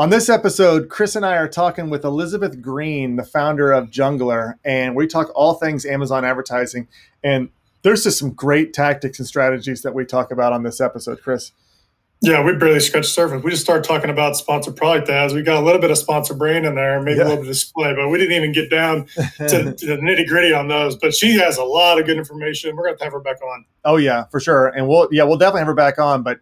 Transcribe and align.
On 0.00 0.08
this 0.08 0.30
episode, 0.30 0.88
Chris 0.88 1.14
and 1.14 1.26
I 1.26 1.36
are 1.36 1.46
talking 1.46 1.90
with 1.90 2.06
Elizabeth 2.06 2.62
Green, 2.62 3.16
the 3.16 3.22
founder 3.22 3.70
of 3.70 3.90
Jungler, 3.90 4.54
and 4.64 4.96
we 4.96 5.06
talk 5.06 5.30
all 5.34 5.52
things 5.52 5.84
Amazon 5.84 6.24
advertising. 6.24 6.88
And 7.22 7.50
there's 7.82 8.04
just 8.04 8.18
some 8.18 8.30
great 8.32 8.72
tactics 8.72 9.18
and 9.18 9.28
strategies 9.28 9.82
that 9.82 9.92
we 9.92 10.06
talk 10.06 10.30
about 10.30 10.54
on 10.54 10.62
this 10.62 10.80
episode, 10.80 11.20
Chris. 11.20 11.52
Yeah, 12.22 12.42
we 12.42 12.54
barely 12.54 12.80
scratched 12.80 13.08
the 13.08 13.12
surface. 13.12 13.42
We 13.42 13.50
just 13.50 13.62
started 13.62 13.84
talking 13.84 14.08
about 14.08 14.36
sponsored 14.36 14.74
product 14.74 15.10
ads. 15.10 15.34
We 15.34 15.42
got 15.42 15.62
a 15.62 15.66
little 15.66 15.82
bit 15.82 15.90
of 15.90 15.98
sponsor 15.98 16.32
brand 16.32 16.64
in 16.64 16.76
there, 16.76 17.02
maybe 17.02 17.18
yeah. 17.18 17.24
a 17.24 17.28
little 17.28 17.42
bit 17.42 17.48
of 17.48 17.52
display, 17.52 17.94
but 17.94 18.08
we 18.08 18.16
didn't 18.16 18.36
even 18.36 18.52
get 18.52 18.70
down 18.70 19.04
to, 19.04 19.74
to 19.74 19.86
the 19.86 19.98
nitty 20.02 20.26
gritty 20.26 20.54
on 20.54 20.68
those. 20.68 20.96
But 20.96 21.14
she 21.14 21.36
has 21.36 21.58
a 21.58 21.64
lot 21.64 22.00
of 22.00 22.06
good 22.06 22.16
information. 22.16 22.74
We're 22.74 22.84
going 22.84 22.96
to 22.96 23.04
have 23.04 23.12
her 23.12 23.20
back 23.20 23.42
on. 23.42 23.66
Oh 23.84 23.98
yeah, 23.98 24.24
for 24.30 24.40
sure. 24.40 24.68
And 24.68 24.88
we'll 24.88 25.10
yeah 25.12 25.24
we'll 25.24 25.36
definitely 25.36 25.60
have 25.60 25.66
her 25.66 25.74
back 25.74 25.98
on. 25.98 26.22
But 26.22 26.40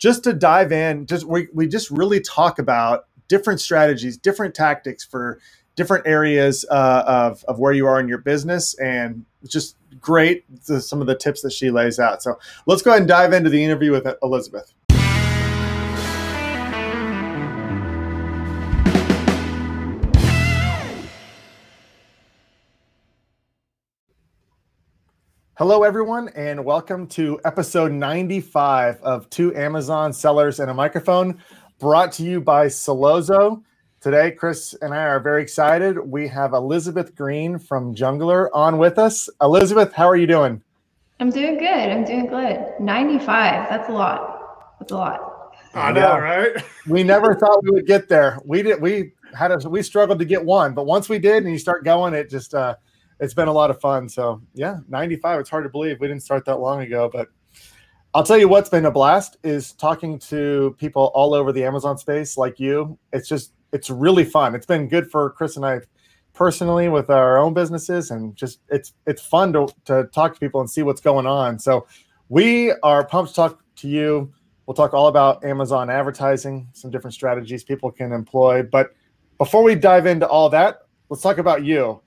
just 0.00 0.24
to 0.24 0.32
dive 0.32 0.72
in, 0.72 1.06
just 1.06 1.24
we, 1.24 1.46
we 1.54 1.68
just 1.68 1.90
really 1.90 2.20
talk 2.20 2.58
about 2.58 3.06
different 3.28 3.60
strategies, 3.60 4.16
different 4.16 4.54
tactics 4.54 5.04
for 5.04 5.38
different 5.76 6.06
areas 6.06 6.66
uh, 6.70 7.04
of, 7.06 7.44
of 7.44 7.58
where 7.60 7.72
you 7.72 7.86
are 7.86 8.00
in 8.00 8.08
your 8.08 8.18
business 8.18 8.74
and 8.80 9.24
just 9.46 9.76
great 10.00 10.44
the, 10.66 10.80
some 10.80 11.00
of 11.00 11.06
the 11.06 11.14
tips 11.14 11.42
that 11.42 11.52
she 11.52 11.70
lays 11.70 11.98
out. 11.98 12.22
So 12.22 12.38
let's 12.66 12.82
go 12.82 12.90
ahead 12.90 13.02
and 13.02 13.08
dive 13.08 13.32
into 13.32 13.50
the 13.50 13.62
interview 13.62 13.92
with 13.92 14.06
Elizabeth. 14.22 14.74
Hello, 25.60 25.82
everyone, 25.82 26.30
and 26.36 26.64
welcome 26.64 27.06
to 27.08 27.38
episode 27.44 27.92
95 27.92 28.98
of 29.02 29.28
Two 29.28 29.54
Amazon 29.54 30.10
Sellers 30.10 30.58
and 30.58 30.70
a 30.70 30.72
Microphone, 30.72 31.38
brought 31.78 32.12
to 32.12 32.22
you 32.22 32.40
by 32.40 32.64
Sellozo. 32.64 33.62
Today, 34.00 34.30
Chris 34.30 34.74
and 34.80 34.94
I 34.94 35.02
are 35.02 35.20
very 35.20 35.42
excited. 35.42 35.98
We 35.98 36.26
have 36.28 36.54
Elizabeth 36.54 37.14
Green 37.14 37.58
from 37.58 37.94
Jungler 37.94 38.48
on 38.54 38.78
with 38.78 38.98
us. 38.98 39.28
Elizabeth, 39.42 39.92
how 39.92 40.08
are 40.08 40.16
you 40.16 40.26
doing? 40.26 40.62
I'm 41.20 41.28
doing 41.28 41.58
good. 41.58 41.68
I'm 41.68 42.04
doing 42.04 42.28
good. 42.28 42.64
95. 42.80 43.68
That's 43.68 43.90
a 43.90 43.92
lot. 43.92 44.78
That's 44.80 44.92
a 44.92 44.96
lot. 44.96 45.52
I 45.74 45.92
know, 45.92 46.18
right? 46.18 46.56
we 46.88 47.02
never 47.02 47.34
thought 47.34 47.62
we 47.64 47.72
would 47.72 47.86
get 47.86 48.08
there. 48.08 48.40
We 48.46 48.62
did. 48.62 48.80
We 48.80 49.12
had 49.34 49.52
a. 49.52 49.68
We 49.68 49.82
struggled 49.82 50.20
to 50.20 50.24
get 50.24 50.42
one, 50.42 50.72
but 50.72 50.86
once 50.86 51.10
we 51.10 51.18
did, 51.18 51.42
and 51.42 51.52
you 51.52 51.58
start 51.58 51.84
going, 51.84 52.14
it 52.14 52.30
just. 52.30 52.54
uh 52.54 52.76
it's 53.20 53.34
been 53.34 53.48
a 53.48 53.52
lot 53.52 53.70
of 53.70 53.80
fun. 53.80 54.08
So 54.08 54.42
yeah, 54.54 54.78
95. 54.88 55.40
It's 55.40 55.50
hard 55.50 55.64
to 55.64 55.70
believe 55.70 56.00
we 56.00 56.08
didn't 56.08 56.22
start 56.22 56.44
that 56.46 56.56
long 56.56 56.80
ago, 56.80 57.08
but 57.12 57.28
I'll 58.14 58.24
tell 58.24 58.38
you 58.38 58.48
what's 58.48 58.68
been 58.68 58.86
a 58.86 58.90
blast 58.90 59.36
is 59.44 59.72
talking 59.72 60.18
to 60.20 60.74
people 60.78 61.12
all 61.14 61.32
over 61.32 61.52
the 61.52 61.62
Amazon 61.64 61.96
space 61.96 62.36
like 62.36 62.58
you. 62.58 62.98
It's 63.12 63.28
just 63.28 63.52
it's 63.72 63.90
really 63.90 64.24
fun. 64.24 64.54
It's 64.54 64.66
been 64.66 64.88
good 64.88 65.10
for 65.10 65.30
Chris 65.30 65.56
and 65.56 65.64
I 65.64 65.80
personally 66.32 66.88
with 66.88 67.10
our 67.10 67.38
own 67.38 67.54
businesses 67.54 68.10
and 68.10 68.34
just 68.34 68.60
it's 68.68 68.94
it's 69.06 69.22
fun 69.22 69.52
to, 69.52 69.68
to 69.84 70.08
talk 70.12 70.34
to 70.34 70.40
people 70.40 70.60
and 70.60 70.68
see 70.68 70.82
what's 70.82 71.00
going 71.00 71.26
on. 71.26 71.58
So 71.58 71.86
we 72.30 72.72
are 72.82 73.06
pumped 73.06 73.30
to 73.30 73.36
talk 73.36 73.62
to 73.76 73.88
you. 73.88 74.32
We'll 74.66 74.74
talk 74.74 74.94
all 74.94 75.08
about 75.08 75.44
Amazon 75.44 75.90
advertising, 75.90 76.68
some 76.72 76.90
different 76.90 77.14
strategies 77.14 77.64
people 77.64 77.90
can 77.90 78.12
employ. 78.12 78.62
But 78.62 78.94
before 79.36 79.62
we 79.62 79.74
dive 79.74 80.06
into 80.06 80.26
all 80.26 80.48
that, 80.50 80.82
let's 81.10 81.22
talk 81.22 81.38
about 81.38 81.64
you 81.64 82.00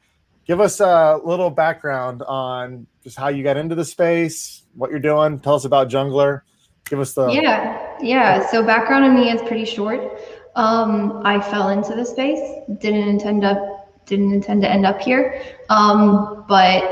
give 0.46 0.60
us 0.60 0.80
a 0.80 1.20
little 1.24 1.50
background 1.50 2.22
on 2.24 2.88
just 3.04 3.18
how 3.18 3.30
you 3.30 3.44
got 3.44 3.58
into 3.58 3.76
the 3.76 3.86
space, 3.86 4.64
what 4.76 4.90
you're 4.90 5.00
doing. 5.00 5.40
Tell 5.40 5.56
us 5.56 5.66
about 5.66 5.90
Jungler. 5.90 6.42
Give 6.86 7.00
us 7.00 7.14
the 7.14 7.30
yeah, 7.30 7.98
yeah. 8.02 8.46
So 8.48 8.64
background 8.64 9.06
on 9.06 9.16
me 9.16 9.32
is 9.32 9.42
pretty 9.44 9.66
short. 9.66 10.20
Um, 10.56 11.22
I 11.26 11.40
fell 11.40 11.70
into 11.70 11.96
the 11.96 12.06
space. 12.06 12.42
Didn't 12.80 13.08
intend 13.08 13.44
up. 13.44 14.06
Didn't 14.06 14.34
intend 14.34 14.62
to 14.64 14.70
end 14.70 14.86
up 14.86 15.00
here. 15.00 15.42
Um, 15.70 16.46
but 16.48 16.84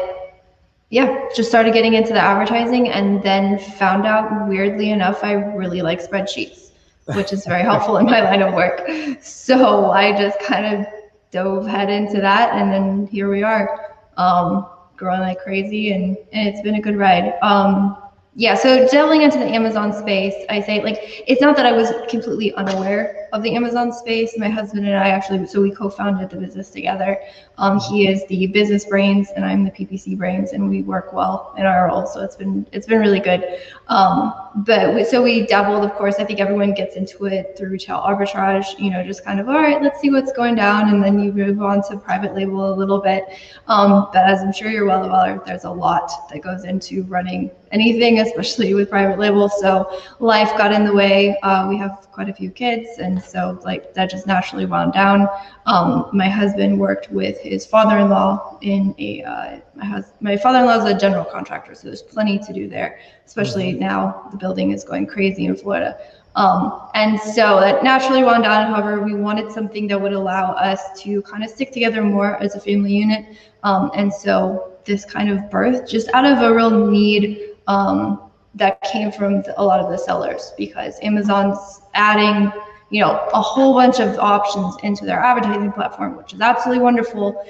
yeah, 0.90 1.28
just 1.36 1.50
started 1.50 1.74
getting 1.74 1.94
into 1.94 2.14
the 2.14 2.20
advertising, 2.20 2.90
and 2.90 3.22
then 3.24 3.60
found 3.60 4.06
out 4.06 4.48
weirdly 4.48 4.92
enough, 4.92 5.24
I 5.24 5.34
really 5.34 5.82
like 5.82 6.02
spreadsheets, 6.02 6.72
which 7.16 7.34
is 7.34 7.46
very 7.46 7.62
helpful 7.70 7.98
in 7.98 8.06
my 8.06 8.22
line 8.22 8.42
of 8.42 8.54
work. 8.54 8.88
So 9.22 9.92
I 9.92 10.18
just 10.18 10.40
kind 10.40 10.66
of 10.66 10.86
dove 11.32 11.66
head 11.66 11.90
into 11.90 12.22
that, 12.22 12.54
and 12.54 12.72
then 12.72 13.08
here 13.08 13.30
we 13.30 13.44
are, 13.44 13.96
um, 14.18 14.68
growing 14.98 15.22
like 15.22 15.40
crazy, 15.40 15.94
and, 15.94 16.18
and 16.34 16.48
it's 16.48 16.62
been 16.62 16.76
a 16.76 16.82
good 16.82 16.98
ride. 16.98 17.34
Um, 17.42 17.98
yeah, 18.36 18.56
so 18.56 18.88
delving 18.88 19.24
into 19.24 19.38
the 19.40 19.46
Amazon 19.46 19.92
space, 19.94 20.36
I 20.50 20.62
say 20.62 20.82
like 20.82 21.24
it's 21.28 21.42
not 21.42 21.56
that 21.58 21.66
I 21.66 21.72
was 21.72 21.92
completely 22.10 22.54
unaware 22.54 23.21
of 23.34 23.44
the 23.44 23.56
Amazon 23.56 23.92
space. 23.94 24.38
My 24.38 24.50
husband 24.50 24.86
and 24.86 24.96
I 24.96 25.10
actually, 25.10 25.46
so 25.48 25.62
we 25.62 25.72
co-founded 25.72 26.30
the 26.30 26.38
business 26.38 26.70
together. 26.70 27.20
Um, 27.58 27.80
he 27.80 28.08
is 28.08 28.26
the 28.28 28.48
business 28.48 28.86
brains, 28.86 29.30
and 29.36 29.46
I'm 29.46 29.64
the 29.64 29.72
PPC 29.72 30.18
brains, 30.18 30.52
and 30.52 30.70
we 30.70 30.82
work 30.82 31.14
well 31.14 31.54
in 31.58 31.66
our 31.66 31.88
roles. 31.88 32.14
So 32.14 32.22
it's 32.22 32.36
been 32.36 32.66
it's 32.72 32.88
been 32.88 33.00
really 33.00 33.20
good. 33.20 33.60
Um, 33.88 34.34
but 34.56 34.96
we, 34.96 35.04
so 35.04 35.22
we 35.22 35.46
dabbled, 35.46 35.84
of 35.84 35.94
course. 35.94 36.16
I 36.18 36.24
think 36.24 36.40
everyone 36.40 36.74
gets 36.74 36.96
into 36.96 37.26
it 37.26 37.56
through 37.58 37.70
retail 37.70 38.00
arbitrage. 38.00 38.80
You 38.80 38.90
know, 38.90 39.04
just 39.04 39.24
kind 39.24 39.40
of 39.40 39.48
all 39.48 39.56
right, 39.56 39.82
let's 39.82 40.02
see 40.02 40.10
what's 40.10 40.32
going 40.32 40.56
down, 40.56 40.90
and 40.90 41.04
then 41.04 41.20
you 41.20 41.32
move 41.32 41.62
on 41.62 41.82
to 41.90 41.98
private 41.98 42.34
label 42.34 42.74
a 42.74 42.76
little 42.76 43.00
bit. 43.00 43.26
Um, 43.68 44.08
but 44.12 44.26
as 44.26 44.42
I'm 44.42 44.54
sure 44.54 44.72
you're 44.72 44.86
well 44.86 45.06
aware, 45.06 45.42
there's 45.46 45.66
a 45.66 45.72
lot 45.72 46.12
that 46.32 46.42
goes 46.42 46.64
into 46.64 47.04
running 47.04 47.52
anything, 47.72 48.20
especially 48.20 48.74
with 48.74 48.90
private 48.90 49.20
label. 49.20 49.50
So 49.50 50.02
life 50.20 50.50
got 50.58 50.72
in 50.74 50.86
the 50.86 50.94
way. 50.94 51.40
Uh, 51.42 51.68
we 51.70 51.78
have 51.78 52.08
quite 52.12 52.30
a 52.30 52.34
few 52.34 52.52
kids, 52.52 52.98
and 52.98 53.21
so 53.24 53.60
like 53.64 53.94
that 53.94 54.10
just 54.10 54.28
naturally 54.28 54.66
wound 54.66 54.94
down. 54.94 55.28
Um, 55.66 56.10
my 56.14 56.30
husband 56.30 56.80
worked 56.80 57.12
with 57.12 57.40
his 57.40 57.66
father-in-law 57.66 58.60
in 58.62 58.96
a. 58.98 59.24
Uh, 59.24 59.60
my 59.76 59.86
hus- 59.86 60.14
my 60.20 60.38
father-in-law 60.38 60.86
is 60.86 60.96
a 60.96 60.98
general 60.98 61.26
contractor, 61.26 61.76
so 61.76 61.88
there's 61.88 62.02
plenty 62.02 62.40
to 62.40 62.54
do 62.54 62.68
there. 62.68 63.00
Especially 63.26 63.72
mm-hmm. 63.72 63.82
now, 63.82 64.28
the 64.32 64.38
building 64.38 64.72
is 64.72 64.84
going 64.84 65.08
crazy 65.08 65.46
in 65.46 65.56
Florida. 65.56 65.98
Um, 66.36 66.90
and 66.94 67.20
so 67.20 67.60
that 67.60 67.84
naturally 67.84 68.24
wound 68.24 68.44
down. 68.44 68.72
However, 68.72 69.02
we 69.02 69.14
wanted 69.14 69.52
something 69.52 69.88
that 69.88 70.00
would 70.00 70.14
allow 70.14 70.54
us 70.54 71.02
to 71.02 71.22
kind 71.24 71.44
of 71.44 71.50
stick 71.50 71.72
together 71.72 72.02
more 72.02 72.38
as 72.38 72.56
a 72.56 72.60
family 72.60 72.94
unit. 72.94 73.36
Um, 73.64 73.92
and 73.96 74.14
so 74.14 74.78
this 74.86 75.06
kind 75.06 75.30
of 75.30 75.50
birth 75.52 75.88
just 75.88 76.10
out 76.14 76.26
of 76.26 76.42
a 76.42 76.54
real 76.54 76.88
need 76.90 77.52
um, 77.68 78.32
that 78.56 78.82
came 78.82 79.12
from 79.12 79.44
a 79.58 79.64
lot 79.64 79.80
of 79.80 79.92
the 79.92 79.98
sellers 79.98 80.54
because 80.58 80.98
Amazon's 81.02 81.82
adding, 81.94 82.52
you 82.92 83.00
know, 83.00 83.28
a 83.34 83.42
whole 83.42 83.74
bunch 83.74 84.02
of 84.02 84.20
options 84.20 84.76
into 84.84 85.06
their 85.06 85.20
advertising 85.20 85.72
platform, 85.72 86.18
which 86.18 86.34
is 86.34 86.42
absolutely 86.42 86.84
wonderful. 86.84 87.42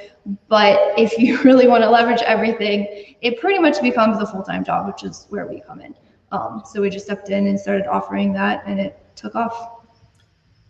But 0.48 0.98
if 1.00 1.18
you 1.18 1.42
really 1.44 1.68
want 1.68 1.84
to 1.84 1.90
leverage 1.90 2.22
everything, 2.22 3.16
it 3.22 3.40
pretty 3.40 3.60
much 3.60 3.82
becomes 3.82 4.22
a 4.22 4.28
full-time 4.28 4.64
job, 4.64 4.88
which 4.88 5.04
is 5.04 5.26
where 5.30 5.48
we 5.48 5.60
come 5.62 5.82
in. 5.82 5.96
Um, 6.32 6.62
so 6.66 6.80
we 6.80 6.92
just 6.92 7.06
stepped 7.06 7.30
in 7.30 7.48
and 7.48 7.60
started 7.60 7.88
offering 7.88 8.32
that, 8.34 8.64
and 8.68 8.80
it 8.80 8.98
took 9.16 9.36
off. 9.36 9.80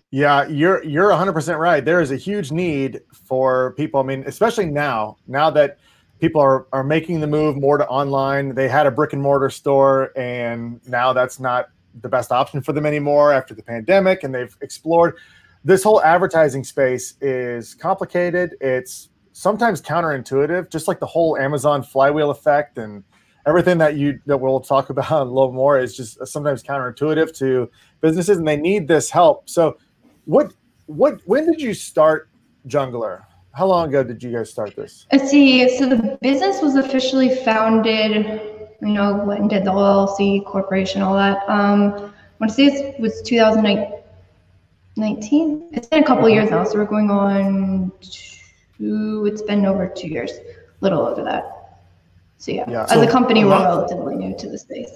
Yeah, 0.10 0.48
you're 0.48 0.84
you're 0.84 1.10
100% 1.10 1.60
right. 1.60 1.84
There 1.84 2.02
is 2.02 2.12
a 2.12 2.18
huge 2.18 2.52
need 2.52 3.02
for 3.12 3.74
people. 3.74 4.00
I 4.00 4.04
mean, 4.04 4.24
especially 4.26 4.66
now, 4.66 5.18
now 5.28 5.50
that 5.52 5.78
people 6.20 6.42
are, 6.42 6.68
are 6.72 6.84
making 6.84 7.20
the 7.20 7.28
move 7.28 7.58
more 7.58 7.78
to 7.78 7.88
online. 7.88 8.56
They 8.56 8.70
had 8.70 8.88
a 8.88 8.92
brick 8.92 9.14
and 9.14 9.22
mortar 9.22 9.50
store, 9.50 10.18
and 10.18 10.80
now 10.88 11.14
that's 11.14 11.40
not 11.40 11.70
the 12.02 12.10
best 12.10 12.32
option 12.32 12.62
for 12.62 12.74
them 12.74 12.86
anymore 12.86 13.34
after 13.34 13.54
the 13.54 13.64
pandemic. 13.64 14.24
And 14.24 14.34
they've 14.34 14.56
explored 14.62 15.18
this 15.64 15.84
whole 15.84 16.02
advertising 16.02 16.64
space 16.64 17.16
is 17.22 17.76
complicated. 17.76 18.56
It's 18.62 19.10
sometimes 19.34 19.82
counterintuitive, 19.82 20.72
just 20.72 20.88
like 20.88 21.00
the 21.00 21.06
whole 21.06 21.38
Amazon 21.38 21.84
flywheel 21.84 22.32
effect 22.32 22.78
and 22.78 23.04
everything 23.46 23.78
that 23.80 23.96
you 23.96 24.20
that 24.26 24.38
we'll 24.38 24.60
talk 24.60 24.90
about 24.92 25.28
a 25.28 25.30
little 25.30 25.52
more 25.52 25.80
is 25.80 25.96
just 25.96 26.26
sometimes 26.28 26.64
counterintuitive 26.64 27.36
to 27.38 27.70
businesses, 28.02 28.38
and 28.38 28.48
they 28.48 28.58
need 28.58 28.88
this 28.88 29.10
help. 29.10 29.50
So, 29.50 29.78
what 30.26 30.54
what 30.88 31.22
when 31.26 31.46
did 31.46 31.62
you 31.62 31.74
start 31.74 32.30
Jungler? 32.68 33.24
how 33.54 33.66
long 33.66 33.90
ago 33.90 34.04
did 34.04 34.24
you 34.24 34.32
guys 34.32 34.50
start 34.50 34.76
this? 34.76 35.06
See. 35.28 35.78
So 35.78 35.88
the 35.88 36.18
business 36.22 36.62
was 36.62 36.76
officially 36.76 37.36
founded, 37.44 38.42
you 38.82 38.90
know, 38.90 39.24
went 39.26 39.42
and 39.42 39.50
did 39.50 39.64
the 39.64 39.72
LLC 39.72 40.46
corporation, 40.46 41.02
all 41.02 41.16
that. 41.16 41.38
Um, 41.48 41.94
I 41.94 42.12
want 42.40 42.50
to 42.50 42.54
say 42.54 42.66
it 42.66 43.00
was 43.00 43.22
2019. 43.24 45.70
It's 45.72 45.88
been 45.88 46.04
a 46.04 46.06
couple 46.06 46.30
years 46.30 46.50
now, 46.50 46.64
so 46.64 46.78
we're 46.78 46.86
going 46.86 47.10
on 47.10 47.92
two. 48.02 49.28
It's 49.32 49.42
been 49.42 49.66
over 49.66 49.88
two 49.88 50.08
years, 50.08 50.32
a 50.32 50.44
little 50.82 51.06
over 51.06 51.24
that. 51.24 51.80
So 52.38 52.52
yeah, 52.52 52.70
yeah. 52.70 52.84
as 52.84 52.92
so 52.92 53.02
a 53.04 53.10
company, 53.10 53.44
a 53.44 53.48
we're 53.48 53.52
relatively 53.52 54.16
new 54.16 54.36
to 54.38 54.50
the 54.50 54.58
space. 54.58 54.90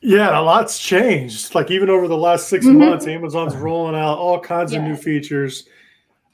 Yeah, 0.00 0.38
a 0.38 0.40
lot's 0.40 0.78
changed. 0.78 1.54
Like 1.54 1.70
even 1.70 1.90
over 1.90 2.08
the 2.08 2.16
last 2.16 2.48
6 2.48 2.64
mm-hmm. 2.64 2.78
months, 2.78 3.06
Amazon's 3.06 3.54
rolling 3.56 3.94
out 3.94 4.16
all 4.18 4.40
kinds 4.40 4.72
yeah. 4.72 4.78
of 4.78 4.84
new 4.84 4.96
features 4.96 5.68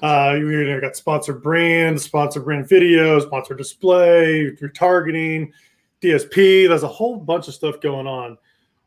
uh, 0.03 0.35
you 0.37 0.65
know, 0.65 0.81
got 0.81 0.97
sponsored 0.97 1.43
brand, 1.43 2.01
sponsored 2.01 2.45
brand 2.45 2.69
video, 2.69 3.21
sponsored 3.21 3.57
display, 3.57 4.51
retargeting, 4.61 5.53
DSP. 6.03 6.69
There's 6.69 6.83
a 6.83 6.89
whole 6.89 7.17
bunch 7.17 7.49
of 7.49 7.55
stuff 7.55 7.81
going 7.81 8.07
on. 8.07 8.39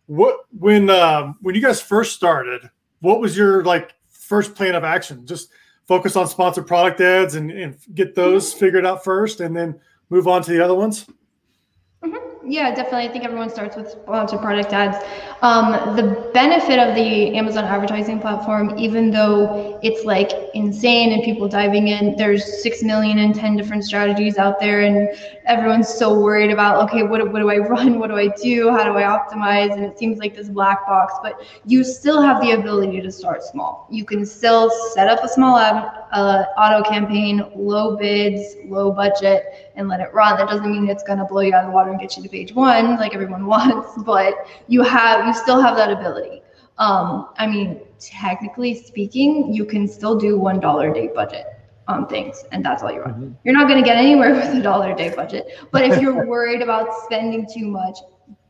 What 0.08 0.42
when 0.58 0.90
um, 0.90 1.38
when 1.42 1.56
you 1.56 1.62
guys 1.62 1.82
first 1.82 2.14
started, 2.14 2.70
what 3.00 3.20
was 3.20 3.36
your 3.36 3.64
like 3.64 3.96
first 4.10 4.54
plan 4.54 4.76
of 4.76 4.84
action? 4.84 5.26
Just 5.26 5.50
focus 5.88 6.16
on 6.16 6.28
sponsored 6.28 6.68
product 6.68 7.02
ads 7.02 7.36
and, 7.36 7.52
and 7.52 7.78
get 7.94 8.16
those 8.16 8.54
figured 8.54 8.86
out 8.86 9.04
first, 9.04 9.40
and 9.40 9.56
then 9.56 9.80
move 10.10 10.28
on 10.28 10.44
to 10.44 10.52
the 10.52 10.64
other 10.64 10.76
ones. 10.76 11.08
Yeah, 12.48 12.76
definitely. 12.76 13.10
I 13.10 13.12
think 13.12 13.26
everyone 13.26 13.50
starts 13.50 13.76
with 13.76 13.90
sponsored 13.90 14.40
product 14.40 14.72
ads. 14.72 15.04
Um, 15.42 15.96
the 15.96 16.30
benefit 16.32 16.78
of 16.78 16.94
the 16.94 17.36
Amazon 17.36 17.64
advertising 17.66 18.20
platform, 18.20 18.78
even 18.78 19.10
though 19.10 19.80
it's 19.82 20.06
like 20.06 20.32
insane 20.54 21.12
and 21.14 21.24
people 21.24 21.48
diving 21.48 21.88
in, 21.88 22.16
there's 22.18 22.62
six 22.62 22.84
million 22.84 23.18
and 23.18 23.34
ten 23.34 23.56
different 23.58 23.84
strategies 23.84 24.38
out 24.38 24.60
there, 24.60 24.82
and 24.82 25.10
everyone's 25.46 25.90
so 25.90 26.20
worried 26.20 26.52
about 26.52 26.88
okay, 26.88 27.02
what, 27.02 27.32
what 27.32 27.40
do 27.40 27.50
I 27.50 27.58
run? 27.74 27.98
What 27.98 28.10
do 28.12 28.16
I 28.16 28.28
do? 28.28 28.70
How 28.70 28.84
do 28.84 28.92
I 28.92 29.02
optimize? 29.02 29.74
And 29.74 29.84
it 29.84 29.98
seems 29.98 30.20
like 30.20 30.36
this 30.36 30.48
black 30.48 30.86
box, 30.86 31.16
but 31.24 31.42
you 31.66 31.84
still 31.84 32.22
have 32.22 32.42
the 32.42 32.52
ability 32.52 33.02
to 33.02 33.12
start 33.12 33.42
small. 33.42 33.88
You 33.90 34.06
can 34.06 34.24
still 34.24 34.70
set 34.94 35.08
up 35.08 35.24
a 35.24 35.28
small 35.28 35.58
ad, 35.58 35.84
uh, 36.12 36.44
auto 36.60 36.88
campaign, 36.88 37.44
low 37.56 37.98
bids, 37.98 38.56
low 38.66 38.92
budget, 38.92 39.65
and 39.76 39.88
let 39.88 40.00
it 40.00 40.14
run. 40.14 40.38
That 40.38 40.48
doesn't 40.48 40.72
mean 40.72 40.90
it's 40.90 41.04
going 41.04 41.20
to 41.20 41.26
blow 41.26 41.42
you 41.42 41.54
out 41.54 41.64
of 41.66 41.70
the 41.70 41.74
water 41.74 41.92
and 41.92 42.00
get 42.00 42.16
you 42.18 42.24
to 42.24 42.30
page 42.30 42.54
one 42.54 42.98
like 42.98 43.14
everyone 43.14 43.46
wants, 43.54 44.02
but 44.04 44.48
you 44.68 44.84
have 44.84 45.26
you 45.26 45.34
still 45.34 45.62
have 45.62 45.76
that 45.78 45.92
ability. 45.92 46.42
Um, 46.78 47.30
I 47.38 47.48
mean, 47.48 47.82
technically 48.00 48.76
speaking, 48.76 49.54
you 49.54 49.66
can 49.66 49.88
still 49.88 50.18
do 50.18 50.38
one 50.38 50.60
dollar 50.60 50.92
a 50.92 50.94
day 50.94 51.10
budget 51.14 51.46
on 51.88 52.08
things, 52.08 52.44
and 52.52 52.66
that's 52.66 52.84
all 52.84 52.92
you 52.92 53.02
run. 53.02 53.14
Mm-hmm. 53.14 53.34
You're 53.44 53.56
not 53.56 53.68
going 53.68 53.82
to 53.82 53.88
get 53.88 53.98
anywhere 53.98 54.34
with 54.36 54.56
a 54.56 54.62
dollar 54.62 54.92
a 54.92 54.96
day 54.96 55.14
budget. 55.16 55.48
But 55.72 55.84
if 55.84 56.02
you're 56.02 56.26
worried 56.26 56.62
about 56.62 56.90
spending 57.04 57.48
too 57.52 57.68
much, 57.68 57.98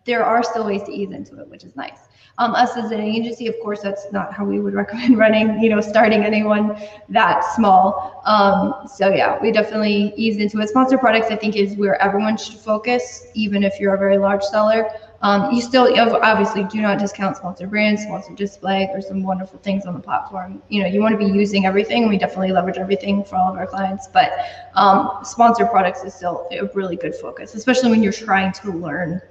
there 0.06 0.24
are 0.24 0.44
still 0.44 0.66
ways 0.66 0.84
to 0.84 0.92
ease 0.92 1.12
into 1.12 1.40
it, 1.40 1.50
which 1.50 1.64
is 1.64 1.76
nice. 1.76 2.00
Um, 2.38 2.54
us 2.54 2.76
as 2.76 2.92
an 2.92 3.00
agency, 3.00 3.48
of 3.48 3.56
course, 3.62 3.80
that's 3.82 4.12
not 4.12 4.34
how 4.34 4.44
we 4.44 4.60
would 4.60 4.74
recommend 4.74 5.18
running, 5.26 5.60
you 5.62 5.70
know, 5.70 5.80
starting 5.80 6.24
anyone 6.24 6.78
that 7.08 7.42
small. 7.56 8.22
Um, 8.26 8.88
so 8.94 9.14
yeah, 9.14 9.40
we 9.42 9.52
definitely 9.52 10.14
ease 10.18 10.38
into 10.38 10.60
it. 10.60 10.68
Sponsor 10.68 10.98
products, 10.98 11.28
I 11.32 11.38
think, 11.38 11.56
is 11.56 11.78
where 11.78 12.02
everyone 12.02 12.36
should 12.36 12.58
focus, 12.58 13.28
even 13.36 13.64
if 13.64 13.80
you're 13.80 13.96
a 13.96 13.98
very 13.98 14.18
large 14.18 14.44
seller. 14.44 14.90
Um, 15.22 15.52
you 15.54 15.62
still 15.62 15.88
obviously 15.98 16.66
do 16.66 16.82
not 16.82 17.00
discount 17.00 17.38
sponsored 17.38 17.70
brands, 17.70 18.04
sponsored 18.04 18.36
display. 18.36 18.88
There's 18.92 19.08
some 19.08 19.24
wonderful 19.24 19.58
things 19.60 19.86
on 19.86 19.94
the 19.94 20.00
platform. 20.00 20.62
You 20.68 20.84
know, 20.84 20.90
you 20.90 21.02
want 21.02 21.14
to 21.14 21.18
be 21.18 21.32
using 21.32 21.66
everything. 21.66 22.10
We 22.10 22.18
definitely 22.18 22.52
leverage 22.52 22.78
everything 22.78 23.24
for 23.24 23.38
all 23.38 23.52
of 23.52 23.58
our 23.58 23.66
clients, 23.66 24.08
but 24.12 24.34
um, 24.76 25.20
sponsored 25.24 25.70
products 25.72 26.04
is 26.04 26.14
still 26.14 26.48
a 26.52 26.66
really 26.76 26.98
good 26.98 27.16
focus, 27.16 27.56
especially 27.56 27.92
when 27.92 28.04
you're 28.04 28.12
trying 28.12 28.52
to 28.54 28.72
learn 28.72 29.22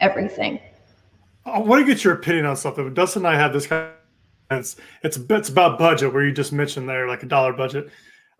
everything. 0.00 0.58
I 1.48 1.58
want 1.58 1.86
to 1.86 1.92
get 1.92 2.04
your 2.04 2.14
opinion 2.14 2.46
on 2.46 2.56
something. 2.56 2.92
Dustin 2.94 3.24
and 3.24 3.34
I 3.34 3.40
had 3.40 3.52
this 3.52 3.66
kind 3.66 3.88
of, 4.50 4.58
it's, 4.58 4.76
it's, 5.02 5.18
it's 5.30 5.48
about 5.48 5.78
budget 5.78 6.12
where 6.12 6.24
you 6.24 6.32
just 6.32 6.52
mentioned 6.52 6.88
there, 6.88 7.06
like 7.06 7.22
a 7.22 7.26
dollar 7.26 7.52
budget. 7.52 7.90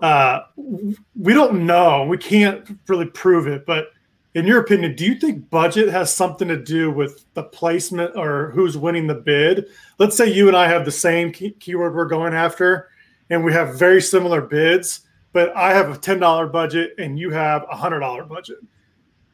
Uh, 0.01 0.41
we 0.57 1.35
don't 1.35 1.67
know. 1.67 2.05
We 2.05 2.19
can't 2.19 2.79
really 2.87 3.07
prove 3.07 3.47
it, 3.47 3.67
but 3.67 3.89
in 4.35 4.47
your 4.47 4.61
opinion, 4.61 4.95
do 4.95 5.05
you 5.05 5.17
think 5.17 5.51
budget 5.51 5.89
has 5.89 6.15
something 6.15 6.47
to 6.49 6.57
do 6.57 6.91
with 6.91 7.25
the 7.35 7.43
placement 7.43 8.17
or 8.17 8.51
who's 8.53 8.77
winning 8.77 9.07
the 9.07 9.15
bid? 9.15 9.67
Let's 9.99 10.17
say 10.17 10.33
you 10.33 10.49
and 10.49 10.57
I 10.57 10.69
have 10.69 10.85
the 10.85 10.93
same 10.93 11.33
key- 11.33 11.57
keyword 11.59 11.95
we're 11.95 12.05
going 12.07 12.35
after, 12.35 12.89
and 13.31 13.45
we 13.45 13.53
have 13.53 13.79
very 13.79 14.01
similar 14.01 14.41
bids, 14.41 15.01
but 15.33 15.55
I 15.57 15.73
have 15.75 15.91
a 15.91 15.99
$10 15.99 16.53
budget 16.53 16.93
and 16.99 17.19
you 17.19 17.31
have 17.31 17.65
a 17.65 17.77
$100 17.77 18.29
budget 18.29 18.59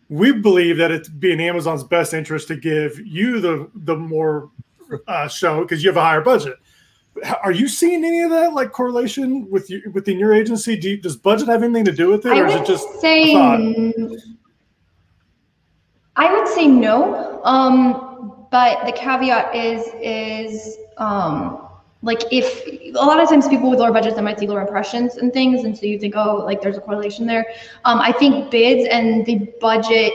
we 0.09 0.33
believe 0.33 0.77
that 0.79 0.91
it'd 0.91 1.21
be 1.21 1.33
in 1.33 1.41
Amazon's 1.41 1.85
best 1.85 2.15
interest 2.15 2.49
to 2.49 2.56
give 2.56 2.99
you 3.06 3.41
the 3.41 3.71
the 3.75 3.97
more 3.97 4.51
uh, 5.09 5.29
show 5.29 5.62
because 5.62 5.83
you 5.83 5.91
have 5.91 5.97
a 5.97 6.01
higher 6.03 6.21
budget. 6.21 6.56
Are 7.43 7.53
you 7.53 7.69
seeing 7.69 8.05
any 8.05 8.23
of 8.23 8.31
that 8.31 8.55
like 8.55 8.73
correlation 8.73 9.49
with 9.51 9.71
you 9.71 9.91
within 9.93 10.19
your 10.19 10.35
agency? 10.35 10.77
Do 10.77 10.91
you, 10.91 10.97
does 10.97 11.17
budget 11.17 11.49
have 11.49 11.62
anything 11.62 11.85
to 11.85 11.93
do 11.93 12.09
with 12.09 12.27
it, 12.27 12.33
I 12.33 12.41
or 12.41 12.47
is 12.47 12.55
it 12.55 12.67
just 12.67 13.01
say, 13.01 13.35
I 16.17 16.33
would 16.33 16.49
say 16.49 16.67
no. 16.67 17.41
Um, 17.45 18.47
but 18.51 18.85
the 18.85 18.93
caveat 18.93 19.55
is 19.55 19.87
is 20.01 20.77
um, 20.99 21.63
like 22.05 22.23
if 22.31 22.67
a 22.95 23.05
lot 23.05 23.21
of 23.21 23.29
times 23.29 23.49
people 23.49 23.71
with 23.71 23.79
lower 23.79 23.93
budgets 23.93 24.15
they 24.17 24.23
might 24.23 24.39
see 24.39 24.47
lower 24.47 24.61
impressions 24.61 25.17
and 25.17 25.33
things 25.33 25.65
and 25.65 25.77
so 25.77 25.87
you 25.87 25.99
think 25.99 26.15
oh 26.17 26.37
like 26.45 26.61
there's 26.61 26.77
a 26.77 26.81
correlation 26.81 27.27
there. 27.27 27.47
Um, 27.85 28.01
i 28.01 28.12
think 28.12 28.51
bids 28.51 28.87
and 28.91 29.25
the 29.27 29.37
budget 29.61 30.12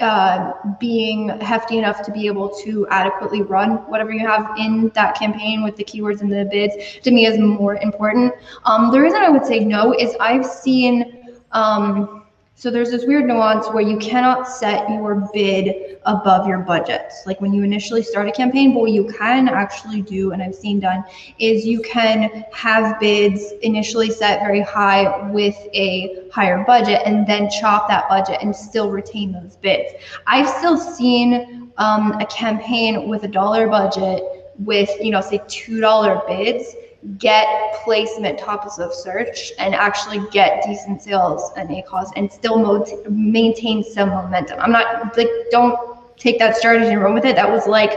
uh, 0.00 0.52
being 0.78 1.28
hefty 1.40 1.76
enough 1.76 2.02
to 2.02 2.10
be 2.10 2.26
able 2.26 2.48
to 2.48 2.86
adequately 2.88 3.42
run 3.42 3.72
whatever 3.90 4.10
you 4.10 4.20
have 4.26 4.56
in 4.56 4.90
that 4.94 5.14
campaign 5.14 5.62
with 5.62 5.76
the 5.76 5.84
keywords 5.84 6.22
and 6.22 6.32
the 6.32 6.48
bids 6.50 6.74
to 7.02 7.10
me 7.10 7.26
is 7.26 7.38
more 7.38 7.74
important. 7.76 8.32
Um, 8.64 8.90
the 8.90 8.98
reason 8.98 9.20
i 9.20 9.28
would 9.28 9.44
say 9.44 9.60
no 9.60 9.92
is 9.92 10.16
i've 10.20 10.46
seen 10.46 11.36
um, 11.52 12.19
so 12.60 12.70
there's 12.70 12.90
this 12.90 13.06
weird 13.06 13.24
nuance 13.24 13.68
where 13.68 13.82
you 13.82 13.96
cannot 13.96 14.46
set 14.46 14.86
your 14.90 15.26
bid 15.32 15.96
above 16.04 16.46
your 16.46 16.58
budgets. 16.58 17.22
Like 17.24 17.40
when 17.40 17.54
you 17.54 17.62
initially 17.62 18.02
start 18.02 18.28
a 18.28 18.32
campaign, 18.32 18.74
but 18.74 18.80
what 18.80 18.90
you 18.90 19.10
can 19.18 19.48
actually 19.48 20.02
do, 20.02 20.32
and 20.32 20.42
I've 20.42 20.54
seen 20.54 20.78
done, 20.78 21.02
is 21.38 21.64
you 21.64 21.80
can 21.80 22.44
have 22.52 23.00
bids 23.00 23.54
initially 23.62 24.10
set 24.10 24.40
very 24.40 24.60
high 24.60 25.30
with 25.30 25.56
a 25.72 26.28
higher 26.30 26.62
budget 26.66 27.00
and 27.06 27.26
then 27.26 27.48
chop 27.48 27.88
that 27.88 28.10
budget 28.10 28.36
and 28.42 28.54
still 28.54 28.90
retain 28.90 29.32
those 29.32 29.56
bids. 29.56 29.94
I've 30.26 30.46
still 30.58 30.76
seen 30.76 31.72
um, 31.78 32.12
a 32.20 32.26
campaign 32.26 33.08
with 33.08 33.22
a 33.22 33.28
dollar 33.28 33.68
budget 33.68 34.22
with, 34.58 34.90
you 35.00 35.10
know, 35.10 35.22
say 35.22 35.38
$2 35.38 36.26
bids 36.28 36.74
get 37.18 37.46
placement 37.82 38.38
tops 38.38 38.78
of 38.78 38.92
search 38.94 39.52
and 39.58 39.74
actually 39.74 40.20
get 40.30 40.62
decent 40.64 41.02
sales 41.02 41.50
and 41.56 41.68
ACOS 41.70 42.10
and 42.16 42.30
still 42.30 42.58
mo- 42.58 42.86
maintain 43.08 43.82
some 43.82 44.10
momentum. 44.10 44.58
I'm 44.60 44.72
not 44.72 45.16
like, 45.16 45.28
don't 45.50 45.78
take 46.18 46.38
that 46.38 46.56
strategy 46.56 46.90
and 46.90 47.00
run 47.00 47.14
with 47.14 47.24
it. 47.24 47.36
That 47.36 47.50
was 47.50 47.66
like 47.66 47.92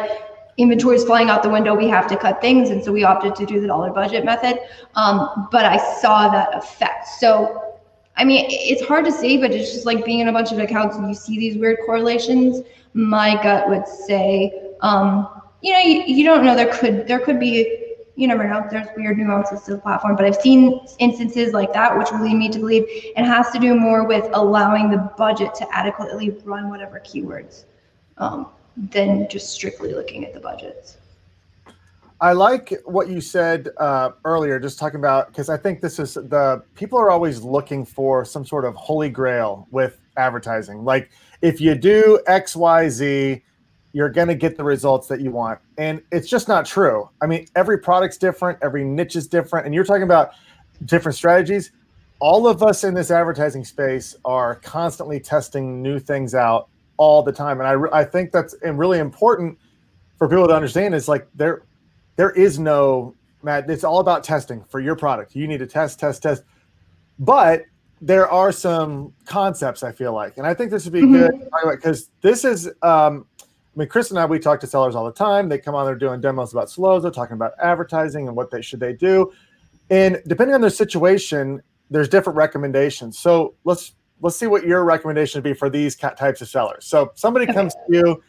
inventory 0.57 0.95
is 0.95 1.03
flying 1.03 1.29
out 1.29 1.43
the 1.43 1.49
window. 1.49 1.75
We 1.75 1.87
have 1.89 2.07
to 2.07 2.17
cut 2.17 2.39
things. 2.39 2.69
And 2.69 2.83
so 2.83 2.91
we 2.91 3.03
opted 3.03 3.35
to 3.35 3.45
do 3.45 3.59
the 3.59 3.67
dollar 3.67 3.91
budget 3.91 4.23
method. 4.23 4.59
Um, 4.95 5.47
but 5.51 5.65
I 5.65 5.77
saw 5.99 6.29
that 6.29 6.55
effect. 6.55 7.07
So, 7.19 7.75
I 8.15 8.23
mean, 8.23 8.45
it's 8.49 8.83
hard 8.85 9.05
to 9.05 9.11
say, 9.11 9.37
but 9.37 9.51
it's 9.51 9.73
just 9.73 9.85
like 9.85 10.05
being 10.05 10.19
in 10.19 10.27
a 10.27 10.31
bunch 10.31 10.51
of 10.51 10.59
accounts 10.59 10.95
and 10.95 11.07
you 11.09 11.15
see 11.15 11.37
these 11.37 11.57
weird 11.57 11.79
correlations. 11.85 12.65
My 12.93 13.41
gut 13.41 13.67
would 13.67 13.87
say, 13.87 14.71
um, 14.81 15.27
you 15.61 15.73
know, 15.73 15.79
you, 15.79 16.03
you 16.03 16.25
don't 16.25 16.45
know. 16.45 16.55
There 16.55 16.71
could 16.71 17.07
there 17.07 17.19
could 17.19 17.39
be 17.39 17.82
you 18.15 18.27
never 18.27 18.47
know. 18.47 18.65
There's 18.69 18.87
weird 18.95 19.17
nuances 19.17 19.61
to 19.63 19.71
the 19.71 19.77
platform, 19.77 20.15
but 20.15 20.25
I've 20.25 20.35
seen 20.35 20.79
instances 20.99 21.53
like 21.53 21.73
that, 21.73 21.97
which 21.97 22.11
lead 22.11 22.35
me 22.35 22.49
to 22.49 22.59
believe 22.59 22.83
it 22.87 23.23
has 23.23 23.49
to 23.51 23.59
do 23.59 23.75
more 23.75 24.05
with 24.05 24.29
allowing 24.33 24.91
the 24.91 24.97
budget 25.17 25.55
to 25.55 25.75
adequately 25.75 26.29
run 26.43 26.69
whatever 26.69 26.99
keywords 26.99 27.65
um, 28.17 28.47
than 28.77 29.27
just 29.29 29.49
strictly 29.49 29.93
looking 29.93 30.25
at 30.25 30.33
the 30.33 30.39
budgets. 30.39 30.97
I 32.21 32.31
like 32.31 32.73
what 32.85 33.09
you 33.09 33.19
said 33.19 33.69
uh, 33.77 34.11
earlier, 34.23 34.57
just 34.59 34.79
talking 34.79 34.99
about 34.99 35.27
because 35.27 35.49
I 35.49 35.57
think 35.57 35.81
this 35.81 35.99
is 35.99 36.13
the 36.13 36.63
people 36.73 36.97
are 36.97 37.11
always 37.11 37.41
looking 37.41 37.83
for 37.85 38.23
some 38.23 38.45
sort 38.45 38.63
of 38.63 38.75
holy 38.75 39.09
grail 39.09 39.67
with 39.71 39.99
advertising. 40.15 40.85
Like 40.85 41.11
if 41.41 41.59
you 41.59 41.75
do 41.75 42.21
X, 42.25 42.55
Y, 42.55 42.87
Z, 42.87 43.43
you're 43.93 44.09
going 44.09 44.27
to 44.27 44.35
get 44.35 44.57
the 44.57 44.63
results 44.63 45.07
that 45.07 45.21
you 45.21 45.31
want. 45.31 45.59
And 45.77 46.01
it's 46.11 46.27
just 46.27 46.47
not 46.47 46.65
true. 46.65 47.09
I 47.21 47.27
mean, 47.27 47.47
every 47.55 47.77
product's 47.77 48.17
different, 48.17 48.57
every 48.61 48.83
niche 48.83 49.15
is 49.15 49.27
different. 49.27 49.65
And 49.65 49.73
you're 49.73 49.83
talking 49.83 50.03
about 50.03 50.31
different 50.85 51.15
strategies. 51.15 51.71
All 52.19 52.47
of 52.47 52.63
us 52.63 52.83
in 52.83 52.95
this 52.95 53.11
advertising 53.11 53.63
space 53.63 54.15
are 54.25 54.55
constantly 54.55 55.19
testing 55.19 55.81
new 55.81 55.99
things 55.99 56.33
out 56.33 56.69
all 56.97 57.21
the 57.21 57.31
time. 57.31 57.61
And 57.61 57.67
I, 57.67 57.99
I 57.99 58.03
think 58.03 58.31
that's 58.31 58.55
really 58.63 58.97
important 58.97 59.59
for 60.17 60.27
people 60.27 60.47
to 60.47 60.55
understand 60.55 60.95
is 60.95 61.07
like 61.07 61.27
there, 61.35 61.63
there 62.15 62.31
is 62.31 62.57
no, 62.57 63.13
Matt, 63.43 63.69
it's 63.69 63.83
all 63.83 63.99
about 63.99 64.23
testing 64.23 64.63
for 64.69 64.79
your 64.79 64.95
product. 64.95 65.35
You 65.35 65.47
need 65.47 65.59
to 65.59 65.67
test, 65.67 65.99
test, 65.99 66.23
test. 66.23 66.43
But 67.19 67.65
there 68.01 68.27
are 68.27 68.51
some 68.51 69.13
concepts 69.25 69.83
I 69.83 69.91
feel 69.91 70.13
like, 70.13 70.37
and 70.37 70.47
I 70.47 70.53
think 70.53 70.71
this 70.71 70.83
would 70.83 70.93
be 70.93 71.01
mm-hmm. 71.01 71.37
good 71.37 71.49
because 71.71 72.09
this 72.21 72.43
is 72.43 72.69
um, 72.81 73.25
I 73.75 73.79
mean, 73.79 73.87
Chris 73.87 74.11
and 74.11 74.19
I, 74.19 74.25
we 74.25 74.37
talk 74.37 74.59
to 74.59 74.67
sellers 74.67 74.93
all 74.93 75.05
the 75.05 75.11
time. 75.11 75.49
They 75.49 75.57
come 75.57 75.73
on 75.73 75.85
there 75.85 75.95
doing 75.95 76.21
demos 76.21 76.53
about 76.53 76.67
Sellozo, 76.67 77.11
talking 77.11 77.33
about 77.33 77.53
advertising 77.59 78.27
and 78.27 78.37
what 78.37 78.51
they 78.51 78.61
should 78.61 78.79
they 78.79 78.93
do. 78.93 79.31
And 79.89 80.21
depending 80.27 80.53
on 80.53 80.61
their 80.61 80.69
situation, 80.69 81.61
there's 81.89 82.07
different 82.07 82.37
recommendations. 82.37 83.17
So 83.17 83.55
let's 83.63 83.95
let's 84.21 84.35
see 84.35 84.47
what 84.47 84.65
your 84.65 84.85
recommendation 84.85 85.39
would 85.39 85.43
be 85.43 85.53
for 85.53 85.69
these 85.69 85.95
types 85.95 86.41
of 86.41 86.47
sellers. 86.47 86.85
So 86.85 87.11
somebody 87.15 87.45
comes 87.45 87.73
to 87.73 87.81
you, 87.89 88.23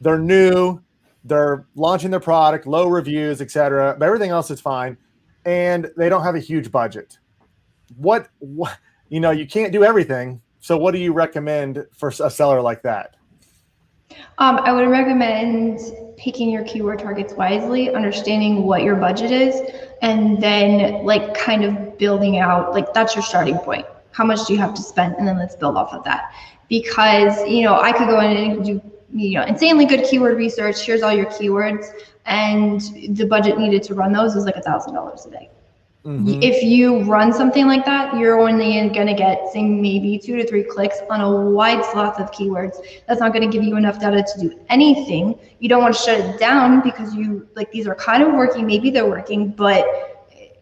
they're 0.00 0.18
new, 0.18 0.80
they're 1.24 1.66
launching 1.76 2.10
their 2.10 2.20
product, 2.20 2.66
low 2.66 2.88
reviews, 2.88 3.40
etc. 3.40 3.96
But 3.98 4.06
everything 4.06 4.30
else 4.30 4.50
is 4.50 4.60
fine, 4.60 4.96
and 5.44 5.90
they 5.96 6.08
don't 6.08 6.22
have 6.22 6.34
a 6.34 6.40
huge 6.40 6.70
budget. 6.70 7.18
What, 7.96 8.28
what 8.38 8.76
you 9.08 9.20
know, 9.20 9.30
you 9.30 9.46
can't 9.46 9.72
do 9.72 9.84
everything. 9.84 10.40
So 10.60 10.76
what 10.76 10.92
do 10.92 10.98
you 10.98 11.12
recommend 11.12 11.86
for 11.96 12.08
a 12.20 12.30
seller 12.30 12.60
like 12.60 12.82
that? 12.82 13.16
Um, 14.38 14.56
I 14.58 14.72
would 14.72 14.88
recommend 14.88 15.80
picking 16.16 16.50
your 16.50 16.64
keyword 16.64 16.98
targets 16.98 17.32
wisely, 17.34 17.94
understanding 17.94 18.64
what 18.64 18.82
your 18.82 18.96
budget 18.96 19.30
is. 19.30 19.60
and 20.02 20.42
then 20.42 21.04
like 21.04 21.34
kind 21.34 21.62
of 21.62 21.98
building 21.98 22.38
out 22.38 22.72
like 22.72 22.92
that's 22.94 23.14
your 23.14 23.22
starting 23.22 23.58
point. 23.58 23.86
How 24.12 24.24
much 24.24 24.46
do 24.46 24.54
you 24.54 24.58
have 24.58 24.74
to 24.74 24.82
spend? 24.82 25.14
And 25.16 25.28
then 25.28 25.38
let's 25.38 25.56
build 25.56 25.76
off 25.76 25.92
of 25.92 26.04
that. 26.04 26.32
Because 26.68 27.46
you 27.46 27.62
know 27.62 27.74
i 27.80 27.92
could 27.92 28.08
go 28.08 28.20
in 28.20 28.36
and 28.36 28.64
do 28.64 28.80
you 29.12 29.34
know 29.34 29.44
insanely 29.44 29.86
good 29.86 30.04
keyword 30.04 30.36
research. 30.36 30.80
Here's 30.84 31.02
all 31.02 31.12
your 31.12 31.26
keywords. 31.26 31.86
And 32.26 32.80
the 33.16 33.26
budget 33.26 33.58
needed 33.58 33.82
to 33.84 33.94
run 33.94 34.12
those 34.12 34.36
is 34.36 34.44
like 34.44 34.56
a 34.56 34.62
thousand 34.62 34.94
dollars 34.94 35.26
a 35.26 35.30
day 35.30 35.50
Mm-hmm. 36.04 36.42
If 36.42 36.62
you 36.62 37.02
run 37.02 37.30
something 37.30 37.66
like 37.66 37.84
that, 37.84 38.16
you're 38.16 38.40
only 38.40 38.88
going 38.88 39.06
to 39.06 39.14
get, 39.14 39.52
say, 39.52 39.62
maybe 39.62 40.18
two 40.18 40.36
to 40.36 40.46
three 40.46 40.62
clicks 40.62 40.96
on 41.10 41.20
a 41.20 41.50
wide 41.50 41.84
swath 41.84 42.18
of 42.18 42.30
keywords. 42.30 42.76
That's 43.06 43.20
not 43.20 43.34
going 43.34 43.48
to 43.48 43.54
give 43.54 43.62
you 43.62 43.76
enough 43.76 44.00
data 44.00 44.24
to 44.34 44.40
do 44.40 44.58
anything. 44.70 45.38
You 45.58 45.68
don't 45.68 45.82
want 45.82 45.94
to 45.94 46.00
shut 46.00 46.20
it 46.20 46.40
down 46.40 46.80
because 46.80 47.14
you 47.14 47.46
like 47.54 47.70
these 47.70 47.86
are 47.86 47.94
kind 47.94 48.22
of 48.22 48.32
working. 48.32 48.66
Maybe 48.66 48.90
they're 48.90 49.08
working, 49.08 49.50
but 49.50 49.84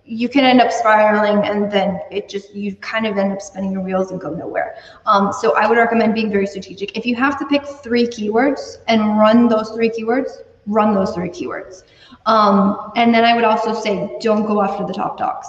you 0.09 0.28
can 0.28 0.42
end 0.42 0.61
up 0.61 0.73
spiraling 0.73 1.47
and 1.47 1.71
then 1.71 2.00
it 2.11 2.28
just 2.30 2.54
you 2.54 2.75
kind 2.76 3.07
of 3.07 3.18
end 3.18 3.30
up 3.30 3.42
spinning 3.42 3.73
your 3.73 3.83
wheels 3.83 4.11
and 4.11 4.18
go 4.18 4.33
nowhere 4.33 4.76
um, 5.04 5.30
so 5.35 5.54
i 5.54 5.68
would 5.68 5.76
recommend 5.76 6.14
being 6.14 6.30
very 6.30 6.47
strategic 6.47 6.97
if 6.97 7.04
you 7.04 7.14
have 7.14 7.38
to 7.38 7.45
pick 7.47 7.62
three 7.83 8.07
keywords 8.07 8.78
and 8.87 9.18
run 9.18 9.49
those 9.49 9.68
three 9.73 9.90
keywords 9.90 10.30
run 10.69 10.95
those 10.95 11.13
three 11.15 11.31
keywords 11.31 11.83
um, 12.29 12.93
and 12.95 13.15
then 13.15 13.25
I 13.25 13.35
would 13.35 13.45
also 13.45 13.73
say, 13.73 14.17
don't 14.21 14.47
go 14.47 14.63
after 14.63 14.87
the 14.87 14.93
top 14.93 15.17
docs. 15.17 15.49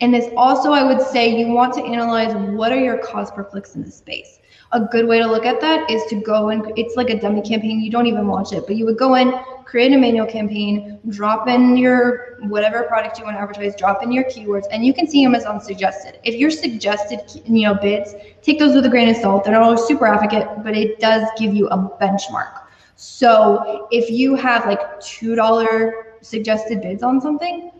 And 0.00 0.12
this 0.12 0.32
also, 0.36 0.72
I 0.72 0.82
would 0.82 1.00
say, 1.00 1.28
you 1.28 1.48
want 1.48 1.74
to 1.74 1.84
analyze 1.84 2.34
what 2.34 2.72
are 2.72 2.80
your 2.80 2.98
cost 2.98 3.34
per 3.34 3.44
clicks 3.44 3.74
in 3.74 3.82
this 3.82 3.96
space. 3.96 4.40
A 4.72 4.80
good 4.80 5.06
way 5.06 5.18
to 5.18 5.26
look 5.26 5.44
at 5.44 5.60
that 5.60 5.88
is 5.88 6.02
to 6.06 6.16
go 6.16 6.48
and 6.48 6.72
it's 6.76 6.96
like 6.96 7.10
a 7.10 7.20
dummy 7.20 7.42
campaign. 7.42 7.80
You 7.80 7.90
don't 7.90 8.06
even 8.06 8.26
launch 8.26 8.52
it, 8.52 8.66
but 8.66 8.74
you 8.74 8.86
would 8.86 8.98
go 8.98 9.14
in, 9.14 9.32
create 9.66 9.92
a 9.92 9.98
manual 9.98 10.26
campaign, 10.26 10.98
drop 11.10 11.46
in 11.46 11.76
your 11.76 12.38
whatever 12.48 12.82
product 12.84 13.18
you 13.18 13.24
want 13.24 13.36
to 13.36 13.40
advertise, 13.40 13.76
drop 13.76 14.02
in 14.02 14.10
your 14.10 14.24
keywords, 14.24 14.64
and 14.72 14.84
you 14.84 14.92
can 14.92 15.06
see 15.06 15.24
Amazon 15.24 15.60
suggested. 15.60 16.18
If 16.24 16.34
your 16.34 16.50
suggested, 16.50 17.20
you 17.46 17.66
know, 17.66 17.74
bids, 17.74 18.14
take 18.42 18.58
those 18.58 18.74
with 18.74 18.86
a 18.86 18.88
grain 18.88 19.10
of 19.10 19.16
salt. 19.16 19.44
They're 19.44 19.52
not 19.52 19.62
always 19.62 19.82
super 19.82 20.06
advocate, 20.06 20.48
but 20.64 20.76
it 20.76 20.98
does 20.98 21.28
give 21.38 21.54
you 21.54 21.68
a 21.68 21.78
benchmark. 22.00 22.63
So 22.96 23.88
if 23.90 24.10
you 24.10 24.34
have 24.36 24.66
like 24.66 25.00
two 25.00 25.34
dollar 25.34 26.16
suggested 26.20 26.82
bids 26.82 27.02
on 27.02 27.20
something, 27.20 27.70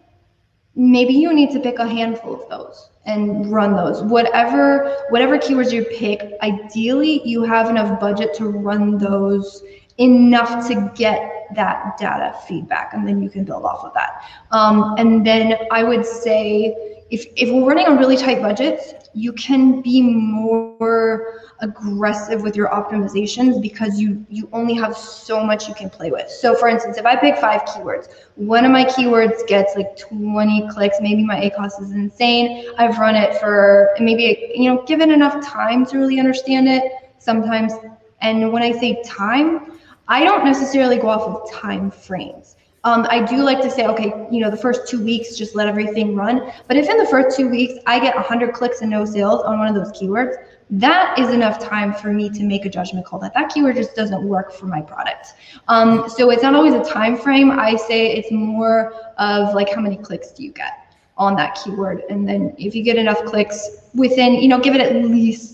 maybe 0.75 1.15
you 1.15 1.33
need 1.33 1.51
to 1.53 1.61
pick 1.61 1.79
a 1.79 1.89
handful 1.89 2.43
of 2.43 2.49
those 2.49 2.91
and 3.07 3.51
run 3.51 3.77
those. 3.77 4.03
Whatever 4.03 4.97
whatever 5.11 5.39
keywords 5.39 5.73
you 5.73 5.85
pick, 5.85 6.35
ideally 6.43 7.27
you 7.27 7.43
have 7.43 7.71
enough 7.71 8.01
budget 8.01 8.35
to 8.35 8.49
run 8.49 8.99
those 8.99 9.63
enough 9.99 10.67
to 10.69 10.91
get 10.97 11.47
that 11.55 11.97
data 11.99 12.35
feedback 12.49 12.95
and 12.95 13.07
then 13.07 13.23
you 13.23 13.31
can 13.31 13.45
build 13.45 13.65
off 13.65 13.85
of 13.85 13.95
that. 13.95 14.23
Um, 14.51 14.95
and 14.99 15.25
then 15.25 15.57
I 15.71 15.85
would 15.85 16.05
say 16.05 17.03
if, 17.11 17.27
if 17.37 17.51
we're 17.51 17.65
running 17.65 17.87
on 17.87 17.99
really 17.99 18.17
tight 18.17 18.41
budgets, 18.41 18.95
you 19.15 19.33
can 19.33 19.81
be 19.83 20.03
more 20.03 21.44
aggressive 21.61 22.43
with 22.43 22.57
your 22.57 22.69
optimizations 22.69 23.61
because 23.61 24.01
you 24.01 24.25
you 24.29 24.49
only 24.53 24.75
have 24.75 24.97
so 24.97 25.43
much 25.43 25.69
you 25.69 25.75
can 25.75 25.89
play 25.89 26.11
with. 26.11 26.29
So 26.29 26.55
for 26.55 26.69
instance, 26.69 26.97
if 26.97 27.07
I 27.07 27.17
pick 27.17 27.37
five 27.39 27.63
keywords, 27.63 28.09
one 28.37 28.65
of 28.65 28.73
my 28.73 28.85
keywords 28.85 29.47
gets 29.47 29.77
like 29.77 29.97
20 29.97 30.69
clicks, 30.71 30.97
maybe 31.01 31.25
my 31.25 31.41
ACOS 31.41 31.81
is 31.81 31.93
insane. 31.93 32.71
I've 32.79 32.99
run 32.99 33.15
it 33.15 33.39
for 33.39 33.91
maybe 33.99 34.53
you 34.55 34.73
know, 34.73 34.83
given 34.83 35.11
enough 35.11 35.45
time 35.45 35.87
to 35.87 35.99
really 35.99 36.19
understand 36.19 36.69
it 36.69 36.93
sometimes. 37.19 37.73
And 38.21 38.53
when 38.53 38.63
I 38.63 38.73
say 38.73 39.03
time, 39.05 39.79
I 40.09 40.25
don't 40.25 40.45
necessarily 40.45 40.99
go 40.99 41.09
off 41.09 41.23
of 41.23 41.51
time 41.51 41.91
frames. 41.91 42.54
Um, 42.85 43.07
I 43.09 43.23
do 43.23 43.39
like 43.39 43.63
to 43.63 43.71
say, 43.71 43.87
okay, 43.87 44.27
you 44.31 44.41
know, 44.41 44.51
the 44.51 44.57
first 44.57 44.87
two 44.89 45.03
weeks, 45.03 45.37
just 45.37 45.55
let 45.55 45.69
everything 45.69 46.15
run. 46.15 46.53
But 46.69 46.77
if 46.77 46.89
in 46.89 46.99
the 46.99 47.07
first 47.07 47.37
two 47.37 47.49
weeks 47.49 47.75
I 47.87 47.99
get 47.99 48.15
100 48.15 48.53
clicks 48.53 48.83
and 48.83 48.91
no 48.91 49.05
sales 49.07 49.43
on 49.43 49.59
one 49.59 49.69
of 49.69 49.75
those 49.75 49.91
keywords, 49.93 50.37
that 50.71 51.19
is 51.19 51.31
enough 51.31 51.59
time 51.59 51.95
for 51.95 52.13
me 52.13 52.29
to 52.31 52.43
make 52.43 52.65
a 52.65 52.69
judgment 52.69 53.07
call 53.07 53.19
that 53.21 53.35
that 53.35 53.53
keyword 53.53 53.77
just 53.77 53.95
doesn't 53.95 54.23
work 54.27 54.53
for 54.53 54.67
my 54.67 54.81
product. 54.81 55.35
Um, 55.69 56.09
so 56.09 56.31
it's 56.31 56.43
not 56.43 56.55
always 56.55 56.75
a 56.75 56.85
time 56.85 57.17
frame. 57.17 57.51
I 57.51 57.77
say 57.77 58.13
it's 58.13 58.31
more 58.31 58.95
of 59.19 59.55
like 59.55 59.73
how 59.75 59.81
many 59.81 59.97
clicks 59.97 60.33
do 60.33 60.43
you 60.43 60.53
get 60.53 60.81
on 61.17 61.37
that 61.37 61.59
keyword, 61.63 62.03
and 62.11 62.29
then 62.29 62.55
if 62.59 62.75
you 62.75 62.83
get 62.83 62.97
enough 62.97 63.25
clicks 63.25 63.69
within, 63.95 64.35
you 64.35 64.49
know, 64.49 64.59
give 64.59 64.75
it 64.75 64.81
at 64.81 64.97
least 64.97 65.54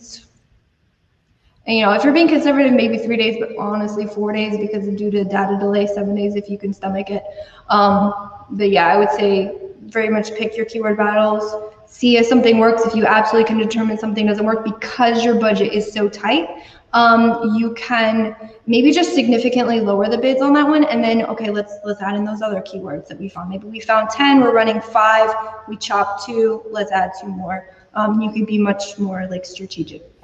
and, 1.67 1.77
you 1.77 1.85
know, 1.85 1.93
if 1.93 2.05
you're 2.05 2.13
being 2.13 2.29
conservative, 2.29 2.73
maybe 2.73 2.99
three 2.99 3.17
days, 3.17 3.37
but 3.39 3.57
honestly, 3.59 4.07
four 4.07 4.33
days 4.33 4.59
because 4.59 4.87
due 4.97 5.11
to 5.11 5.25
data 5.25 5.57
delay, 5.61 5.87
seven 5.87 6.15
days 6.15 6.35
if 6.35 6.49
you 6.49 6.59
can 6.59 6.73
stomach 6.73 7.11
it. 7.11 7.23
Um, 7.69 8.31
but 8.51 8.71
yeah, 8.71 8.87
I 8.87 8.97
would 8.97 9.11
say 9.11 9.57
very 9.83 10.09
much 10.09 10.35
pick 10.35 10.57
your 10.57 10.67
keyword 10.67 10.97
battles. 10.97 11.73
See 11.87 12.17
if 12.17 12.27
something 12.27 12.59
works. 12.59 12.87
If 12.87 12.95
you 12.95 13.07
absolutely 13.07 13.49
can 13.49 13.59
determine 13.59 13.99
something 13.99 14.27
doesn't 14.27 14.45
work 14.45 14.65
because 14.65 15.25
your 15.25 15.35
budget 15.39 15.73
is 15.73 15.93
so 15.93 16.09
tight, 16.09 16.49
um, 16.93 17.55
you 17.57 17.75
can 17.75 18.35
maybe 18.67 18.91
just 18.91 19.15
significantly 19.15 19.81
lower 19.81 20.09
the 20.09 20.19
bids 20.19 20.41
on 20.41 20.53
that 20.55 20.67
one, 20.67 20.85
and 20.85 21.03
then 21.05 21.25
okay, 21.27 21.51
let's 21.51 21.75
let's 21.85 22.01
add 22.01 22.17
in 22.17 22.25
those 22.25 22.43
other 22.43 22.61
keywords 22.61 23.07
that 23.09 23.19
we 23.19 23.29
found. 23.29 23.51
Maybe 23.51 23.67
we 23.67 23.81
found 23.81 24.11
ten, 24.11 24.41
we're 24.41 24.55
running 24.55 24.81
five, 24.81 25.35
we 25.69 25.77
chop 25.77 26.25
two, 26.25 26.63
let's 26.71 26.91
add 26.91 27.13
two 27.21 27.29
more. 27.29 27.69
Um, 27.95 28.21
you 28.21 28.33
can 28.33 28.45
be 28.45 28.59
much 28.59 28.99
more 28.99 29.27
like 29.29 29.45
strategic 29.45 30.20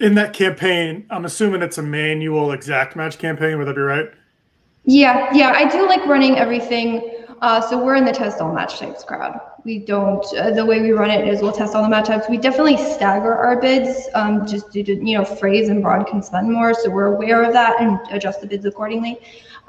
in 0.00 0.14
that 0.14 0.32
campaign, 0.32 1.06
I'm 1.10 1.24
assuming 1.24 1.62
it's 1.62 1.78
a 1.78 1.82
manual 1.82 2.52
exact 2.52 2.96
match 2.96 3.18
campaign. 3.18 3.58
Would 3.58 3.66
that 3.68 3.76
be 3.76 3.82
right? 3.82 4.10
Yeah, 4.84 5.28
yeah, 5.32 5.52
I 5.54 5.68
do 5.68 5.86
like 5.86 6.04
running 6.06 6.38
everything. 6.38 7.16
Uh, 7.42 7.60
so 7.60 7.82
we're 7.82 7.94
in 7.94 8.04
the 8.04 8.12
test 8.12 8.40
all 8.40 8.52
match 8.52 8.78
types 8.78 9.04
crowd. 9.04 9.38
We 9.64 9.78
don't. 9.78 10.24
Uh, 10.34 10.50
the 10.50 10.64
way 10.64 10.80
we 10.80 10.92
run 10.92 11.10
it 11.10 11.26
is 11.28 11.42
we'll 11.42 11.52
test 11.52 11.74
all 11.74 11.82
the 11.82 11.88
match 11.88 12.06
types. 12.06 12.28
We 12.28 12.38
definitely 12.38 12.76
stagger 12.76 13.34
our 13.34 13.60
bids, 13.60 14.08
um, 14.14 14.46
just 14.46 14.70
due 14.72 14.82
to 14.84 14.94
you 14.94 15.18
know 15.18 15.24
phrase 15.24 15.68
and 15.68 15.82
broad 15.82 16.06
can 16.06 16.22
spend 16.22 16.50
more, 16.50 16.74
so 16.74 16.90
we're 16.90 17.14
aware 17.14 17.42
of 17.42 17.52
that 17.52 17.80
and 17.80 17.98
adjust 18.10 18.40
the 18.40 18.46
bids 18.46 18.64
accordingly. 18.64 19.18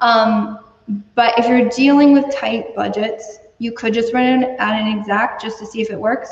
Um, 0.00 0.60
but 1.14 1.38
if 1.38 1.46
you're 1.46 1.68
dealing 1.68 2.12
with 2.12 2.34
tight 2.34 2.74
budgets, 2.74 3.38
you 3.58 3.72
could 3.72 3.94
just 3.94 4.12
run 4.12 4.42
it 4.42 4.56
at 4.58 4.80
an 4.80 4.98
exact 4.98 5.42
just 5.42 5.58
to 5.58 5.66
see 5.66 5.80
if 5.80 5.90
it 5.90 5.98
works. 5.98 6.30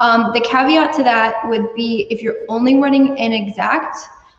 Um, 0.00 0.32
the 0.32 0.40
caveat 0.40 0.94
to 0.94 1.02
that 1.02 1.46
would 1.48 1.74
be 1.74 2.06
if 2.10 2.22
you're 2.22 2.38
only 2.48 2.76
running 2.76 3.18
an 3.18 3.32
exact, 3.32 3.98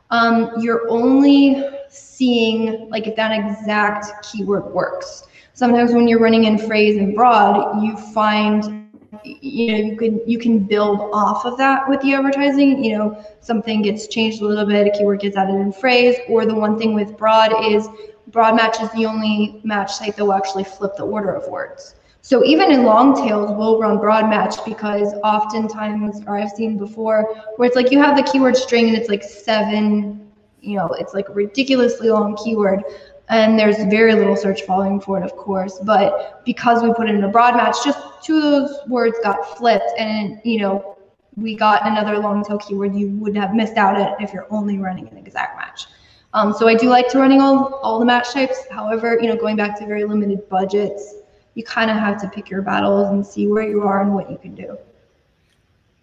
um, 0.10 0.52
you're 0.60 0.90
only 0.90 1.64
seeing 1.90 2.90
like 2.90 3.08
if 3.08 3.16
that 3.16 3.32
exact 3.32 4.26
keyword 4.32 4.66
works. 4.74 5.28
Sometimes 5.54 5.94
when 5.94 6.08
you're 6.08 6.20
running 6.20 6.46
in 6.46 6.58
phrase 6.58 6.98
and 6.98 7.14
broad, 7.14 7.84
you 7.84 7.96
find 7.98 8.82
you 9.24 9.72
know 9.72 9.78
you 9.78 9.98
can 9.98 10.22
you 10.26 10.40
can 10.40 10.60
build 10.60 11.10
off 11.14 11.46
of 11.46 11.58
that 11.58 11.88
with 11.90 12.02
the 12.02 12.14
advertising 12.14 12.82
you 12.84 12.98
know 12.98 13.26
something 13.42 13.82
gets 13.82 14.08
changed 14.08 14.42
a 14.42 14.46
little 14.46 14.66
bit 14.66 14.88
a 14.88 14.98
keyword 14.98 15.20
gets 15.20 15.36
added 15.36 15.56
in 15.56 15.72
phrase 15.72 16.16
or 16.30 16.46
the 16.46 16.56
one 16.56 16.80
thing 16.80 16.94
with 16.94 17.18
broad 17.18 17.52
is 17.66 17.90
broad 18.28 18.56
match 18.56 18.80
is 18.82 18.90
the 18.92 19.06
only 19.06 19.60
match 19.66 19.98
type 19.98 20.16
that 20.16 20.24
will 20.24 20.34
actually 20.34 20.64
flip 20.64 20.96
the 20.96 21.04
order 21.04 21.34
of 21.34 21.46
words 21.52 21.96
so 22.22 22.46
even 22.46 22.72
in 22.72 22.84
long 22.84 23.16
tails, 23.16 23.52
we'll 23.58 23.80
run 23.80 23.98
broad 23.98 24.30
match 24.30 24.64
because 24.64 25.14
oftentimes, 25.24 26.22
or 26.28 26.38
I've 26.38 26.52
seen 26.52 26.78
before, 26.78 27.24
where 27.56 27.68
it's 27.68 27.76
like 27.76 27.92
you 27.92 28.00
have 28.00 28.16
the 28.16 28.24
keyword 28.24 28.56
string 28.56 28.88
and 28.88 28.96
it's 28.96 29.10
like 29.10 29.24
seven, 29.24 30.32
you 30.62 30.78
know, 30.78 30.88
it's 31.00 31.16
like 31.16 31.30
a 31.30 31.34
ridiculously 31.34 32.10
long 32.10 32.38
keyword. 32.38 32.84
And 33.30 33.58
there's 33.58 33.78
very 33.86 34.14
little 34.14 34.36
search 34.36 34.68
volume 34.68 35.00
for 35.00 35.18
it, 35.18 35.24
of 35.24 35.36
course. 35.36 35.80
But 35.84 36.44
because 36.46 36.84
we 36.84 36.94
put 36.94 37.10
it 37.10 37.16
in 37.16 37.24
a 37.24 37.30
broad 37.30 37.56
match, 37.56 37.78
just 37.84 38.00
two 38.22 38.38
of 38.38 38.44
those 38.44 38.78
words 38.88 39.18
got 39.24 39.58
flipped. 39.58 39.90
And, 39.98 40.40
you 40.44 40.60
know, 40.60 40.98
we 41.38 41.56
got 41.56 41.88
another 41.88 42.20
long 42.20 42.44
tail 42.44 42.60
keyword 42.60 42.94
you 42.94 43.10
would 43.18 43.36
have 43.36 43.56
missed 43.56 43.78
out 43.78 44.00
at 44.00 44.22
if 44.22 44.34
you're 44.34 44.48
only 44.52 44.78
running 44.78 45.08
an 45.08 45.18
exact 45.18 45.58
match. 45.58 45.88
Um, 46.34 46.54
so 46.54 46.68
I 46.68 46.76
do 46.76 46.90
like 46.90 47.08
to 47.10 47.20
running 47.20 47.42
all, 47.42 47.76
all 47.76 48.00
the 48.00 48.06
match 48.06 48.32
types. 48.32 48.68
However, 48.70 49.18
you 49.22 49.28
know, 49.28 49.36
going 49.36 49.56
back 49.56 49.80
to 49.80 49.86
very 49.86 50.04
limited 50.04 50.48
budgets, 50.50 51.16
you 51.56 51.64
kind 51.64 51.92
of 51.92 51.98
have 51.98 52.20
to 52.22 52.30
pick 52.30 52.50
your 52.50 52.62
battles 52.62 53.10
and 53.10 53.26
see 53.26 53.48
where 53.48 53.68
you 53.68 53.84
are 53.84 54.02
and 54.02 54.14
what 54.14 54.30
you 54.32 54.38
can 54.38 54.56
do. 54.56 54.78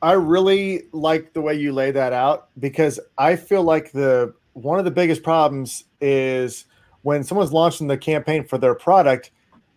I 0.00 0.12
really 0.12 0.84
like 0.92 1.32
the 1.32 1.40
way 1.40 1.54
you 1.54 1.72
lay 1.72 1.90
that 1.90 2.12
out 2.12 2.48
because 2.58 3.00
I 3.16 3.36
feel 3.36 3.62
like 3.62 3.90
the 3.92 4.34
one 4.52 4.78
of 4.78 4.84
the 4.84 4.90
biggest 4.90 5.22
problems 5.22 5.84
is 6.00 6.66
when 7.02 7.24
someone's 7.24 7.52
launching 7.52 7.86
the 7.86 7.98
campaign 7.98 8.44
for 8.44 8.58
their 8.58 8.74
product, 8.74 9.30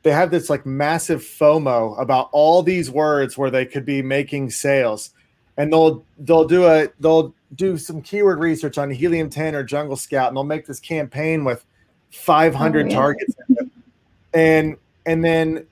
they 0.03 0.11
have 0.11 0.31
this 0.31 0.49
like 0.49 0.65
massive 0.65 1.21
FOMO 1.21 1.99
about 1.99 2.29
all 2.31 2.63
these 2.63 2.89
words 2.89 3.37
where 3.37 3.51
they 3.51 3.65
could 3.65 3.85
be 3.85 4.01
making 4.01 4.49
sales. 4.49 5.11
And 5.57 5.71
they'll 5.71 6.03
they'll 6.19 6.47
do 6.47 6.65
a 6.65 6.89
they'll 6.99 7.33
do 7.55 7.77
some 7.77 8.01
keyword 8.01 8.39
research 8.39 8.77
on 8.77 8.89
Helium 8.89 9.29
10 9.29 9.55
or 9.55 9.63
Jungle 9.63 9.95
Scout 9.97 10.29
and 10.29 10.37
they'll 10.37 10.43
make 10.43 10.65
this 10.65 10.79
campaign 10.79 11.43
with 11.43 11.65
500 12.11 12.85
oh, 12.85 12.89
yeah. 12.89 12.95
targets. 12.95 13.35
And 14.33 14.77
and 15.05 15.23
then 15.23 15.65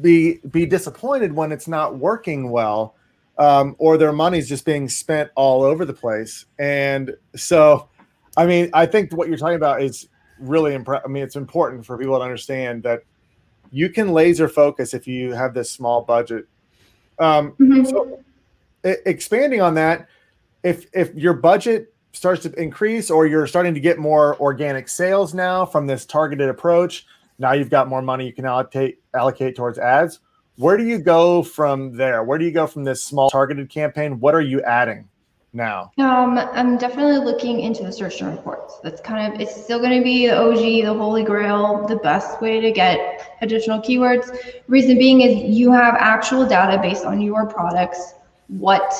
be 0.00 0.38
be 0.50 0.66
disappointed 0.66 1.32
when 1.32 1.52
it's 1.52 1.68
not 1.68 1.96
working 1.96 2.50
well 2.50 2.94
um, 3.38 3.74
or 3.78 3.96
their 3.96 4.12
money's 4.12 4.48
just 4.48 4.64
being 4.64 4.88
spent 4.88 5.30
all 5.36 5.62
over 5.62 5.84
the 5.84 5.92
place 5.92 6.44
and 6.58 7.16
so 7.34 7.88
i 8.36 8.44
mean 8.44 8.68
i 8.74 8.84
think 8.84 9.10
what 9.12 9.28
you're 9.28 9.38
talking 9.38 9.56
about 9.56 9.80
is 9.82 10.08
really 10.38 10.74
impressive 10.74 11.04
i 11.06 11.08
mean 11.08 11.22
it's 11.22 11.36
important 11.36 11.84
for 11.86 11.96
people 11.96 12.16
to 12.18 12.22
understand 12.22 12.82
that 12.82 13.02
you 13.70 13.88
can 13.90 14.12
laser 14.12 14.48
focus 14.48 14.94
if 14.94 15.06
you 15.06 15.32
have 15.32 15.52
this 15.52 15.70
small 15.70 16.00
budget. 16.00 16.46
Um, 17.18 17.52
Mhm. 17.60 17.86
so 17.90 18.18
e- 18.86 18.94
expanding 19.04 19.60
on 19.60 19.74
that, 19.74 20.08
if 20.62 20.86
if 20.94 21.14
your 21.14 21.34
budget 21.34 21.92
starts 22.12 22.42
to 22.44 22.52
increase 22.60 23.10
or 23.10 23.26
you're 23.26 23.46
starting 23.46 23.74
to 23.74 23.80
get 23.80 23.98
more 23.98 24.40
organic 24.40 24.88
sales 24.88 25.34
now 25.34 25.66
from 25.66 25.86
this 25.86 26.06
targeted 26.06 26.48
approach, 26.48 27.06
now 27.38 27.52
you've 27.52 27.70
got 27.70 27.88
more 27.88 28.02
money 28.02 28.26
you 28.26 28.32
can 28.32 28.44
allocate 28.44 29.00
allocate 29.14 29.56
towards 29.56 29.78
ads. 29.78 30.20
Where 30.56 30.76
do 30.76 30.84
you 30.84 30.98
go 30.98 31.42
from 31.42 31.96
there? 31.96 32.24
Where 32.24 32.36
do 32.36 32.44
you 32.44 32.50
go 32.50 32.66
from 32.66 32.82
this 32.84 33.02
small 33.04 33.30
targeted 33.30 33.70
campaign? 33.70 34.18
What 34.18 34.34
are 34.34 34.40
you 34.40 34.60
adding 34.62 35.08
now? 35.52 35.92
Um, 35.98 36.36
I'm 36.36 36.76
definitely 36.78 37.24
looking 37.24 37.60
into 37.60 37.84
the 37.84 37.92
search 37.92 38.18
term 38.18 38.34
reports. 38.34 38.80
That's 38.82 39.00
kind 39.00 39.32
of, 39.32 39.40
it's 39.40 39.54
still 39.64 39.78
going 39.78 39.96
to 39.96 40.02
be 40.02 40.26
the 40.26 40.36
OG, 40.36 40.84
the 40.84 40.94
holy 40.94 41.22
grail, 41.22 41.86
the 41.86 41.96
best 41.96 42.40
way 42.42 42.60
to 42.60 42.72
get 42.72 43.36
additional 43.40 43.80
keywords. 43.80 44.36
Reason 44.66 44.98
being 44.98 45.20
is 45.20 45.56
you 45.56 45.70
have 45.72 45.94
actual 45.94 46.44
data 46.44 46.80
based 46.82 47.04
on 47.04 47.20
your 47.20 47.46
products, 47.46 48.14
what 48.48 48.92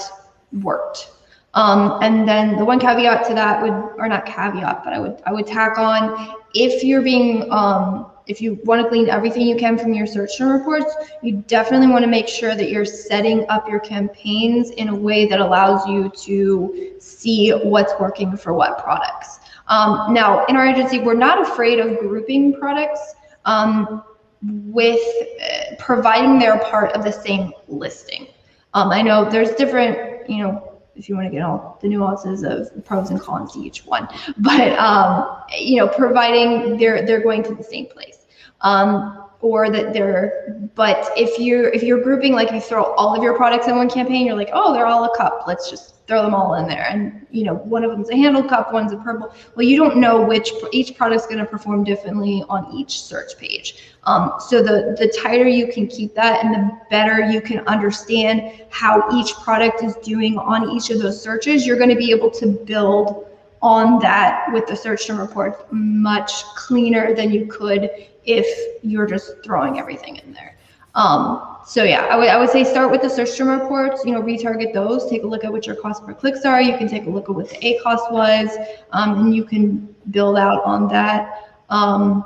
worked. 0.63 1.11
Um, 1.55 1.99
and 2.03 2.29
then 2.29 2.57
the 2.57 2.65
one 2.65 2.79
caveat 2.79 3.27
to 3.29 3.35
that 3.35 3.63
would, 3.63 3.73
or 3.99 4.09
not 4.09 4.27
caveat, 4.27 4.85
but 4.85 4.93
I 4.93 5.01
would, 5.01 5.21
I 5.27 5.33
would 5.33 5.47
tack 5.47 5.77
on, 5.79 6.37
if 6.55 6.85
you're 6.85 7.03
being, 7.03 7.51
um, 7.51 8.07
if 8.29 8.43
you 8.43 8.61
want 8.65 8.83
to 8.83 8.89
glean 8.89 9.09
everything 9.09 9.47
you 9.47 9.57
can 9.57 9.79
from 9.79 9.95
your 9.95 10.07
search 10.07 10.37
term 10.37 10.53
reports, 10.53 10.95
you 11.23 11.43
definitely 11.49 11.87
want 11.87 12.05
to 12.05 12.11
make 12.11 12.29
sure 12.29 12.55
that 12.55 12.71
you're 12.71 12.85
setting 12.85 13.47
up 13.49 13.69
your 13.69 13.81
campaigns 13.81 14.71
in 14.73 14.89
a 14.89 14.95
way 14.95 15.27
that 15.27 15.41
allows 15.41 15.87
you 15.89 16.11
to 16.11 16.93
see 17.01 17.51
what's 17.51 17.93
working 17.99 18.37
for 18.37 18.53
what 18.53 18.83
products. 18.83 19.41
Um, 19.69 20.13
now, 20.13 20.45
in 20.47 20.57
our 20.57 20.67
agency, 20.67 20.99
we're 20.99 21.15
not 21.15 21.41
afraid 21.41 21.79
of 21.79 21.99
grouping 21.99 22.55
products 22.55 23.15
um, 23.47 24.05
with 24.43 25.01
uh, 25.43 25.75
providing 25.79 26.39
they're 26.39 26.59
part 26.59 26.93
of 26.93 27.05
the 27.05 27.13
same 27.13 27.53
listing. 27.67 28.29
Um, 28.75 28.91
I 28.91 29.01
know 29.01 29.29
there's 29.29 29.53
different, 29.53 30.29
you 30.29 30.43
know, 30.43 30.81
if 30.95 31.09
you 31.09 31.15
want 31.15 31.27
to 31.27 31.31
get 31.31 31.43
all 31.43 31.79
the 31.81 31.89
nuances 31.89 32.43
of 32.43 32.85
pros 32.85 33.11
and 33.11 33.21
cons 33.21 33.53
to 33.53 33.61
each 33.61 33.87
one, 33.87 34.09
but 34.39 34.73
um, 34.79 35.43
you 35.57 35.77
know, 35.77 35.89
providing 35.89 36.77
they're 36.77 37.07
they're 37.07 37.23
going 37.23 37.43
to 37.45 37.55
the 37.55 37.63
same 37.63 37.87
place 37.87 38.18
um, 38.61 39.19
or 39.41 39.71
that 39.71 39.93
they're 39.93 40.69
but 40.75 41.11
if 41.17 41.39
you're 41.39 41.69
if 41.69 41.83
you're 41.83 42.03
grouping 42.03 42.33
like 42.33 42.51
you 42.51 42.61
throw 42.61 42.83
all 42.95 43.17
of 43.17 43.23
your 43.23 43.37
products 43.37 43.69
in 43.69 43.77
one 43.77 43.89
campaign 43.89 44.27
you're 44.27 44.35
like 44.35 44.51
oh 44.53 44.73
they're 44.73 44.87
all 44.87 45.05
a 45.05 45.17
cup. 45.17 45.45
Let's 45.47 45.71
just 45.71 45.95
throw 46.09 46.23
them 46.23 46.35
all 46.35 46.55
in 46.55 46.67
there. 46.67 46.87
And 46.89 47.27
you 47.31 47.45
know 47.45 47.55
one 47.55 47.85
of 47.85 47.91
them's 47.91 48.11
a 48.11 48.17
handle 48.17 48.43
cup 48.43 48.73
one's 48.73 48.93
a 48.93 48.97
purple. 48.97 49.33
Well 49.55 49.65
you 49.65 49.77
don't 49.77 49.99
know 49.99 50.23
which 50.23 50.51
each 50.73 50.97
product's 50.97 51.27
going 51.27 51.39
to 51.39 51.45
perform 51.45 51.85
differently 51.85 52.45
on 52.49 52.73
each 52.75 53.03
search 53.03 53.39
page. 53.39 53.77
Um, 54.05 54.33
so 54.41 54.61
the 54.61 54.97
the 54.99 55.13
tighter 55.23 55.47
you 55.47 55.71
can 55.73 55.87
keep 55.87 56.15
that 56.15 56.45
and 56.45 56.55
the 56.55 56.71
better 56.91 57.31
you 57.31 57.41
can 57.41 57.61
understand 57.69 58.65
how 58.71 59.07
each 59.17 59.35
product 59.35 59.85
is 59.85 59.95
doing 59.97 60.37
on 60.39 60.71
each 60.71 60.91
of 60.91 60.99
those 60.99 61.23
searches 61.23 61.67
you're 61.67 61.77
going 61.77 61.91
to 61.91 61.97
be 61.97 62.11
able 62.11 62.31
to 62.31 62.47
build 62.47 63.28
on 63.63 63.99
that 64.01 64.47
with 64.53 64.67
the 64.67 64.77
search 64.77 65.07
term 65.07 65.19
report 65.19 65.71
much 65.73 66.45
cleaner 66.55 67.15
than 67.15 67.31
you 67.31 67.47
could 67.47 67.91
if 68.25 68.47
you're 68.83 69.07
just 69.07 69.33
throwing 69.45 69.79
everything 69.79 70.17
in 70.17 70.33
there. 70.33 70.57
Um, 70.95 71.57
so 71.67 71.85
yeah, 71.85 72.07
I 72.07 72.17
would, 72.17 72.29
I 72.29 72.39
would 72.39 72.51
say 72.51 72.65
start 72.65 72.91
with 72.91 73.03
the 73.03 73.11
search 73.11 73.37
term 73.37 73.49
reports, 73.49 74.05
you 74.05 74.13
know, 74.13 74.23
retarget 74.23 74.73
those, 74.73 75.09
take 75.09 75.23
a 75.23 75.27
look 75.27 75.45
at 75.45 75.53
what 75.53 75.67
your 75.67 75.77
cost 75.77 76.05
per 76.05 76.15
clicks 76.15 76.45
are. 76.45 76.61
You 76.61 76.77
can 76.77 76.89
take 76.89 77.07
a 77.07 77.11
look 77.11 77.29
at 77.29 77.35
what 77.35 77.49
the 77.49 77.57
ACOS 77.57 78.11
was, 78.11 78.51
um, 78.93 79.21
and 79.21 79.35
you 79.35 79.45
can 79.45 79.95
build 80.11 80.39
out 80.39 80.65
on 80.65 80.89
that. 80.89 81.45
Um, 81.69 82.25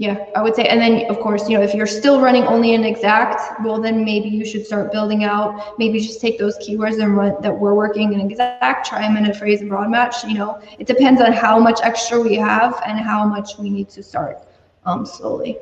yeah, 0.00 0.24
I 0.34 0.40
would 0.40 0.54
say, 0.54 0.66
and 0.66 0.80
then 0.80 1.10
of 1.10 1.20
course, 1.20 1.46
you 1.46 1.58
know, 1.58 1.62
if 1.62 1.74
you're 1.74 1.86
still 1.86 2.22
running 2.22 2.44
only 2.44 2.74
an 2.74 2.84
exact, 2.84 3.60
well, 3.62 3.78
then 3.78 4.02
maybe 4.02 4.30
you 4.30 4.46
should 4.46 4.64
start 4.64 4.90
building 4.92 5.24
out, 5.24 5.78
maybe 5.78 6.00
just 6.00 6.22
take 6.22 6.38
those 6.38 6.56
keywords 6.56 7.02
and 7.02 7.18
run 7.18 7.36
that 7.42 7.54
we're 7.54 7.74
working 7.74 8.14
in 8.14 8.20
exact, 8.22 8.86
try 8.86 9.02
them 9.02 9.18
in 9.18 9.30
a 9.30 9.34
phrase 9.34 9.60
and 9.60 9.68
broad 9.68 9.90
match, 9.90 10.24
you 10.24 10.32
know, 10.32 10.58
it 10.78 10.86
depends 10.86 11.20
on 11.20 11.34
how 11.34 11.58
much 11.58 11.80
extra 11.82 12.18
we 12.18 12.34
have 12.34 12.82
and 12.86 12.98
how 12.98 13.26
much 13.26 13.58
we 13.58 13.68
need 13.68 13.90
to 13.90 14.02
start 14.02 14.38
um, 14.86 15.04
slowly. 15.04 15.58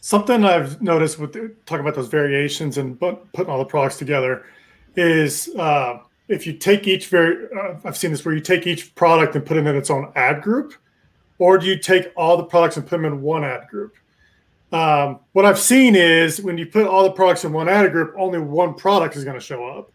Something 0.00 0.42
I've 0.46 0.80
noticed 0.80 1.18
with 1.18 1.34
talking 1.66 1.84
about 1.84 1.96
those 1.96 2.08
variations 2.08 2.78
and 2.78 2.98
put, 2.98 3.30
putting 3.34 3.52
all 3.52 3.58
the 3.58 3.66
products 3.66 3.98
together 3.98 4.46
is 4.96 5.50
uh, 5.58 5.98
if 6.28 6.46
you 6.46 6.54
take 6.54 6.88
each 6.88 7.08
very, 7.08 7.46
uh, 7.54 7.74
I've 7.84 7.98
seen 7.98 8.10
this 8.10 8.24
where 8.24 8.34
you 8.34 8.40
take 8.40 8.66
each 8.66 8.94
product 8.94 9.36
and 9.36 9.44
put 9.44 9.58
it 9.58 9.66
in 9.66 9.76
its 9.76 9.90
own 9.90 10.10
ad 10.16 10.40
group, 10.40 10.72
or 11.44 11.58
do 11.58 11.66
you 11.66 11.76
take 11.76 12.10
all 12.16 12.38
the 12.38 12.44
products 12.44 12.78
and 12.78 12.86
put 12.86 12.92
them 12.92 13.04
in 13.04 13.20
one 13.20 13.44
ad 13.44 13.68
group? 13.68 13.96
Um, 14.72 15.20
what 15.32 15.44
I've 15.44 15.58
seen 15.58 15.94
is 15.94 16.40
when 16.40 16.56
you 16.56 16.64
put 16.64 16.86
all 16.86 17.02
the 17.02 17.10
products 17.10 17.44
in 17.44 17.52
one 17.52 17.68
ad 17.68 17.92
group, 17.92 18.14
only 18.16 18.38
one 18.38 18.72
product 18.72 19.14
is 19.14 19.24
going 19.24 19.38
to 19.38 19.44
show 19.44 19.62
up. 19.68 19.92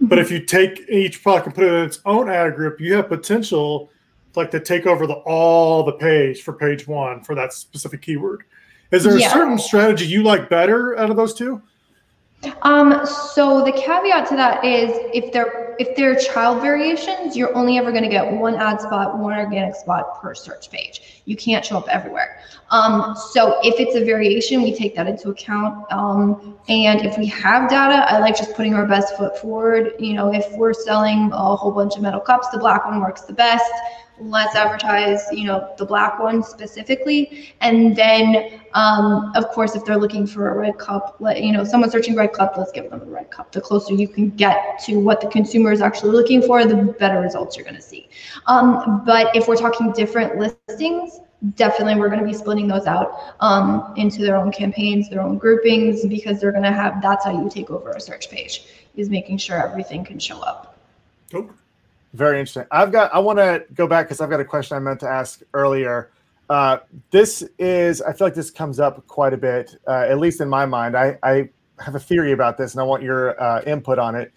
But 0.00 0.18
if 0.18 0.28
you 0.32 0.40
take 0.44 0.80
each 0.88 1.22
product 1.22 1.46
and 1.46 1.54
put 1.54 1.62
it 1.62 1.72
in 1.72 1.84
its 1.84 2.00
own 2.04 2.28
ad 2.28 2.56
group, 2.56 2.80
you 2.80 2.94
have 2.94 3.08
potential 3.08 3.90
like 4.34 4.50
to 4.50 4.58
take 4.58 4.88
over 4.88 5.06
the 5.06 5.14
all 5.14 5.84
the 5.84 5.92
page 5.92 6.42
for 6.42 6.52
page 6.52 6.88
one 6.88 7.22
for 7.22 7.36
that 7.36 7.52
specific 7.52 8.02
keyword. 8.02 8.42
Is 8.90 9.04
there 9.04 9.16
Yeah. 9.16 9.28
a 9.28 9.30
certain 9.30 9.58
strategy 9.58 10.06
you 10.06 10.24
like 10.24 10.50
better 10.50 10.98
out 10.98 11.10
of 11.10 11.16
those 11.16 11.32
two? 11.32 11.62
Um, 12.62 13.06
so 13.06 13.64
the 13.64 13.70
caveat 13.70 14.26
to 14.30 14.34
that 14.34 14.64
is 14.64 14.90
if 15.14 15.32
they're 15.32 15.61
if 15.78 15.96
there 15.96 16.12
are 16.12 16.14
child 16.14 16.62
variations, 16.62 17.36
you're 17.36 17.54
only 17.56 17.78
ever 17.78 17.90
going 17.90 18.04
to 18.04 18.08
get 18.08 18.32
one 18.32 18.54
ad 18.54 18.80
spot, 18.80 19.18
one 19.18 19.38
organic 19.38 19.74
spot 19.74 20.20
per 20.20 20.34
search 20.34 20.70
page. 20.70 21.22
You 21.24 21.36
can't 21.36 21.64
show 21.64 21.78
up 21.78 21.88
everywhere. 21.88 22.40
Um, 22.70 23.14
so 23.32 23.58
if 23.62 23.78
it's 23.78 23.94
a 23.94 24.04
variation, 24.04 24.62
we 24.62 24.74
take 24.74 24.94
that 24.96 25.06
into 25.06 25.30
account. 25.30 25.90
Um, 25.92 26.58
and 26.68 27.04
if 27.04 27.18
we 27.18 27.26
have 27.26 27.68
data, 27.68 28.10
I 28.10 28.18
like 28.18 28.36
just 28.36 28.54
putting 28.54 28.74
our 28.74 28.86
best 28.86 29.16
foot 29.16 29.38
forward. 29.38 29.92
You 29.98 30.14
know, 30.14 30.32
if 30.32 30.50
we're 30.52 30.72
selling 30.72 31.30
a 31.32 31.56
whole 31.56 31.72
bunch 31.72 31.96
of 31.96 32.02
metal 32.02 32.20
cups, 32.20 32.48
the 32.48 32.58
black 32.58 32.84
one 32.86 33.00
works 33.00 33.22
the 33.22 33.34
best. 33.34 33.70
Let's 34.20 34.54
advertise, 34.54 35.20
you 35.32 35.46
know, 35.46 35.74
the 35.78 35.86
black 35.86 36.18
one 36.20 36.42
specifically. 36.42 37.54
And 37.60 37.96
then, 37.96 38.60
um, 38.74 39.32
of 39.34 39.48
course, 39.48 39.74
if 39.74 39.84
they're 39.84 39.96
looking 39.96 40.26
for 40.26 40.50
a 40.50 40.58
red 40.58 40.78
cup, 40.78 41.16
let, 41.18 41.42
you 41.42 41.50
know, 41.50 41.64
someone 41.64 41.90
searching 41.90 42.14
red 42.14 42.32
cup, 42.32 42.54
let's 42.56 42.70
give 42.72 42.90
them 42.90 43.00
a 43.00 43.04
red 43.06 43.30
cup. 43.30 43.50
The 43.50 43.60
closer 43.60 43.94
you 43.94 44.06
can 44.06 44.30
get 44.30 44.78
to 44.84 45.00
what 45.00 45.20
the 45.20 45.28
consumer 45.28 45.72
is 45.72 45.80
actually 45.80 46.12
looking 46.12 46.42
for, 46.42 46.64
the 46.64 46.76
better 46.76 47.20
results 47.20 47.56
you're 47.56 47.64
going 47.64 47.76
to 47.76 47.82
see. 47.82 48.08
Um, 48.46 49.02
but 49.04 49.34
if 49.34 49.48
we're 49.48 49.56
talking 49.56 49.92
different 49.92 50.38
listings, 50.38 51.18
definitely 51.56 51.96
we're 51.96 52.08
going 52.08 52.20
to 52.20 52.26
be 52.26 52.34
splitting 52.34 52.68
those 52.68 52.86
out 52.86 53.34
um, 53.40 53.92
into 53.96 54.22
their 54.22 54.36
own 54.36 54.52
campaigns, 54.52 55.08
their 55.10 55.22
own 55.22 55.38
groupings, 55.38 56.06
because 56.06 56.40
they're 56.40 56.52
going 56.52 56.62
to 56.62 56.70
have, 56.70 57.02
that's 57.02 57.24
how 57.24 57.42
you 57.42 57.50
take 57.50 57.70
over 57.70 57.90
a 57.90 58.00
search 58.00 58.30
page, 58.30 58.66
is 58.94 59.10
making 59.10 59.38
sure 59.38 59.56
everything 59.56 60.04
can 60.04 60.18
show 60.18 60.40
up. 60.40 60.78
Nope. 61.32 61.50
Very 62.14 62.38
interesting. 62.38 62.64
I've 62.70 62.92
got. 62.92 63.12
I 63.14 63.18
want 63.18 63.38
to 63.38 63.64
go 63.74 63.86
back 63.86 64.06
because 64.06 64.20
I've 64.20 64.28
got 64.28 64.40
a 64.40 64.44
question 64.44 64.76
I 64.76 64.80
meant 64.80 65.00
to 65.00 65.08
ask 65.08 65.40
earlier. 65.54 66.10
Uh, 66.50 66.78
this 67.10 67.42
is. 67.58 68.02
I 68.02 68.12
feel 68.12 68.26
like 68.26 68.34
this 68.34 68.50
comes 68.50 68.78
up 68.78 69.06
quite 69.06 69.32
a 69.32 69.38
bit, 69.38 69.74
uh, 69.86 70.06
at 70.08 70.18
least 70.18 70.40
in 70.40 70.48
my 70.48 70.66
mind. 70.66 70.96
I, 70.96 71.18
I 71.22 71.48
have 71.80 71.94
a 71.94 72.00
theory 72.00 72.32
about 72.32 72.58
this, 72.58 72.72
and 72.72 72.80
I 72.82 72.84
want 72.84 73.02
your 73.02 73.40
uh, 73.42 73.62
input 73.62 73.98
on 73.98 74.14
it. 74.14 74.32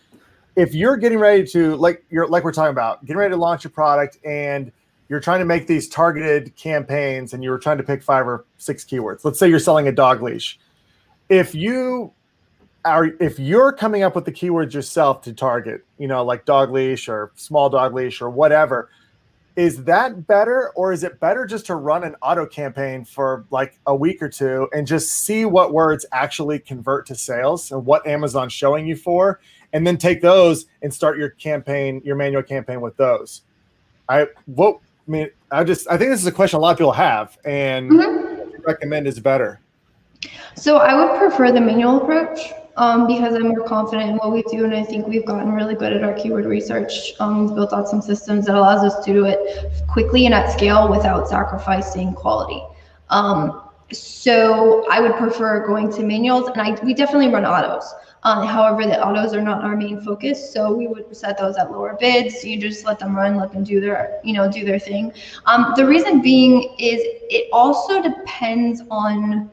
If 0.55 0.73
you're 0.73 0.95
getting 0.95 1.19
ready 1.19 1.45
to, 1.47 1.75
like 1.75 2.05
you're 2.09 2.27
like 2.27 2.45
we're 2.45 2.53
talking 2.53 2.71
about, 2.71 3.03
getting 3.05 3.17
ready 3.17 3.31
to 3.31 3.37
launch 3.37 3.65
a 3.65 3.69
product, 3.69 4.19
and 4.23 4.71
you're 5.09 5.19
trying 5.19 5.39
to 5.39 5.45
make 5.45 5.67
these 5.67 5.89
targeted 5.89 6.55
campaigns, 6.55 7.33
and 7.33 7.43
you're 7.43 7.57
trying 7.57 7.77
to 7.77 7.83
pick 7.83 8.01
five 8.01 8.25
or 8.25 8.45
six 8.57 8.85
keywords. 8.85 9.25
Let's 9.25 9.37
say 9.37 9.49
you're 9.49 9.59
selling 9.59 9.89
a 9.89 9.91
dog 9.91 10.21
leash. 10.21 10.59
If 11.27 11.53
you 11.53 12.13
are 12.85 13.11
if 13.19 13.39
you're 13.39 13.71
coming 13.73 14.03
up 14.03 14.15
with 14.15 14.25
the 14.25 14.31
keywords 14.31 14.73
yourself 14.73 15.21
to 15.23 15.33
target, 15.33 15.83
you 15.97 16.07
know, 16.07 16.23
like 16.23 16.45
dog 16.45 16.71
leash 16.71 17.09
or 17.09 17.31
small 17.35 17.69
dog 17.69 17.93
leash 17.93 18.21
or 18.21 18.29
whatever, 18.29 18.89
is 19.55 19.83
that 19.85 20.27
better 20.27 20.71
or 20.75 20.91
is 20.91 21.03
it 21.03 21.19
better 21.19 21.45
just 21.45 21.65
to 21.65 21.75
run 21.75 22.03
an 22.03 22.15
auto 22.21 22.45
campaign 22.45 23.03
for 23.05 23.45
like 23.49 23.79
a 23.87 23.95
week 23.95 24.21
or 24.21 24.29
two 24.29 24.67
and 24.73 24.85
just 24.85 25.09
see 25.23 25.45
what 25.45 25.73
words 25.73 26.05
actually 26.11 26.59
convert 26.59 27.05
to 27.07 27.15
sales 27.15 27.71
and 27.71 27.85
what 27.85 28.05
Amazon's 28.05 28.53
showing 28.53 28.85
you 28.85 28.95
for 28.95 29.39
and 29.73 29.87
then 29.87 29.97
take 29.97 30.21
those 30.21 30.65
and 30.81 30.93
start 30.93 31.17
your 31.17 31.29
campaign, 31.31 32.01
your 32.05 32.15
manual 32.15 32.43
campaign 32.43 32.81
with 32.81 32.95
those? 32.97 33.41
I 34.09 34.27
what 34.45 34.79
I 35.07 35.11
mean, 35.11 35.29
I 35.51 35.63
just 35.63 35.87
I 35.89 35.97
think 35.97 36.11
this 36.11 36.21
is 36.21 36.27
a 36.27 36.31
question 36.31 36.57
a 36.57 36.61
lot 36.61 36.71
of 36.71 36.77
people 36.77 36.91
have 36.91 37.37
and 37.45 37.89
Mhm. 37.89 37.97
what 38.37 38.51
you 38.51 38.63
recommend 38.67 39.07
is 39.07 39.19
better. 39.19 39.59
So 40.55 40.77
I 40.77 40.93
would 40.95 41.17
prefer 41.17 41.51
the 41.51 41.61
manual 41.61 41.97
approach 42.01 42.53
um, 42.77 43.07
because 43.07 43.35
I'm 43.35 43.47
more 43.47 43.63
confident 43.63 44.09
in 44.09 44.17
what 44.17 44.31
we 44.31 44.43
do, 44.43 44.65
and 44.65 44.75
I 44.75 44.83
think 44.83 45.07
we've 45.07 45.25
gotten 45.25 45.51
really 45.51 45.75
good 45.75 45.93
at 45.93 46.03
our 46.03 46.13
keyword 46.13 46.45
research. 46.45 47.13
Um, 47.19 47.45
we've 47.45 47.55
built 47.55 47.73
out 47.73 47.87
some 47.87 48.01
systems 48.01 48.45
that 48.45 48.55
allows 48.55 48.83
us 48.83 49.03
to 49.05 49.13
do 49.13 49.25
it 49.25 49.87
quickly 49.87 50.25
and 50.25 50.33
at 50.33 50.51
scale 50.51 50.89
without 50.89 51.27
sacrificing 51.27 52.13
quality. 52.13 52.61
Um, 53.09 53.61
so 53.91 54.85
I 54.89 54.99
would 54.99 55.15
prefer 55.15 55.65
going 55.65 55.91
to 55.93 56.03
manuals, 56.03 56.49
and 56.49 56.61
I 56.61 56.77
we 56.83 56.93
definitely 56.93 57.29
run 57.29 57.45
autos. 57.45 57.93
Um, 58.23 58.47
however, 58.47 58.87
the 58.87 59.05
autos 59.05 59.35
are 59.35 59.41
not 59.41 59.63
our 59.63 59.77
main 59.77 60.01
focus, 60.01 60.51
so 60.51 60.73
we 60.73 60.87
would 60.87 61.15
set 61.15 61.37
those 61.37 61.57
at 61.57 61.71
lower 61.71 61.95
bids. 61.99 62.43
You 62.43 62.59
just 62.59 62.83
let 62.83 62.97
them 62.97 63.15
run, 63.15 63.37
let 63.37 63.53
them 63.53 63.63
do 63.63 63.79
their, 63.79 64.19
you 64.23 64.33
know, 64.33 64.51
do 64.51 64.65
their 64.65 64.79
thing. 64.79 65.13
Um, 65.45 65.73
the 65.75 65.85
reason 65.85 66.23
being 66.23 66.75
is 66.79 67.01
it 67.29 67.47
also 67.53 68.01
depends 68.01 68.81
on 68.89 69.51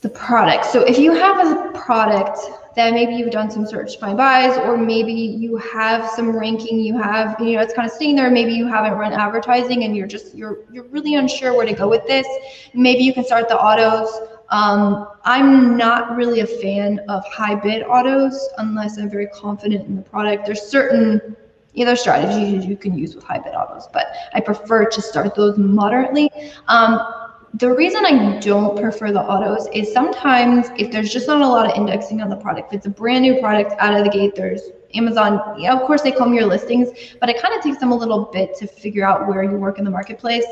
the 0.00 0.08
product. 0.08 0.64
So 0.64 0.80
if 0.82 0.98
you 0.98 1.12
have 1.12 1.46
a 1.46 1.78
product 1.78 2.38
that 2.74 2.94
maybe 2.94 3.14
you've 3.14 3.32
done 3.32 3.50
some 3.50 3.66
search 3.66 3.98
find 3.98 4.16
buys, 4.16 4.56
or 4.58 4.76
maybe 4.76 5.12
you 5.12 5.56
have 5.56 6.08
some 6.10 6.34
ranking, 6.34 6.80
you 6.80 6.96
have, 6.96 7.38
you 7.40 7.56
know, 7.56 7.60
it's 7.60 7.74
kind 7.74 7.86
of 7.86 7.92
sitting 7.92 8.16
there, 8.16 8.30
maybe 8.30 8.52
you 8.52 8.66
haven't 8.66 8.94
run 8.94 9.12
advertising 9.12 9.84
and 9.84 9.94
you're 9.94 10.06
just, 10.06 10.34
you're, 10.34 10.60
you're 10.72 10.84
really 10.84 11.16
unsure 11.16 11.54
where 11.54 11.66
to 11.66 11.74
go 11.74 11.88
with 11.88 12.06
this. 12.06 12.26
Maybe 12.72 13.02
you 13.02 13.12
can 13.12 13.24
start 13.24 13.48
the 13.48 13.58
autos. 13.58 14.28
Um, 14.48 15.08
I'm 15.24 15.76
not 15.76 16.16
really 16.16 16.40
a 16.40 16.46
fan 16.46 17.00
of 17.08 17.24
high 17.26 17.54
bid 17.54 17.82
autos 17.82 18.48
unless 18.58 18.98
I'm 18.98 19.10
very 19.10 19.26
confident 19.28 19.86
in 19.86 19.96
the 19.96 20.02
product. 20.02 20.46
There's 20.46 20.62
certain 20.62 21.36
either 21.74 21.94
strategies 21.94 22.64
you 22.64 22.76
can 22.76 22.96
use 22.96 23.14
with 23.14 23.24
high 23.24 23.38
bid 23.38 23.54
autos, 23.54 23.86
but 23.92 24.06
I 24.32 24.40
prefer 24.40 24.86
to 24.86 25.02
start 25.02 25.34
those 25.34 25.58
moderately. 25.58 26.30
Um, 26.68 27.19
the 27.54 27.70
reason 27.74 28.06
I 28.06 28.38
don't 28.38 28.80
prefer 28.80 29.12
the 29.12 29.20
autos 29.20 29.66
is 29.72 29.92
sometimes 29.92 30.68
if 30.76 30.92
there's 30.92 31.12
just 31.12 31.26
not 31.26 31.40
a 31.40 31.46
lot 31.46 31.68
of 31.68 31.76
indexing 31.76 32.22
on 32.22 32.28
the 32.28 32.36
product, 32.36 32.72
if 32.72 32.78
it's 32.78 32.86
a 32.86 32.90
brand 32.90 33.22
new 33.22 33.40
product 33.40 33.74
out 33.78 33.98
of 33.98 34.04
the 34.04 34.10
gate, 34.10 34.34
there's 34.36 34.62
Amazon, 34.94 35.58
yeah, 35.58 35.74
of 35.74 35.82
course 35.82 36.02
they 36.02 36.12
come 36.12 36.32
your 36.32 36.46
listings, 36.46 36.88
but 37.20 37.28
it 37.28 37.40
kind 37.40 37.54
of 37.54 37.62
takes 37.62 37.78
them 37.78 37.90
a 37.92 37.94
little 37.94 38.26
bit 38.32 38.54
to 38.56 38.66
figure 38.66 39.04
out 39.04 39.26
where 39.26 39.42
you 39.42 39.56
work 39.56 39.78
in 39.78 39.84
the 39.84 39.90
marketplace. 39.90 40.44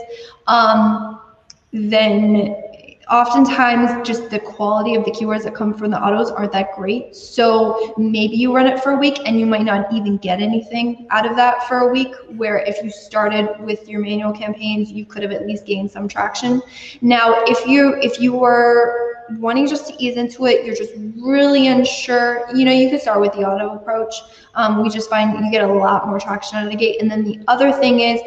Um, 0.46 1.20
then 1.72 2.67
oftentimes 3.10 4.06
just 4.06 4.28
the 4.30 4.38
quality 4.38 4.94
of 4.94 5.04
the 5.04 5.10
keywords 5.10 5.44
that 5.44 5.54
come 5.54 5.72
from 5.72 5.90
the 5.90 6.02
autos 6.02 6.30
aren't 6.30 6.52
that 6.52 6.74
great. 6.74 7.16
So 7.16 7.94
maybe 7.96 8.36
you 8.36 8.54
run 8.54 8.66
it 8.66 8.82
for 8.82 8.92
a 8.92 8.96
week 8.96 9.20
and 9.24 9.40
you 9.40 9.46
might 9.46 9.64
not 9.64 9.92
even 9.92 10.18
get 10.18 10.40
anything 10.40 11.06
out 11.10 11.26
of 11.26 11.34
that 11.36 11.66
for 11.66 11.88
a 11.88 11.92
week. 11.92 12.14
Where 12.36 12.58
if 12.58 12.82
you 12.82 12.90
started 12.90 13.58
with 13.60 13.88
your 13.88 14.00
manual 14.00 14.32
campaigns, 14.32 14.90
you 14.92 15.06
could 15.06 15.22
have 15.22 15.32
at 15.32 15.46
least 15.46 15.64
gained 15.64 15.90
some 15.90 16.06
traction. 16.08 16.60
Now, 17.00 17.44
if 17.44 17.66
you 17.66 17.94
if 18.00 18.20
you 18.20 18.32
were 18.34 19.24
wanting 19.38 19.66
just 19.66 19.88
to 19.88 19.94
ease 20.02 20.16
into 20.16 20.46
it, 20.46 20.64
you're 20.64 20.74
just 20.74 20.92
really 21.20 21.68
unsure, 21.68 22.46
you 22.54 22.64
know, 22.64 22.72
you 22.72 22.90
could 22.90 23.00
start 23.00 23.20
with 23.20 23.32
the 23.32 23.40
auto 23.40 23.74
approach. 23.74 24.14
Um, 24.54 24.82
we 24.82 24.88
just 24.88 25.10
find 25.10 25.44
you 25.44 25.50
get 25.50 25.64
a 25.64 25.72
lot 25.72 26.06
more 26.06 26.18
traction 26.18 26.58
out 26.58 26.64
of 26.64 26.70
the 26.70 26.76
gate. 26.76 27.00
And 27.00 27.10
then 27.10 27.24
the 27.24 27.40
other 27.46 27.72
thing 27.72 28.00
is, 28.00 28.20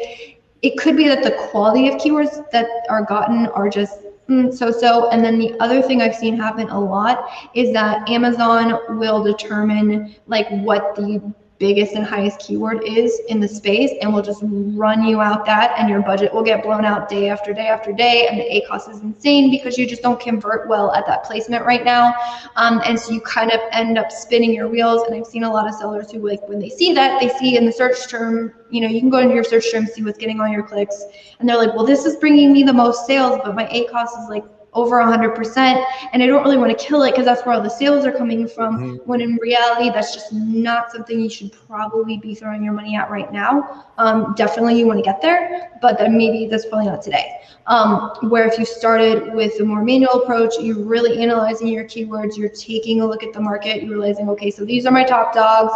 it 0.62 0.78
could 0.78 0.96
be 0.96 1.08
that 1.08 1.24
the 1.24 1.32
quality 1.50 1.88
of 1.88 1.94
keywords 1.96 2.48
that 2.52 2.68
are 2.88 3.04
gotten 3.04 3.48
are 3.48 3.68
just 3.68 4.01
Mm, 4.28 4.54
so 4.54 4.70
so 4.70 5.08
and 5.10 5.24
then 5.24 5.36
the 5.40 5.52
other 5.58 5.82
thing 5.82 6.00
i've 6.00 6.14
seen 6.14 6.36
happen 6.36 6.68
a 6.68 6.78
lot 6.78 7.28
is 7.54 7.72
that 7.72 8.08
amazon 8.08 8.78
will 8.98 9.20
determine 9.20 10.14
like 10.28 10.48
what 10.62 10.94
the 10.94 11.20
biggest 11.62 11.94
and 11.94 12.04
highest 12.04 12.40
keyword 12.40 12.82
is 12.84 13.20
in 13.28 13.38
the 13.38 13.46
space 13.46 13.92
and 14.00 14.12
we'll 14.12 14.20
just 14.20 14.40
run 14.42 15.04
you 15.04 15.20
out 15.20 15.46
that 15.46 15.72
and 15.78 15.88
your 15.88 16.02
budget 16.02 16.34
will 16.34 16.42
get 16.42 16.60
blown 16.60 16.84
out 16.84 17.08
day 17.08 17.28
after 17.28 17.54
day 17.54 17.68
after 17.68 17.92
day 17.92 18.26
and 18.28 18.36
the 18.36 18.42
ACOS 18.42 18.90
is 18.90 18.98
insane 19.02 19.48
because 19.48 19.78
you 19.78 19.86
just 19.86 20.02
don't 20.02 20.18
convert 20.18 20.68
well 20.68 20.90
at 20.90 21.06
that 21.06 21.22
placement 21.22 21.64
right 21.64 21.84
now. 21.84 22.12
Um, 22.56 22.82
and 22.84 22.98
so 22.98 23.12
you 23.12 23.20
kind 23.20 23.52
of 23.52 23.60
end 23.70 23.96
up 23.96 24.10
spinning 24.10 24.52
your 24.52 24.66
wheels. 24.66 25.02
And 25.06 25.14
I've 25.14 25.24
seen 25.24 25.44
a 25.44 25.52
lot 25.52 25.68
of 25.68 25.74
sellers 25.76 26.10
who 26.10 26.18
like 26.26 26.40
when 26.48 26.58
they 26.58 26.68
see 26.68 26.92
that, 26.94 27.20
they 27.20 27.28
see 27.38 27.56
in 27.56 27.64
the 27.64 27.70
search 27.70 28.08
term, 28.08 28.52
you 28.68 28.80
know, 28.80 28.88
you 28.88 28.98
can 28.98 29.08
go 29.08 29.18
into 29.18 29.32
your 29.32 29.44
search 29.44 29.70
term, 29.70 29.86
see 29.86 30.02
what's 30.02 30.18
getting 30.18 30.40
all 30.40 30.48
your 30.48 30.64
clicks. 30.64 31.00
And 31.38 31.48
they're 31.48 31.58
like, 31.58 31.76
well, 31.76 31.86
this 31.86 32.04
is 32.06 32.16
bringing 32.16 32.52
me 32.52 32.64
the 32.64 32.72
most 32.72 33.06
sales, 33.06 33.40
but 33.44 33.54
my 33.54 33.66
ACOS 33.66 34.24
is 34.24 34.28
like 34.28 34.44
over 34.74 34.96
100% 34.96 35.84
and 36.12 36.22
i 36.22 36.26
don't 36.26 36.42
really 36.42 36.56
want 36.56 36.76
to 36.76 36.84
kill 36.84 37.02
it 37.02 37.10
because 37.10 37.26
that's 37.26 37.44
where 37.44 37.54
all 37.54 37.62
the 37.62 37.68
sales 37.68 38.06
are 38.06 38.12
coming 38.12 38.48
from 38.48 38.78
mm-hmm. 38.78 38.96
when 39.08 39.20
in 39.20 39.36
reality 39.42 39.90
that's 39.90 40.14
just 40.14 40.32
not 40.32 40.90
something 40.90 41.20
you 41.20 41.28
should 41.28 41.52
probably 41.66 42.16
be 42.16 42.34
throwing 42.34 42.64
your 42.64 42.72
money 42.72 42.96
at 42.96 43.10
right 43.10 43.32
now 43.32 43.86
um, 43.98 44.34
definitely 44.36 44.78
you 44.78 44.86
want 44.86 44.98
to 44.98 45.02
get 45.02 45.20
there 45.20 45.70
but 45.82 45.98
then 45.98 46.16
maybe 46.16 46.46
that's 46.46 46.66
probably 46.66 46.86
not 46.86 47.02
today 47.02 47.38
um, 47.66 48.10
where 48.22 48.46
if 48.46 48.58
you 48.58 48.64
started 48.64 49.32
with 49.34 49.60
a 49.60 49.64
more 49.64 49.84
manual 49.84 50.22
approach 50.22 50.54
you're 50.58 50.82
really 50.82 51.22
analyzing 51.22 51.68
your 51.68 51.84
keywords 51.84 52.36
you're 52.36 52.48
taking 52.48 53.02
a 53.02 53.06
look 53.06 53.22
at 53.22 53.32
the 53.32 53.40
market 53.40 53.82
you're 53.82 53.98
realizing 53.98 54.28
okay 54.28 54.50
so 54.50 54.64
these 54.64 54.86
are 54.86 54.92
my 54.92 55.04
top 55.04 55.34
dogs 55.34 55.72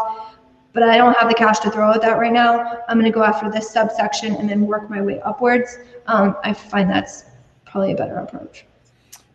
but 0.73 0.83
I 0.83 0.99
don't 0.99 1.17
have 1.17 1.31
the 1.31 1.35
cash 1.35 1.59
to 1.61 1.71
throw 1.71 1.91
at 1.93 2.03
that 2.03 2.19
right 2.19 2.31
now. 2.31 2.83
I'm 2.87 3.01
going 3.01 3.11
to 3.11 3.15
go 3.15 3.25
after 3.25 3.51
this 3.51 3.71
subsection 3.71 4.37
and 4.37 4.47
then 4.47 4.67
work 4.67 4.91
my 4.91 5.01
way 5.01 5.23
upwards. 5.23 5.79
Um, 6.07 6.37
I 6.45 6.53
find 6.53 6.91
that's 6.91 7.25
probably 7.65 7.93
a 7.93 7.97
better 7.97 8.17
approach. 8.19 8.67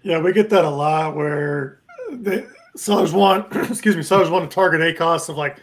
Yeah, 0.03 0.19
we 0.19 0.33
get 0.33 0.49
that 0.49 0.65
a 0.65 0.69
lot 0.69 1.15
where 1.15 1.81
the 2.09 2.47
sellers 2.75 3.13
want, 3.13 3.55
excuse 3.69 3.95
me, 3.95 4.03
sellers 4.03 4.29
want 4.29 4.49
to 4.49 4.53
target 4.53 4.81
a 4.81 4.93
cost 4.93 5.29
of 5.29 5.37
like 5.37 5.57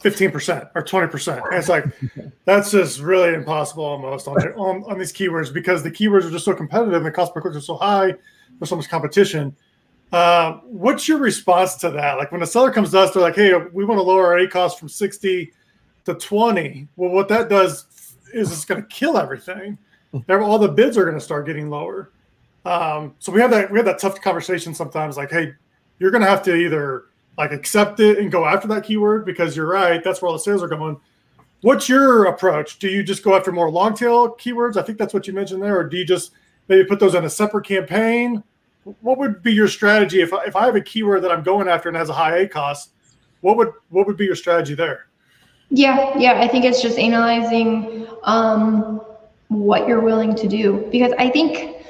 15% 0.00 0.70
or 0.74 0.82
20%. 0.82 1.46
And 1.46 1.54
it's 1.54 1.68
like, 1.68 1.86
that's 2.44 2.70
just 2.70 3.00
really 3.00 3.34
impossible 3.34 3.84
almost 3.84 4.28
on, 4.28 4.36
on, 4.54 4.84
on 4.84 4.98
these 4.98 5.12
keywords 5.12 5.52
because 5.52 5.82
the 5.82 5.90
keywords 5.90 6.24
are 6.24 6.30
just 6.30 6.44
so 6.44 6.54
competitive 6.54 6.94
and 6.94 7.06
the 7.06 7.10
cost 7.10 7.34
per 7.34 7.40
click 7.40 7.54
are 7.54 7.60
so 7.60 7.76
high. 7.76 8.14
There's 8.58 8.68
so 8.68 8.76
much 8.76 8.88
competition. 8.88 9.56
Uh, 10.12 10.58
what's 10.64 11.08
your 11.08 11.18
response 11.18 11.76
to 11.76 11.90
that? 11.90 12.18
Like 12.18 12.30
when 12.32 12.42
a 12.42 12.46
seller 12.46 12.70
comes 12.70 12.90
to 12.90 13.00
us, 13.00 13.12
they're 13.12 13.22
like, 13.22 13.34
hey, 13.34 13.54
we 13.72 13.84
want 13.84 13.98
to 13.98 14.02
lower 14.02 14.26
our 14.26 14.38
ACOS 14.38 14.78
from 14.78 14.88
60 14.88 15.52
to 16.04 16.14
20. 16.14 16.88
Well, 16.96 17.10
what 17.10 17.28
that 17.28 17.48
does 17.48 17.86
is 18.34 18.52
it's 18.52 18.64
going 18.64 18.82
to 18.82 18.86
kill 18.88 19.16
everything. 19.16 19.78
All 20.28 20.58
the 20.58 20.68
bids 20.68 20.98
are 20.98 21.04
going 21.04 21.16
to 21.16 21.20
start 21.20 21.46
getting 21.46 21.70
lower. 21.70 22.10
Um, 22.64 23.14
so 23.18 23.32
we 23.32 23.40
have 23.40 23.50
that 23.50 23.70
we 23.70 23.78
have 23.78 23.86
that 23.86 23.98
tough 23.98 24.20
conversation 24.20 24.74
sometimes, 24.74 25.16
like, 25.16 25.30
hey, 25.30 25.54
you're 25.98 26.10
gonna 26.10 26.26
have 26.26 26.42
to 26.44 26.54
either 26.54 27.04
like 27.38 27.52
accept 27.52 28.00
it 28.00 28.18
and 28.18 28.30
go 28.30 28.44
after 28.44 28.68
that 28.68 28.84
keyword 28.84 29.24
because 29.24 29.56
you're 29.56 29.66
right, 29.66 30.02
that's 30.04 30.20
where 30.20 30.28
all 30.28 30.34
the 30.34 30.42
sales 30.42 30.62
are 30.62 30.68
going. 30.68 30.98
What's 31.62 31.88
your 31.88 32.26
approach? 32.26 32.78
Do 32.78 32.88
you 32.88 33.02
just 33.02 33.22
go 33.22 33.36
after 33.36 33.52
more 33.52 33.70
long 33.70 33.94
tail 33.94 34.34
keywords? 34.34 34.76
I 34.76 34.82
think 34.82 34.98
that's 34.98 35.14
what 35.14 35.26
you 35.26 35.32
mentioned 35.32 35.62
there, 35.62 35.78
or 35.78 35.84
do 35.84 35.96
you 35.96 36.04
just 36.04 36.32
maybe 36.68 36.84
put 36.84 37.00
those 37.00 37.14
in 37.14 37.24
a 37.24 37.30
separate 37.30 37.66
campaign? 37.66 38.42
What 39.00 39.18
would 39.18 39.42
be 39.42 39.52
your 39.52 39.68
strategy 39.68 40.20
if 40.20 40.32
I, 40.32 40.44
if 40.44 40.56
I 40.56 40.66
have 40.66 40.74
a 40.74 40.80
keyword 40.80 41.22
that 41.22 41.30
I'm 41.30 41.44
going 41.44 41.68
after 41.68 41.88
and 41.88 41.96
has 41.96 42.08
a 42.08 42.14
high 42.14 42.46
ACOS? 42.46 42.88
What 43.40 43.56
would 43.56 43.72
what 43.90 44.06
would 44.06 44.16
be 44.16 44.24
your 44.24 44.36
strategy 44.36 44.74
there? 44.74 45.06
Yeah, 45.70 46.16
yeah, 46.18 46.40
I 46.40 46.48
think 46.48 46.64
it's 46.64 46.82
just 46.82 46.98
analyzing 46.98 48.06
um, 48.24 49.00
what 49.48 49.88
you're 49.88 50.00
willing 50.00 50.34
to 50.34 50.48
do 50.48 50.86
because 50.92 51.12
I 51.18 51.30
think 51.30 51.81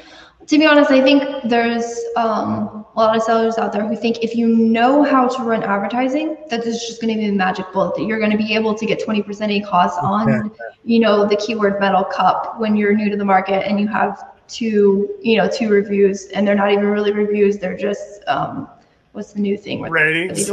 to 0.46 0.59
be 0.59 0.66
honest, 0.66 0.90
I 0.90 1.00
think 1.00 1.48
there's 1.48 1.85
um, 2.16 2.85
a 2.94 3.00
lot 3.00 3.16
of 3.16 3.22
sellers 3.22 3.59
out 3.59 3.72
there 3.72 3.87
who 3.87 3.96
think 3.96 4.18
if 4.22 4.35
you 4.35 4.48
know 4.48 5.02
how 5.02 5.28
to 5.28 5.42
run 5.42 5.62
advertising, 5.62 6.37
that 6.50 6.62
this 6.64 6.76
is 6.76 6.87
just 6.87 7.00
going 7.00 7.14
to 7.14 7.18
be 7.18 7.26
a 7.28 7.33
magic 7.33 7.66
bullet 7.72 7.94
that 7.96 8.05
you're 8.05 8.18
going 8.18 8.31
to 8.31 8.37
be 8.37 8.55
able 8.55 8.74
to 8.74 8.85
get 8.85 9.00
20% 9.00 9.24
ACOS 9.24 10.02
on, 10.02 10.50
you 10.85 11.00
know, 11.00 11.26
the 11.26 11.37
keyword 11.37 11.81
metal 11.81 12.05
cup 12.05 12.59
when 12.59 12.76
you're 12.76 12.94
new 12.94 13.09
to 13.09 13.16
the 13.16 13.24
market 13.24 13.66
and 13.68 13.81
you 13.81 13.87
have 13.88 14.33
two, 14.48 15.16
you 15.22 15.37
know, 15.37 15.48
two 15.48 15.68
reviews 15.68 16.26
and 16.26 16.46
they're 16.46 16.55
not 16.55 16.72
even 16.72 16.87
really 16.87 17.12
reviews. 17.12 17.59
They're 17.59 17.76
just, 17.76 18.22
um, 18.26 18.68
what's 19.12 19.33
the 19.33 19.40
new 19.40 19.57
thing? 19.57 19.81
Ratings. 19.83 20.50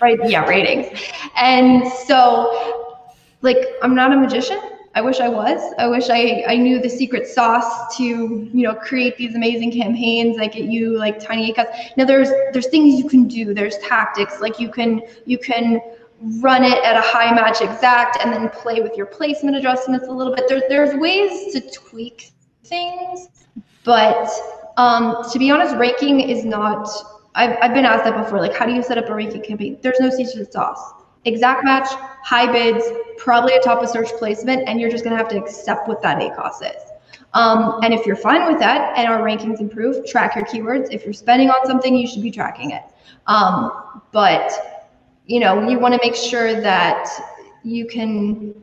Right. 0.00 0.18
Yeah. 0.24 0.46
Ratings. 0.46 1.02
And 1.36 1.86
so 2.06 2.98
like, 3.42 3.58
I'm 3.82 3.94
not 3.94 4.12
a 4.12 4.16
magician 4.16 4.60
I 4.96 5.02
wish 5.02 5.20
I 5.20 5.28
was. 5.28 5.74
I 5.76 5.86
wish 5.88 6.08
I, 6.08 6.42
I 6.48 6.56
knew 6.56 6.80
the 6.80 6.88
secret 6.88 7.26
sauce 7.26 7.94
to, 7.98 8.02
you 8.02 8.62
know, 8.62 8.74
create 8.74 9.18
these 9.18 9.34
amazing 9.34 9.70
campaigns 9.70 10.38
that 10.38 10.52
get 10.54 10.64
you 10.64 10.96
like 10.96 11.20
tiny 11.20 11.52
cuts. 11.52 11.70
Now 11.98 12.06
there's 12.06 12.30
there's 12.54 12.68
things 12.68 12.98
you 12.98 13.06
can 13.06 13.28
do. 13.28 13.52
There's 13.52 13.76
tactics 13.78 14.40
like 14.40 14.58
you 14.58 14.70
can 14.70 15.02
you 15.26 15.36
can 15.36 15.82
run 16.40 16.64
it 16.64 16.82
at 16.82 16.96
a 16.96 17.02
high 17.02 17.30
match 17.34 17.60
exact 17.60 18.16
and 18.22 18.32
then 18.32 18.48
play 18.48 18.80
with 18.80 18.96
your 18.96 19.04
placement 19.04 19.54
adjustments 19.54 20.06
a 20.08 20.10
little 20.10 20.34
bit. 20.34 20.48
There's 20.48 20.62
there's 20.70 20.94
ways 20.98 21.52
to 21.52 21.60
tweak 21.70 22.30
things, 22.64 23.28
but 23.84 24.30
um, 24.78 25.22
to 25.30 25.38
be 25.38 25.50
honest, 25.50 25.76
ranking 25.76 26.20
is 26.20 26.42
not. 26.46 26.88
I've, 27.34 27.58
I've 27.60 27.74
been 27.74 27.84
asked 27.84 28.04
that 28.04 28.16
before. 28.16 28.40
Like, 28.40 28.54
how 28.54 28.64
do 28.64 28.72
you 28.72 28.82
set 28.82 28.96
up 28.96 29.10
a 29.10 29.14
ranking 29.14 29.42
campaign? 29.42 29.78
There's 29.82 30.00
no 30.00 30.08
secret 30.08 30.50
sauce 30.50 30.94
exact 31.26 31.64
match, 31.64 31.88
high 32.24 32.50
bids, 32.50 32.84
probably 33.18 33.54
a 33.54 33.60
top 33.60 33.82
of 33.82 33.88
search 33.88 34.08
placement, 34.18 34.68
and 34.68 34.80
you're 34.80 34.90
just 34.90 35.04
gonna 35.04 35.16
have 35.16 35.28
to 35.28 35.38
accept 35.38 35.88
what 35.88 36.02
that 36.02 36.18
ACOS 36.18 36.62
is. 36.62 36.82
Um, 37.34 37.80
and 37.82 37.92
if 37.92 38.06
you're 38.06 38.16
fine 38.16 38.46
with 38.50 38.58
that 38.60 38.96
and 38.96 39.08
our 39.08 39.20
rankings 39.20 39.60
improve, 39.60 40.06
track 40.06 40.36
your 40.36 40.44
keywords. 40.46 40.88
If 40.90 41.04
you're 41.04 41.12
spending 41.12 41.50
on 41.50 41.66
something, 41.66 41.94
you 41.94 42.06
should 42.06 42.22
be 42.22 42.30
tracking 42.30 42.70
it. 42.70 42.82
Um, 43.26 44.02
but 44.12 44.52
you 45.26 45.40
know, 45.40 45.68
you 45.68 45.78
want 45.78 45.92
to 45.92 46.00
make 46.02 46.14
sure 46.14 46.60
that 46.60 47.08
you 47.64 47.86
can 47.86 48.54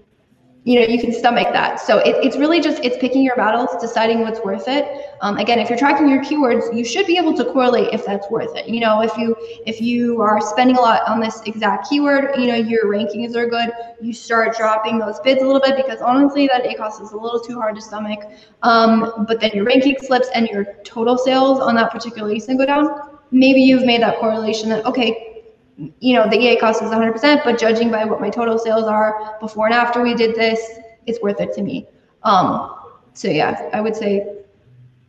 you 0.65 0.80
know 0.80 0.86
you 0.86 0.99
can 0.99 1.12
stomach 1.12 1.47
that. 1.52 1.80
So 1.80 1.97
it, 1.99 2.15
it's 2.23 2.38
really 2.38 2.62
just 2.62 2.84
it's 2.84 2.97
picking 2.97 3.21
your 3.21 3.36
battles 3.36 3.69
deciding 3.82 4.21
what's 4.21 4.39
worth 4.39 4.67
it. 4.67 5.10
Um, 5.21 5.38
again 5.38 5.60
if 5.60 5.69
you're 5.69 5.78
tracking 5.78 6.08
your 6.08 6.23
keywords 6.23 6.76
you 6.76 6.86
should 6.86 7.06
be 7.06 7.17
able 7.17 7.36
to 7.36 7.45
correlate 7.45 7.93
if 7.93 8.06
that's 8.06 8.30
worth 8.30 8.56
it. 8.56 8.67
You 8.67 8.80
know 8.80 9.02
if 9.02 9.15
you 9.17 9.36
if 9.65 9.82
you 9.82 10.21
are 10.21 10.39
spending 10.39 10.78
a 10.78 10.82
lot 10.82 11.02
on 11.08 11.19
this 11.19 11.41
exact 11.45 11.89
keyword 11.89 12.36
you 12.38 12.47
know 12.47 12.56
your 12.56 12.86
rankings 12.86 13.36
are 13.36 13.47
good 13.47 13.71
you 14.02 14.13
start 14.13 14.56
dropping 14.56 14.99
those 14.99 15.19
bids 15.19 15.41
a 15.41 15.45
little 15.45 15.62
bit 15.62 15.76
because 15.76 16.02
honestly 16.02 16.47
that 16.47 16.63
acos 16.63 17.02
is 17.02 17.12
a 17.12 17.17
little 17.17 17.39
too 17.39 17.60
hard 17.60 17.76
to 17.76 17.82
stomach. 17.82 18.19
Um, 18.62 19.26
but 19.28 19.41
then 19.41 19.52
your 19.54 19.65
ranking 19.65 19.97
slips 19.99 20.30
and 20.34 20.47
your 20.47 20.65
total 20.86 21.17
sales 21.17 21.60
on 21.60 21.76
that 21.76 21.91
particular 21.91 22.32
listing 22.32 22.58
go 22.58 22.65
down. 22.65 23.17
Maybe 23.32 23.62
you've 23.62 23.86
made 23.86 24.02
that 24.02 24.17
correlation 24.19 24.69
that 24.69 24.86
okay 24.86 25.33
you 25.78 26.16
know, 26.16 26.30
the 26.30 26.38
ACOS 26.38 26.76
is 26.76 26.92
100%, 26.92 27.44
but 27.44 27.60
judging 27.60 27.90
by 27.90 28.06
what 28.06 28.22
my 28.22 28.30
total 28.30 28.60
sales 28.60 28.86
are 28.86 29.38
before 29.40 29.66
and 29.66 29.74
after 29.74 30.02
we 30.02 30.14
did 30.14 30.36
this, 30.36 30.80
it's 31.08 31.22
worth 31.22 31.40
it 31.42 31.54
to 31.56 31.62
me. 31.62 31.88
Um, 32.24 32.76
so 33.14 33.28
yeah, 33.28 33.70
I 33.74 33.82
would 33.82 33.96
say 33.96 34.44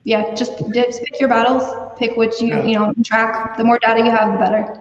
yeah, 0.04 0.34
just, 0.34 0.52
just 0.74 1.02
pick 1.02 1.18
your 1.18 1.30
battles, 1.30 1.64
pick 1.98 2.16
which 2.16 2.40
you, 2.40 2.62
you 2.62 2.78
know, 2.78 2.92
track. 3.04 3.56
The 3.56 3.64
more 3.64 3.78
data 3.78 4.00
you 4.00 4.10
have, 4.10 4.32
the 4.32 4.38
better. 4.38 4.80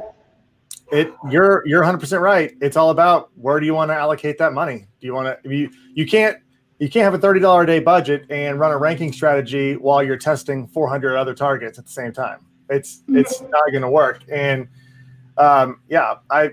It 0.91 1.13
you're 1.31 1.65
you're 1.65 1.79
100 1.79 1.97
percent 1.97 2.21
right. 2.21 2.53
It's 2.61 2.75
all 2.75 2.89
about 2.89 3.31
where 3.35 3.59
do 3.59 3.65
you 3.65 3.73
want 3.73 3.89
to 3.89 3.95
allocate 3.95 4.37
that 4.39 4.53
money? 4.53 4.85
Do 4.99 5.07
you 5.07 5.13
want 5.13 5.41
to 5.41 5.49
you 5.49 5.71
you 5.93 6.05
can't 6.05 6.37
you 6.79 6.89
can't 6.89 7.05
have 7.05 7.13
a 7.13 7.25
$30 7.25 7.63
a 7.63 7.65
day 7.65 7.79
budget 7.79 8.25
and 8.29 8.59
run 8.59 8.71
a 8.71 8.77
ranking 8.77 9.13
strategy 9.13 9.75
while 9.77 10.03
you're 10.03 10.17
testing 10.17 10.67
400 10.67 11.15
other 11.15 11.33
targets 11.33 11.79
at 11.79 11.85
the 11.85 11.91
same 11.91 12.11
time. 12.11 12.45
It's 12.69 12.97
mm-hmm. 13.03 13.17
it's 13.17 13.41
not 13.41 13.71
going 13.71 13.81
to 13.81 13.89
work. 13.89 14.23
And 14.29 14.67
um, 15.37 15.81
yeah, 15.89 16.15
I 16.29 16.51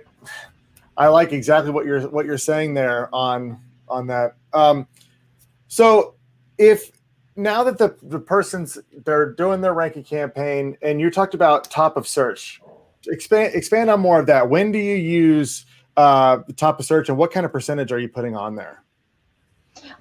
I 0.96 1.08
like 1.08 1.32
exactly 1.32 1.70
what 1.70 1.86
you're 1.86 2.08
what 2.08 2.26
you're 2.26 2.38
saying 2.38 2.74
there 2.74 3.14
on 3.14 3.60
on 3.88 4.06
that. 4.08 4.36
Um, 4.52 4.86
so 5.68 6.14
if 6.58 6.90
now 7.36 7.62
that 7.64 7.78
the 7.78 7.96
the 8.02 8.18
person's 8.18 8.78
they're 9.04 9.32
doing 9.32 9.60
their 9.60 9.74
ranking 9.74 10.04
campaign 10.04 10.76
and 10.82 11.00
you 11.00 11.10
talked 11.10 11.34
about 11.34 11.70
top 11.70 11.96
of 11.96 12.06
search, 12.06 12.60
expand 13.06 13.54
expand 13.54 13.90
on 13.90 14.00
more 14.00 14.20
of 14.20 14.26
that. 14.26 14.48
When 14.48 14.72
do 14.72 14.78
you 14.78 14.96
use 14.96 15.64
uh, 15.96 16.38
top 16.56 16.80
of 16.80 16.86
search 16.86 17.08
and 17.08 17.16
what 17.16 17.32
kind 17.32 17.46
of 17.46 17.52
percentage 17.52 17.92
are 17.92 17.98
you 17.98 18.08
putting 18.08 18.36
on 18.36 18.54
there? 18.54 18.82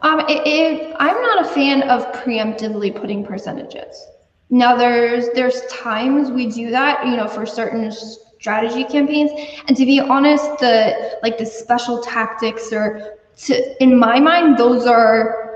Um, 0.02 0.22
it, 0.22 0.46
it, 0.46 0.96
I'm 1.00 1.22
not 1.22 1.46
a 1.46 1.50
fan 1.50 1.84
of 1.84 2.06
preemptively 2.14 2.94
putting 2.94 3.26
percentages. 3.26 4.06
Now 4.50 4.76
there's 4.76 5.30
there's 5.36 5.62
times 5.68 6.32
we 6.32 6.48
do 6.48 6.72
that, 6.72 7.06
you 7.06 7.16
know, 7.16 7.28
for 7.28 7.46
certain 7.46 7.92
strategy 8.40 8.84
campaigns. 8.84 9.32
And 9.68 9.76
to 9.78 9.86
be 9.86 10.00
honest, 10.00 10.46
the 10.60 11.20
like 11.24 11.38
the 11.38 11.46
special 11.46 12.02
tactics 12.02 12.72
or 12.74 13.18
to 13.46 13.84
in 13.84 13.98
my 13.98 14.20
mind, 14.20 14.58
those 14.58 14.86
are 14.86 15.50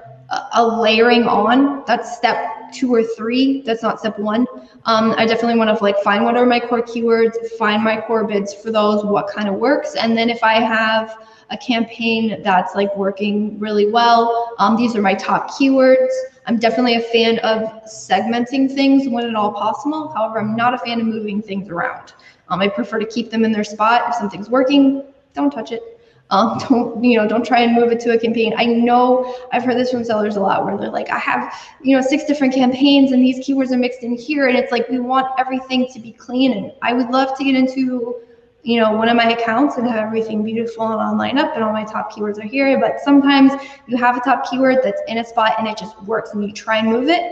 a, 0.53 0.65
layering 0.65 1.23
on. 1.23 1.83
That's 1.85 2.15
step 2.17 2.37
two 2.73 2.93
or 2.93 3.03
three. 3.03 3.61
That's 3.61 3.83
not 3.83 3.99
step 3.99 4.17
one. 4.17 4.47
Um, 4.85 5.13
I 5.17 5.25
definitely 5.25 5.57
want 5.57 5.77
to 5.77 5.83
like 5.83 5.97
find 5.99 6.25
what 6.25 6.35
are 6.35 6.45
my 6.45 6.59
core 6.59 6.81
keywords, 6.81 7.35
find 7.57 7.83
my 7.83 8.01
core 8.01 8.23
bids 8.25 8.53
for 8.53 8.71
those, 8.71 9.03
what 9.05 9.27
kind 9.27 9.47
of 9.47 9.55
works, 9.55 9.95
and 9.95 10.17
then 10.17 10.29
if 10.29 10.43
I 10.43 10.55
have 10.55 11.27
a 11.51 11.57
campaign 11.57 12.41
that's 12.41 12.73
like 12.73 12.95
working 12.97 13.59
really 13.59 13.91
well, 13.91 14.55
um, 14.57 14.75
these 14.75 14.95
are 14.95 15.01
my 15.01 15.13
top 15.13 15.51
keywords. 15.51 16.09
I'm 16.47 16.57
definitely 16.57 16.95
a 16.95 17.01
fan 17.01 17.37
of 17.39 17.61
segmenting 17.83 18.73
things 18.73 19.07
when 19.07 19.29
at 19.29 19.35
all 19.35 19.53
possible. 19.53 20.11
However, 20.15 20.39
I'm 20.39 20.55
not 20.55 20.73
a 20.73 20.79
fan 20.79 20.99
of 20.99 21.05
moving 21.05 21.41
things 21.41 21.69
around. 21.69 22.13
Um, 22.49 22.61
I 22.61 22.67
prefer 22.67 22.99
to 22.99 23.05
keep 23.05 23.31
them 23.31 23.45
in 23.45 23.51
their 23.51 23.63
spot. 23.63 24.03
If 24.07 24.15
something's 24.15 24.49
working, 24.49 25.03
don't 25.33 25.51
touch 25.51 25.71
it. 25.71 25.93
Um, 26.29 26.57
don't 26.69 27.03
you 27.03 27.17
know? 27.17 27.27
Don't 27.27 27.45
try 27.45 27.61
and 27.61 27.73
move 27.73 27.91
it 27.91 27.99
to 28.01 28.11
a 28.11 28.19
campaign. 28.19 28.53
I 28.57 28.65
know 28.65 29.35
I've 29.51 29.63
heard 29.63 29.77
this 29.77 29.91
from 29.91 30.03
sellers 30.03 30.35
a 30.35 30.41
lot, 30.41 30.65
where 30.65 30.77
they're 30.77 30.89
like, 30.89 31.09
I 31.09 31.19
have 31.19 31.53
you 31.81 31.95
know 31.95 32.01
six 32.01 32.25
different 32.25 32.53
campaigns, 32.53 33.11
and 33.11 33.23
these 33.23 33.45
keywords 33.45 33.71
are 33.71 33.77
mixed 33.77 34.03
in 34.03 34.17
here, 34.17 34.47
and 34.47 34.57
it's 34.57 34.71
like 34.71 34.89
we 34.89 34.99
want 34.99 35.27
everything 35.37 35.87
to 35.93 35.99
be 35.99 36.11
clean. 36.11 36.53
And 36.53 36.71
I 36.81 36.93
would 36.93 37.09
love 37.09 37.37
to 37.37 37.43
get 37.43 37.55
into 37.55 38.21
you 38.63 38.79
know 38.79 38.93
one 38.93 39.09
of 39.09 39.15
my 39.15 39.31
accounts 39.31 39.77
and 39.77 39.87
have 39.87 39.97
everything 39.97 40.43
beautiful 40.43 40.91
and 40.91 41.01
all 41.01 41.15
lined 41.15 41.39
up, 41.39 41.53
and 41.55 41.63
all 41.63 41.73
my 41.73 41.83
top 41.83 42.11
keywords 42.11 42.39
are 42.39 42.47
here. 42.47 42.79
But 42.79 42.99
sometimes 43.03 43.53
you 43.87 43.97
have 43.97 44.17
a 44.17 44.21
top 44.21 44.49
keyword 44.49 44.79
that's 44.83 45.01
in 45.07 45.19
a 45.19 45.25
spot 45.25 45.53
and 45.59 45.67
it 45.67 45.77
just 45.77 46.01
works, 46.03 46.33
and 46.33 46.43
you 46.43 46.51
try 46.51 46.77
and 46.77 46.87
move 46.89 47.09
it, 47.09 47.31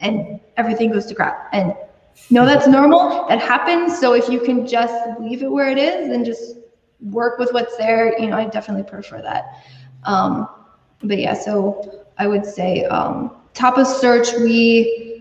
and 0.00 0.40
everything 0.56 0.92
goes 0.92 1.06
to 1.06 1.14
crap. 1.14 1.48
And 1.52 1.74
no, 2.30 2.46
that's 2.46 2.66
normal. 2.66 3.26
That 3.28 3.40
happens. 3.40 3.98
So 3.98 4.14
if 4.14 4.28
you 4.28 4.40
can 4.40 4.66
just 4.66 5.20
leave 5.20 5.42
it 5.42 5.50
where 5.50 5.70
it 5.70 5.78
is 5.78 6.10
and 6.12 6.24
just 6.24 6.56
work 7.00 7.38
with 7.38 7.52
what's 7.52 7.76
there, 7.76 8.18
you 8.18 8.28
know, 8.28 8.36
I 8.36 8.46
definitely 8.46 8.88
prefer 8.88 9.20
that. 9.22 9.64
Um, 10.04 10.48
but 11.02 11.18
yeah, 11.18 11.34
so 11.34 12.04
I 12.18 12.26
would 12.26 12.46
say 12.46 12.84
um, 12.84 13.36
top 13.52 13.78
of 13.78 13.86
search, 13.86 14.32
we 14.34 15.13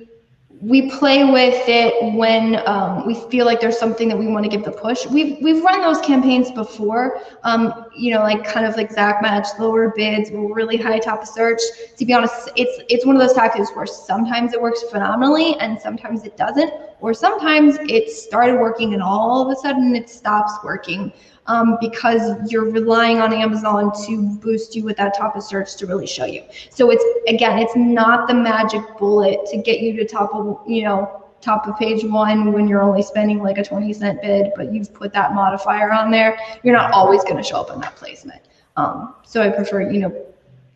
we 0.64 0.90
play 0.90 1.26
with 1.26 1.62
it 1.68 2.16
when 2.16 2.62
um, 2.66 3.06
we 3.06 3.16
feel 3.30 3.46
like 3.46 3.60
there's 3.60 3.78
something 3.78 4.08
that 4.08 4.18
we 4.18 4.28
want 4.28 4.46
to 4.46 4.50
give 4.50 4.64
the 4.64 4.72
push. 4.72 5.06
We've 5.08 5.38
we've 5.42 5.62
run 5.62 5.82
those 5.82 6.00
campaigns 6.00 6.52
before, 6.52 7.20
um, 7.44 7.86
you 7.94 8.14
know, 8.14 8.22
like 8.22 8.46
kind 8.46 8.66
of 8.66 8.78
like 8.78 8.86
exact 8.86 9.22
match, 9.22 9.46
lower 9.60 9.92
bids, 9.94 10.32
really 10.32 10.78
high 10.78 11.00
top 11.00 11.24
of 11.24 11.28
search. 11.28 11.60
To 11.98 12.06
be 12.06 12.14
honest, 12.14 12.50
it's 12.56 12.82
it's 12.88 13.06
one 13.06 13.18
of 13.18 13.22
those 13.22 13.34
tactics 13.34 13.72
where 13.74 13.86
sometimes 13.86 14.54
it 14.54 14.62
works 14.62 14.82
phenomenally 14.84 15.58
and 15.60 15.78
sometimes 15.82 16.24
it 16.24 16.38
doesn't, 16.38 16.72
or 17.02 17.14
sometimes 17.14 17.78
it 17.90 18.10
started 18.10 18.58
working 18.58 18.94
and 18.94 19.04
all 19.04 19.46
of 19.46 19.58
a 19.58 19.60
sudden 19.60 19.94
it 19.98 20.10
stops 20.10 20.54
working 20.64 21.12
um, 21.48 21.78
because 21.82 22.52
you're 22.52 22.70
relying 22.70 23.20
on 23.20 23.34
Amazon 23.34 23.92
to 24.06 24.28
boost 24.38 24.76
you 24.76 24.84
with 24.84 24.98
that 24.98 25.16
top 25.16 25.36
of 25.36 25.44
search 25.44 25.76
to 25.76 25.86
really 25.86 26.08
show 26.08 26.26
you. 26.26 26.44
So 26.70 26.90
it's 26.90 27.04
again, 27.28 27.60
it's 27.60 27.76
not 27.76 28.28
the 28.28 28.34
magic 28.34 28.82
bullet 28.98 29.40
to 29.52 29.58
get 29.58 29.82
you 29.82 29.96
to 29.98 30.06
top 30.06 30.34
of 30.34 30.62
you 30.68 30.84
know 30.84 31.24
top 31.42 31.68
of 31.68 31.78
page 31.78 32.06
one 32.06 32.54
when 32.54 32.68
you're 32.68 32.82
only 32.82 33.04
spending 33.04 33.40
like 33.40 33.58
a 33.58 33.64
20 33.64 33.92
cent 33.92 34.22
bid, 34.22 34.52
but 34.56 34.74
you've 34.74 34.94
put 34.94 35.12
that 35.14 35.34
modifier 35.34 35.92
on 35.92 36.10
there. 36.10 36.38
You're 36.64 36.76
not 36.76 36.92
always 36.94 37.22
going 37.24 37.36
to 37.36 37.44
show 37.44 37.58
up 37.58 37.70
in 37.70 37.82
that 37.82 37.98
placement. 37.98 38.42
Um, 38.78 39.16
so 39.26 39.42
I 39.42 39.50
prefer 39.50 39.92
you 39.92 40.00
know 40.00 40.26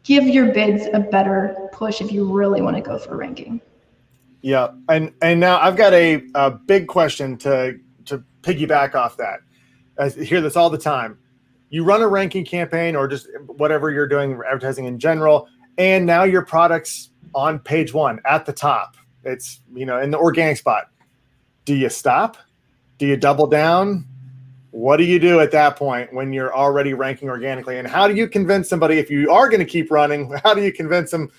give 0.03 0.25
your 0.25 0.53
bids 0.53 0.87
a 0.93 0.99
better 0.99 1.69
push 1.71 2.01
if 2.01 2.11
you 2.11 2.31
really 2.31 2.61
want 2.61 2.75
to 2.75 2.81
go 2.81 2.97
for 2.97 3.15
ranking. 3.17 3.61
Yeah, 4.41 4.69
and 4.89 5.13
and 5.21 5.39
now 5.39 5.59
I've 5.59 5.75
got 5.75 5.93
a, 5.93 6.23
a 6.35 6.51
big 6.51 6.87
question 6.87 7.37
to 7.39 7.79
to 8.05 8.23
piggyback 8.41 8.95
off 8.95 9.17
that. 9.17 9.39
I 9.99 10.09
hear 10.09 10.41
this 10.41 10.55
all 10.55 10.69
the 10.69 10.77
time. 10.77 11.17
You 11.69 11.83
run 11.83 12.01
a 12.01 12.07
ranking 12.07 12.45
campaign 12.45 12.95
or 12.95 13.07
just 13.07 13.27
whatever 13.45 13.91
you're 13.91 14.07
doing, 14.07 14.39
advertising 14.47 14.85
in 14.85 14.99
general, 14.99 15.47
and 15.77 16.05
now 16.05 16.23
your 16.23 16.43
product's 16.43 17.09
on 17.35 17.59
page 17.59 17.93
one 17.93 18.19
at 18.25 18.45
the 18.45 18.53
top. 18.53 18.95
It's 19.23 19.59
you 19.73 19.85
know 19.85 19.99
in 19.99 20.11
the 20.11 20.17
organic 20.17 20.57
spot. 20.57 20.89
Do 21.65 21.75
you 21.75 21.89
stop? 21.89 22.37
Do 22.97 23.05
you 23.05 23.17
double 23.17 23.47
down? 23.47 24.05
What 24.71 24.97
do 24.97 25.03
you 25.03 25.19
do 25.19 25.39
at 25.39 25.51
that 25.51 25.75
point 25.75 26.13
when 26.13 26.33
you're 26.33 26.55
already 26.55 26.93
ranking 26.93 27.29
organically? 27.29 27.77
And 27.79 27.87
how 27.87 28.07
do 28.07 28.15
you 28.15 28.27
convince 28.27 28.69
somebody 28.69 28.99
if 28.99 29.09
you 29.09 29.31
are 29.31 29.49
going 29.49 29.59
to 29.59 29.65
keep 29.65 29.91
running? 29.91 30.31
How 30.43 30.53
do 30.53 30.61
you 30.61 30.71
convince 30.71 31.11
them 31.11 31.31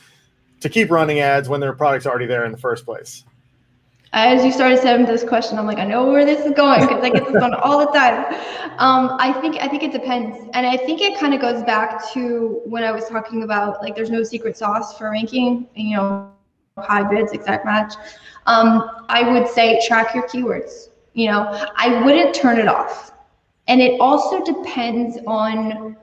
to 0.61 0.69
keep 0.69 0.91
running 0.91 1.21
ads 1.21 1.49
when 1.49 1.61
their 1.61 1.73
product's 1.73 2.07
already 2.07 2.27
there 2.27 2.45
in 2.45 2.53
the 2.53 2.59
first 2.59 2.85
place? 2.85 3.25
As 4.13 4.45
you 4.45 4.53
started 4.53 4.79
saying 4.79 5.05
this 5.07 5.23
question, 5.23 5.59
I'm 5.59 5.67
like, 5.67 5.79
I 5.79 5.85
know 5.85 6.11
where 6.11 6.25
this 6.25 6.45
is 6.47 6.53
going 6.55 6.81
because 6.81 7.03
I 7.05 7.11
get 7.11 7.27
this 7.27 7.41
one 7.41 7.55
all 7.55 7.79
the 7.79 7.93
time. 7.93 8.35
Um, 8.79 9.17
I 9.19 9.33
think 9.33 9.57
I 9.57 9.67
think 9.67 9.83
it 9.83 9.91
depends, 9.91 10.39
and 10.55 10.65
I 10.65 10.77
think 10.77 11.01
it 11.01 11.19
kind 11.19 11.35
of 11.35 11.41
goes 11.41 11.65
back 11.65 12.13
to 12.13 12.61
when 12.65 12.85
I 12.85 12.93
was 12.93 13.09
talking 13.09 13.43
about 13.43 13.83
like 13.83 13.97
there's 13.97 14.09
no 14.09 14.23
secret 14.23 14.57
sauce 14.57 14.97
for 14.97 15.11
ranking, 15.11 15.67
you 15.75 15.97
know, 15.97 16.31
high 16.77 17.03
bids, 17.03 17.33
exact 17.33 17.65
match. 17.65 17.95
Um, 18.47 19.05
I 19.09 19.33
would 19.33 19.49
say 19.49 19.83
track 19.89 20.15
your 20.15 20.29
keywords. 20.29 20.91
You 21.15 21.27
know, 21.33 21.69
I 21.77 22.01
wouldn't 22.05 22.37
turn 22.37 22.59
it 22.59 22.69
off, 22.69 23.11
and 23.67 23.81
it 23.81 24.01
also 24.01 24.45
depends 24.45 25.19
on 25.27 25.97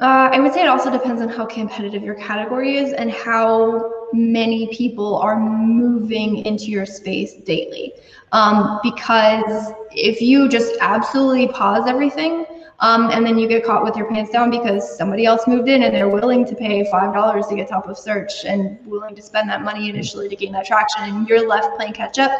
uh, 0.00 0.30
I 0.32 0.40
would 0.40 0.54
say 0.54 0.62
it 0.62 0.68
also 0.68 0.90
depends 0.90 1.20
on 1.20 1.28
how 1.28 1.44
competitive 1.44 2.02
your 2.02 2.14
category 2.14 2.76
is 2.76 2.94
and 2.94 3.10
how 3.10 4.08
many 4.12 4.66
people 4.68 5.16
are 5.16 5.38
moving 5.38 6.38
into 6.46 6.66
your 6.66 6.86
space 6.86 7.34
daily. 7.34 7.92
Um, 8.32 8.80
because 8.82 9.72
if 9.90 10.22
you 10.22 10.48
just 10.48 10.72
absolutely 10.80 11.48
pause 11.48 11.86
everything 11.86 12.46
um, 12.78 13.10
and 13.10 13.26
then 13.26 13.38
you 13.38 13.46
get 13.46 13.64
caught 13.64 13.84
with 13.84 13.94
your 13.94 14.08
pants 14.08 14.30
down 14.30 14.50
because 14.50 14.96
somebody 14.96 15.26
else 15.26 15.46
moved 15.46 15.68
in 15.68 15.82
and 15.82 15.94
they're 15.94 16.08
willing 16.08 16.46
to 16.46 16.54
pay 16.54 16.82
$5 16.90 17.48
to 17.48 17.56
get 17.56 17.68
top 17.68 17.86
of 17.86 17.98
search 17.98 18.44
and 18.46 18.78
willing 18.86 19.14
to 19.14 19.20
spend 19.20 19.50
that 19.50 19.62
money 19.62 19.90
initially 19.90 20.30
to 20.30 20.36
gain 20.36 20.52
that 20.52 20.64
traction 20.64 21.02
and 21.02 21.28
you're 21.28 21.46
left 21.46 21.76
playing 21.76 21.92
catch 21.92 22.18
up. 22.18 22.30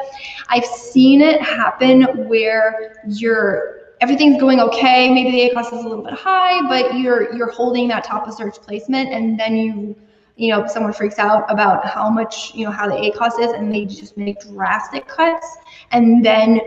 I've 0.48 0.64
seen 0.64 1.20
it 1.20 1.42
happen 1.42 2.26
where 2.26 2.94
you're 3.06 3.79
everything's 4.00 4.40
going 4.40 4.60
okay. 4.60 5.10
Maybe 5.12 5.30
the 5.30 5.54
ACOS 5.54 5.66
is 5.66 5.84
a 5.84 5.88
little 5.88 6.02
bit 6.04 6.14
high, 6.14 6.66
but 6.68 6.98
you're 6.98 7.34
you're 7.34 7.50
holding 7.50 7.88
that 7.88 8.04
top 8.04 8.26
of 8.26 8.34
search 8.34 8.56
placement, 8.56 9.10
and 9.10 9.38
then 9.38 9.56
you 9.56 9.96
you 10.36 10.52
know 10.52 10.66
someone 10.66 10.92
freaks 10.92 11.18
out 11.18 11.44
about 11.48 11.86
how 11.86 12.08
much 12.08 12.54
you 12.54 12.64
know 12.64 12.70
how 12.70 12.88
the 12.88 12.94
ACOS 12.94 13.40
is, 13.40 13.52
and 13.52 13.72
they 13.72 13.84
just 13.84 14.16
make 14.16 14.40
drastic 14.40 15.06
cuts, 15.06 15.56
and 15.92 16.24
then 16.24 16.60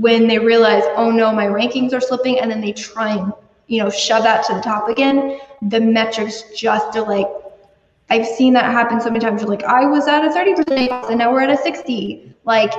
when 0.00 0.26
they 0.26 0.38
realize, 0.38 0.84
oh 0.96 1.10
no, 1.10 1.32
my 1.32 1.46
rankings 1.46 1.92
are 1.92 2.00
slipping, 2.00 2.38
and 2.38 2.50
then 2.50 2.60
they 2.60 2.72
try 2.72 3.16
and 3.16 3.32
you 3.68 3.82
know 3.82 3.90
shove 3.90 4.24
that 4.24 4.44
to 4.46 4.54
the 4.54 4.60
top 4.60 4.88
again, 4.88 5.40
the 5.62 5.80
metrics 5.80 6.44
just 6.56 6.96
are 6.96 7.06
like. 7.06 7.26
I've 8.10 8.26
seen 8.26 8.52
that 8.52 8.66
happen 8.66 9.00
so 9.00 9.08
many 9.08 9.20
times. 9.20 9.40
You're 9.40 9.48
like, 9.48 9.64
I 9.64 9.86
was 9.86 10.06
at 10.06 10.22
a 10.22 10.28
30% 10.28 10.64
ACOS 10.66 11.08
and 11.08 11.18
now 11.18 11.32
we're 11.32 11.40
at 11.40 11.48
a 11.48 11.56
60. 11.56 12.34
Like 12.44 12.74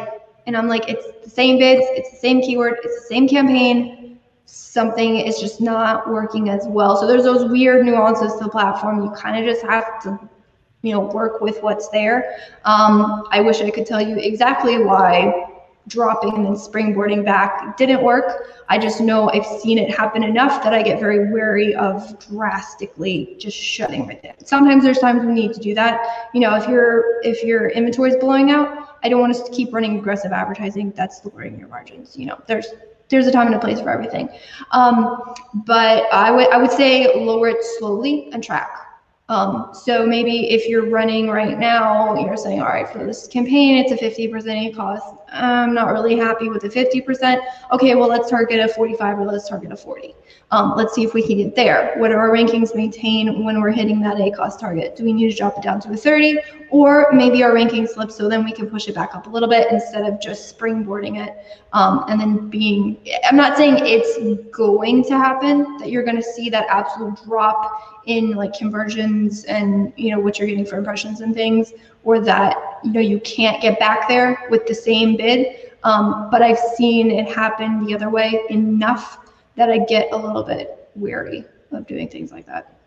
and 0.45 0.58
I'm 0.58 0.67
like, 0.67 0.89
it's 0.89 1.06
the 1.23 1.29
same 1.29 1.58
bids, 1.58 1.86
it's 1.89 2.12
the 2.12 2.17
same 2.17 2.41
keyword, 2.41 2.77
it's 2.84 3.01
the 3.01 3.08
same 3.08 3.27
campaign. 3.27 4.19
Something 4.45 5.17
is 5.17 5.39
just 5.39 5.62
not 5.62 6.10
working 6.10 6.49
as 6.49 6.65
well. 6.67 6.97
So 6.97 7.08
there's 7.08 7.23
those 7.23 7.49
weird 7.49 7.86
nuances 7.86 8.34
to 8.34 8.43
the 8.43 8.49
platform. 8.49 9.03
You 9.03 9.12
kind 9.12 9.38
of 9.38 9.49
just 9.49 9.65
have 9.65 10.01
to, 10.03 10.19
you 10.82 10.91
know, 10.91 10.99
work 10.99 11.41
with 11.41 11.62
what's 11.63 11.89
there. 11.89 12.38
Um, 12.65 13.27
I 13.32 13.39
wish 13.41 13.62
I 13.62 13.71
could 13.71 13.86
tell 13.86 14.01
you 14.01 14.17
exactly 14.17 14.84
why 14.84 15.49
dropping 15.88 16.34
and 16.36 16.45
then 16.45 16.53
springboarding 16.53 17.25
back 17.25 17.77
didn't 17.77 18.01
work. 18.01 18.63
I 18.69 18.77
just 18.77 19.01
know 19.01 19.29
I've 19.29 19.45
seen 19.45 19.77
it 19.77 19.95
happen 19.95 20.23
enough 20.23 20.63
that 20.63 20.73
I 20.73 20.82
get 20.82 20.99
very 20.99 21.32
wary 21.32 21.75
of 21.75 22.17
drastically 22.29 23.36
just 23.38 23.58
shutting 23.58 24.08
right 24.08 24.21
there. 24.21 24.36
Sometimes 24.43 24.84
there's 24.84 24.99
times 24.99 25.25
we 25.25 25.34
need 25.34 25.53
to 25.53 25.60
do 25.60 25.73
that. 25.75 26.29
You 26.34 26.41
know, 26.41 26.56
if 26.56 26.67
your 26.67 27.21
if 27.23 27.43
your 27.43 27.69
inventory 27.69 28.12
is 28.12 28.17
blowing 28.17 28.51
out, 28.51 28.92
I 29.03 29.09
don't 29.09 29.19
want 29.19 29.35
to 29.35 29.51
keep 29.51 29.73
running 29.73 29.99
aggressive 29.99 30.31
advertising. 30.31 30.91
That's 30.95 31.23
lowering 31.25 31.59
your 31.59 31.67
margins. 31.67 32.17
You 32.17 32.27
know, 32.27 32.41
there's 32.47 32.67
there's 33.09 33.27
a 33.27 33.31
time 33.31 33.47
and 33.47 33.55
a 33.55 33.59
place 33.59 33.79
for 33.79 33.89
everything. 33.89 34.29
Um, 34.71 35.35
but 35.65 36.11
I 36.11 36.31
would 36.31 36.49
I 36.49 36.57
would 36.57 36.71
say 36.71 37.13
lower 37.15 37.49
it 37.49 37.63
slowly 37.77 38.29
and 38.31 38.43
track. 38.43 38.79
Um, 39.29 39.69
so 39.73 40.05
maybe 40.05 40.49
if 40.49 40.67
you're 40.67 40.89
running 40.89 41.29
right 41.29 41.57
now, 41.57 42.13
you're 42.19 42.35
saying, 42.35 42.61
all 42.61 42.67
right, 42.67 42.87
for 42.89 43.05
this 43.05 43.25
campaign, 43.27 43.77
it's 43.77 43.91
a 43.91 43.97
50% 43.97 44.75
cost. 44.75 45.05
I'm 45.34 45.74
not 45.74 45.91
really 45.91 46.15
happy 46.15 46.48
with 46.50 46.62
the 46.62 46.69
50%. 46.69 47.41
Okay, 47.72 47.96
well, 47.96 48.08
let's 48.08 48.30
target 48.30 48.60
a 48.60 48.67
45 48.67 49.19
or 49.19 49.26
let's 49.26 49.50
target 49.50 49.72
a 49.72 49.76
40. 49.76 50.15
Um, 50.52 50.74
let's 50.78 50.93
see 50.93 51.04
if 51.04 51.13
we 51.13 51.26
can 51.26 51.38
get 51.38 51.56
there. 51.56 51.96
What 51.98 52.10
do 52.10 52.13
our 52.15 52.30
rankings 52.30 52.76
maintain 52.76 53.43
when 53.43 53.60
we're 53.60 53.72
hitting 53.72 54.00
that 54.02 54.17
ACOS 54.17 54.60
target? 54.60 54.96
Do 54.96 55.04
we 55.04 55.13
need 55.13 55.32
to 55.32 55.36
drop 55.36 55.58
it 55.58 55.63
down 55.63 55.82
to 55.82 55.91
a 55.91 55.98
30 55.98 56.39
or 56.69 57.08
maybe 57.13 57.43
our 57.43 57.54
ranking 57.54 57.86
slips 57.86 58.15
so 58.15 58.28
then 58.28 58.43
we 58.43 58.52
can 58.52 58.69
push 58.69 58.88
it 58.88 58.96
back 58.96 59.13
up 59.13 59.28
a 59.28 59.30
little 59.30 59.50
bit 59.50 59.72
instead 59.72 60.12
of 60.12 60.19
just 60.19 60.58
springboarding 60.58 61.24
it 61.24 61.38
um, 61.74 62.06
and 62.08 62.19
then 62.19 62.50
being, 62.50 62.98
I'm 63.30 63.36
not 63.36 63.58
saying 63.58 63.78
it's 63.80 64.17
going 64.50 65.04
to 65.06 65.17
happen 65.17 65.78
that 65.78 65.89
you're 65.89 66.04
going 66.04 66.15
to 66.15 66.24
see 66.24 66.50
that 66.50 66.65
absolute 66.69 67.24
drop 67.26 68.04
in 68.06 68.32
like 68.32 68.54
conversions 68.54 69.43
and 69.46 69.93
you 69.96 70.12
know 70.12 70.19
what 70.19 70.38
you're 70.38 70.48
getting 70.48 70.65
for 70.65 70.78
impressions 70.78 71.22
and 71.22 71.34
things 71.34 71.74
or 72.03 72.19
that 72.19 72.79
you 72.83 72.91
know 72.91 72.99
you 72.99 73.19
can't 73.21 73.61
get 73.61 73.79
back 73.79 74.07
there 74.07 74.47
with 74.49 74.65
the 74.67 74.75
same 74.75 75.17
bid. 75.17 75.71
Um, 75.83 76.29
but 76.31 76.41
i've 76.41 76.59
seen 76.77 77.11
it 77.11 77.27
happen 77.27 77.85
the 77.85 77.93
other 77.93 78.09
way 78.09 78.41
enough 78.49 79.19
that 79.55 79.69
i 79.69 79.79
get 79.79 80.07
a 80.13 80.17
little 80.17 80.43
bit 80.43 80.89
weary 80.95 81.45
of 81.71 81.87
doing 81.87 82.07
things 82.07 82.31
like 82.31 82.45
that. 82.45 82.77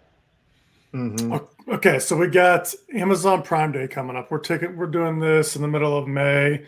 Mm-hmm. 0.94 1.70
okay 1.70 1.98
so 1.98 2.16
we 2.16 2.28
got 2.28 2.72
amazon 2.94 3.42
prime 3.42 3.72
day 3.72 3.86
coming 3.86 4.16
up. 4.16 4.30
We're 4.30 4.38
taking 4.38 4.76
we're 4.76 4.86
doing 4.86 5.18
this 5.18 5.56
in 5.56 5.62
the 5.62 5.68
middle 5.68 5.96
of 5.96 6.08
may. 6.08 6.64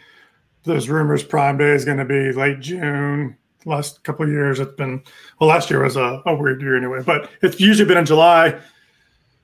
There's 0.64 0.90
rumors 0.90 1.22
prime 1.22 1.56
day 1.56 1.70
is 1.70 1.84
going 1.84 1.98
to 1.98 2.04
be 2.04 2.32
late 2.32 2.60
june. 2.60 3.36
Last 3.64 4.02
couple 4.04 4.26
of 4.26 4.30
years 4.30 4.60
it's 4.60 4.74
been 4.74 5.02
well 5.40 5.48
last 5.48 5.70
year 5.70 5.82
was 5.82 5.96
a, 5.96 6.22
a, 6.26 6.34
weird 6.34 6.60
year 6.60 6.76
anyway 6.76 7.02
but 7.02 7.30
it's 7.40 7.58
usually 7.58 7.88
been 7.88 7.98
in 7.98 8.04
july. 8.04 8.60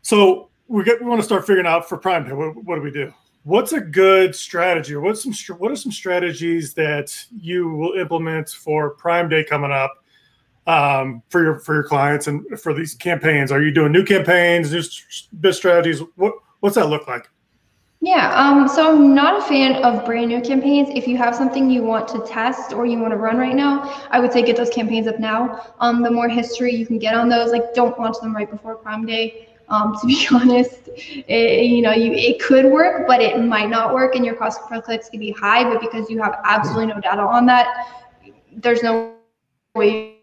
So 0.02 0.50
we 0.74 0.82
get 0.82 1.00
we 1.00 1.08
want 1.08 1.20
to 1.20 1.24
start 1.24 1.46
figuring 1.46 1.66
out 1.66 1.88
for 1.88 1.96
prime 1.96 2.24
day 2.24 2.32
what, 2.32 2.56
what 2.64 2.74
do 2.74 2.82
we 2.82 2.90
do 2.90 3.12
what's 3.44 3.72
a 3.72 3.80
good 3.80 4.34
strategy 4.34 4.96
what's 4.96 5.22
some 5.22 5.32
what 5.58 5.70
are 5.70 5.76
some 5.76 5.92
strategies 5.92 6.74
that 6.74 7.14
you 7.40 7.68
will 7.70 7.92
implement 7.92 8.48
for 8.48 8.90
prime 8.90 9.28
day 9.28 9.44
coming 9.44 9.70
up 9.70 10.04
um, 10.66 11.22
for 11.28 11.44
your 11.44 11.60
for 11.60 11.74
your 11.74 11.84
clients 11.84 12.26
and 12.26 12.44
for 12.58 12.74
these 12.74 12.94
campaigns 12.94 13.52
are 13.52 13.62
you 13.62 13.70
doing 13.70 13.92
new 13.92 14.04
campaigns 14.04 14.72
new 14.72 14.82
best 15.34 15.58
strategies 15.58 16.00
what 16.16 16.34
what's 16.60 16.74
that 16.74 16.88
look 16.88 17.06
like 17.06 17.28
yeah, 18.00 18.34
um, 18.34 18.68
so 18.68 18.94
I'm 18.94 19.14
not 19.14 19.38
a 19.38 19.48
fan 19.48 19.82
of 19.82 20.04
brand 20.04 20.28
new 20.28 20.42
campaigns. 20.42 20.90
If 20.90 21.08
you 21.08 21.16
have 21.16 21.34
something 21.34 21.70
you 21.70 21.82
want 21.82 22.06
to 22.08 22.18
test 22.26 22.74
or 22.74 22.84
you 22.84 22.98
want 22.98 23.12
to 23.12 23.16
run 23.16 23.38
right 23.38 23.54
now, 23.54 24.04
I 24.10 24.20
would 24.20 24.30
say 24.30 24.42
get 24.42 24.58
those 24.58 24.68
campaigns 24.68 25.06
up 25.06 25.18
now. 25.18 25.74
Um, 25.80 26.02
the 26.02 26.10
more 26.10 26.28
history 26.28 26.74
you 26.74 26.84
can 26.84 26.98
get 26.98 27.14
on 27.14 27.30
those, 27.30 27.50
like 27.50 27.72
don't 27.72 27.98
launch 27.98 28.18
them 28.20 28.37
right 28.37 28.50
before 28.50 28.74
Prime 28.74 29.06
Day. 29.06 29.53
Um, 29.68 29.94
to 30.00 30.07
be 30.07 30.27
honest, 30.33 30.88
it, 30.88 31.64
you 31.64 31.83
know, 31.83 31.92
you 31.92 32.12
it 32.12 32.40
could 32.40 32.64
work, 32.66 33.07
but 33.07 33.20
it 33.20 33.42
might 33.42 33.68
not 33.70 33.94
work, 33.94 34.14
and 34.14 34.24
your 34.24 34.35
cost 34.35 34.61
per 34.68 34.81
clicks 34.81 35.09
could 35.09 35.20
be 35.20 35.31
high. 35.33 35.64
But 35.64 35.81
because 35.81 36.11
you 36.11 36.22
have 36.22 36.38
absolutely 36.44 36.87
no 36.87 37.00
data 37.00 37.22
on 37.22 37.46
that, 37.46 37.66
there's 38.53 38.83
no 38.83 39.14
way 39.74 40.18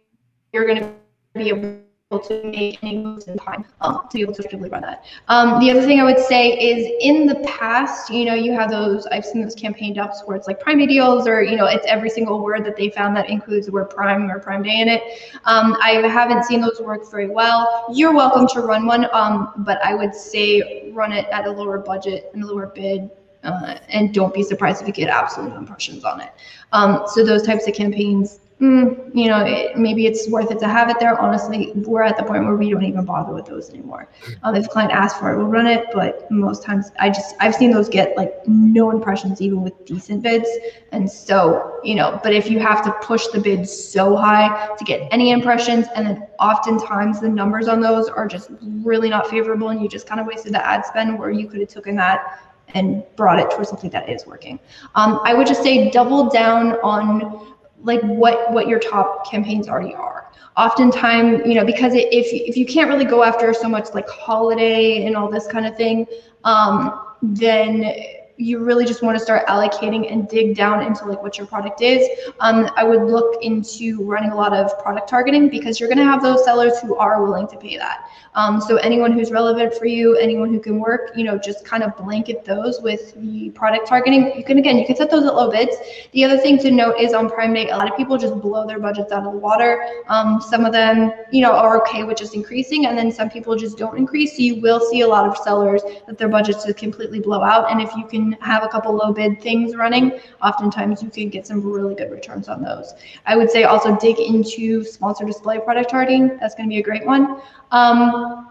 you're 0.53 0.65
going 0.65 0.79
to 0.81 0.89
be 1.35 1.49
able 1.49 1.90
to 2.19 2.43
make 2.43 2.83
any 2.83 2.97
moves 2.97 3.25
in 3.27 3.37
time 3.37 3.65
um, 3.81 4.07
to 4.09 4.17
be 4.17 4.21
able 4.21 4.33
to 4.33 4.41
effectively 4.41 4.69
run 4.69 4.81
that. 4.81 5.05
Um, 5.27 5.59
the 5.59 5.71
other 5.71 5.81
thing 5.81 5.99
I 5.99 6.03
would 6.03 6.19
say 6.19 6.49
is 6.49 6.91
in 7.01 7.25
the 7.25 7.35
past, 7.47 8.09
you 8.09 8.25
know, 8.25 8.33
you 8.33 8.53
have 8.53 8.69
those, 8.69 9.05
I've 9.07 9.25
seen 9.25 9.41
those 9.41 9.55
campaign 9.55 9.93
dumps 9.93 10.21
where 10.25 10.35
it's 10.37 10.47
like 10.47 10.59
prime 10.59 10.85
deals 10.85 11.27
or, 11.27 11.43
you 11.43 11.55
know, 11.55 11.65
it's 11.65 11.85
every 11.85 12.09
single 12.09 12.41
word 12.43 12.65
that 12.65 12.75
they 12.75 12.89
found 12.89 13.15
that 13.17 13.29
includes 13.29 13.67
the 13.67 13.71
word 13.71 13.89
prime 13.89 14.29
or 14.29 14.39
prime 14.39 14.63
day 14.63 14.79
in 14.81 14.87
it. 14.87 15.03
Um, 15.45 15.77
I 15.81 15.93
haven't 16.07 16.45
seen 16.45 16.61
those 16.61 16.79
work 16.81 17.09
very 17.09 17.29
well. 17.29 17.85
You're 17.93 18.13
welcome 18.13 18.47
to 18.49 18.61
run 18.61 18.85
one, 18.85 19.07
um, 19.13 19.53
but 19.57 19.83
I 19.83 19.95
would 19.95 20.13
say 20.13 20.91
run 20.93 21.11
it 21.11 21.27
at 21.31 21.45
a 21.45 21.51
lower 21.51 21.77
budget 21.77 22.31
and 22.33 22.43
a 22.43 22.47
lower 22.47 22.67
bid 22.67 23.09
uh, 23.43 23.77
and 23.89 24.13
don't 24.13 24.33
be 24.33 24.43
surprised 24.43 24.81
if 24.81 24.87
you 24.87 24.93
get 24.93 25.09
absolute 25.09 25.53
impressions 25.55 26.03
on 26.03 26.21
it. 26.21 26.31
Um, 26.73 27.03
so 27.07 27.25
those 27.25 27.43
types 27.43 27.67
of 27.67 27.73
campaigns 27.73 28.39
mm, 28.61 29.15
you 29.15 29.27
know, 29.27 29.43
it, 29.43 29.75
maybe 29.75 30.05
it's 30.05 30.29
worth 30.29 30.51
it 30.51 30.59
to 30.59 30.67
have 30.67 30.89
it 30.89 30.99
there. 30.99 31.19
Honestly, 31.19 31.71
we're 31.75 32.03
at 32.03 32.15
the 32.15 32.23
point 32.23 32.45
where 32.45 32.55
we 32.55 32.69
don't 32.69 32.83
even 32.83 33.03
bother 33.03 33.33
with 33.33 33.45
those 33.45 33.69
anymore. 33.69 34.07
Um, 34.43 34.55
if 34.55 34.65
a 34.65 34.69
client 34.69 34.91
asks 34.91 35.19
for 35.19 35.33
it, 35.33 35.37
we'll 35.37 35.47
run 35.47 35.67
it. 35.67 35.87
But 35.93 36.29
most 36.29 36.63
times, 36.63 36.91
I 36.99 37.09
just 37.09 37.35
I've 37.39 37.55
seen 37.55 37.71
those 37.71 37.89
get 37.89 38.15
like 38.15 38.33
no 38.47 38.91
impressions 38.91 39.41
even 39.41 39.61
with 39.61 39.85
decent 39.85 40.21
bids. 40.21 40.47
And 40.91 41.09
so, 41.09 41.79
you 41.83 41.95
know, 41.95 42.19
but 42.23 42.33
if 42.33 42.49
you 42.49 42.59
have 42.59 42.83
to 42.85 42.91
push 43.05 43.27
the 43.27 43.39
bid 43.39 43.67
so 43.67 44.15
high 44.15 44.75
to 44.77 44.85
get 44.85 45.07
any 45.11 45.31
impressions, 45.31 45.87
and 45.95 46.05
then 46.05 46.27
oftentimes 46.39 47.19
the 47.19 47.29
numbers 47.29 47.67
on 47.67 47.81
those 47.81 48.07
are 48.09 48.27
just 48.27 48.51
really 48.61 49.09
not 49.09 49.27
favorable, 49.27 49.69
and 49.69 49.81
you 49.81 49.89
just 49.89 50.07
kind 50.07 50.21
of 50.21 50.27
wasted 50.27 50.53
the 50.53 50.65
ad 50.65 50.85
spend 50.85 51.17
where 51.17 51.31
you 51.31 51.47
could 51.47 51.59
have 51.59 51.69
taken 51.69 51.95
that 51.95 52.39
and 52.73 53.03
brought 53.15 53.39
it 53.39 53.49
towards 53.51 53.69
something 53.69 53.89
that 53.89 54.07
is 54.07 54.25
working. 54.25 54.59
Um, 54.95 55.19
I 55.23 55.33
would 55.33 55.47
just 55.47 55.61
say 55.63 55.89
double 55.89 56.29
down 56.29 56.73
on 56.83 57.51
like 57.83 58.01
what 58.01 58.51
what 58.51 58.67
your 58.67 58.79
top 58.79 59.29
campaigns 59.29 59.67
already 59.67 59.93
are. 59.93 60.31
Oftentimes 60.57 61.41
you 61.45 61.55
know 61.55 61.65
because 61.65 61.93
it, 61.93 62.07
if 62.11 62.27
if 62.31 62.57
you 62.57 62.65
can't 62.65 62.89
really 62.89 63.05
go 63.05 63.23
after 63.23 63.53
so 63.53 63.69
much 63.69 63.87
like 63.93 64.07
holiday 64.09 65.05
and 65.05 65.15
all 65.15 65.29
this 65.29 65.47
kind 65.47 65.65
of 65.65 65.75
thing 65.77 66.05
um 66.43 67.01
then 67.21 67.93
you 68.41 68.59
really 68.59 68.85
just 68.85 69.01
want 69.01 69.17
to 69.17 69.23
start 69.23 69.45
allocating 69.47 70.11
and 70.11 70.27
dig 70.27 70.55
down 70.55 70.85
into 70.85 71.05
like 71.05 71.21
what 71.21 71.37
your 71.37 71.47
product 71.47 71.81
is 71.81 72.07
um, 72.39 72.69
i 72.75 72.83
would 72.83 73.03
look 73.03 73.41
into 73.41 74.03
running 74.03 74.31
a 74.31 74.35
lot 74.35 74.53
of 74.53 74.77
product 74.81 75.07
targeting 75.07 75.49
because 75.49 75.79
you're 75.79 75.89
going 75.89 75.97
to 75.97 76.03
have 76.03 76.21
those 76.21 76.43
sellers 76.43 76.79
who 76.79 76.95
are 76.95 77.23
willing 77.23 77.47
to 77.47 77.57
pay 77.57 77.77
that. 77.77 78.09
Um, 78.33 78.61
so 78.61 78.77
anyone 78.77 79.11
who's 79.11 79.29
relevant 79.29 79.73
for 79.75 79.85
you 79.85 80.15
anyone 80.15 80.49
who 80.53 80.59
can 80.59 80.79
work 80.79 81.11
you 81.15 81.25
know 81.25 81.37
just 81.37 81.65
kind 81.65 81.83
of 81.83 81.95
blanket 81.97 82.45
those 82.45 82.79
with 82.81 83.13
the 83.15 83.49
product 83.51 83.87
targeting. 83.87 84.33
You 84.37 84.43
can 84.43 84.57
again 84.57 84.77
you 84.77 84.85
can 84.85 84.95
set 84.95 85.11
those 85.11 85.25
at 85.25 85.35
low 85.35 85.51
bids. 85.51 85.75
The 86.13 86.23
other 86.23 86.37
thing 86.37 86.57
to 86.59 86.71
note 86.71 86.97
is 86.97 87.13
on 87.13 87.29
prime 87.29 87.53
day 87.53 87.69
a 87.69 87.77
lot 87.77 87.91
of 87.91 87.97
people 87.97 88.17
just 88.17 88.35
blow 88.39 88.65
their 88.65 88.79
budgets 88.79 89.11
out 89.11 89.25
of 89.25 89.33
the 89.33 89.39
water. 89.39 89.85
Um, 90.07 90.41
some 90.41 90.65
of 90.65 90.71
them 90.71 91.11
you 91.31 91.41
know 91.41 91.51
are 91.51 91.81
okay 91.81 92.03
with 92.03 92.17
just 92.17 92.33
increasing 92.33 92.85
and 92.85 92.97
then 92.97 93.11
some 93.11 93.29
people 93.29 93.55
just 93.55 93.77
don't 93.77 93.97
increase. 93.97 94.37
So 94.37 94.43
you 94.43 94.61
will 94.61 94.79
see 94.79 95.01
a 95.01 95.07
lot 95.07 95.27
of 95.27 95.37
sellers 95.37 95.81
that 96.07 96.17
their 96.17 96.29
budgets 96.29 96.65
just 96.65 96.77
completely 96.77 97.19
blow 97.19 97.41
out 97.41 97.69
and 97.69 97.81
if 97.81 97.93
you 97.95 98.07
can 98.07 98.30
have 98.41 98.63
a 98.63 98.67
couple 98.67 98.93
low 98.93 99.11
bid 99.11 99.41
things 99.41 99.75
running, 99.75 100.19
oftentimes 100.41 101.03
you 101.03 101.09
can 101.09 101.29
get 101.29 101.45
some 101.45 101.61
really 101.61 101.95
good 101.95 102.11
returns 102.11 102.47
on 102.47 102.61
those. 102.61 102.93
I 103.25 103.35
would 103.35 103.49
say 103.49 103.63
also 103.63 103.97
dig 103.97 104.19
into 104.19 104.83
sponsor 104.83 105.25
display 105.25 105.59
product 105.59 105.89
targeting. 105.89 106.37
That's 106.37 106.55
going 106.55 106.69
to 106.69 106.73
be 106.73 106.79
a 106.79 106.83
great 106.83 107.05
one. 107.05 107.41
Um, 107.71 108.47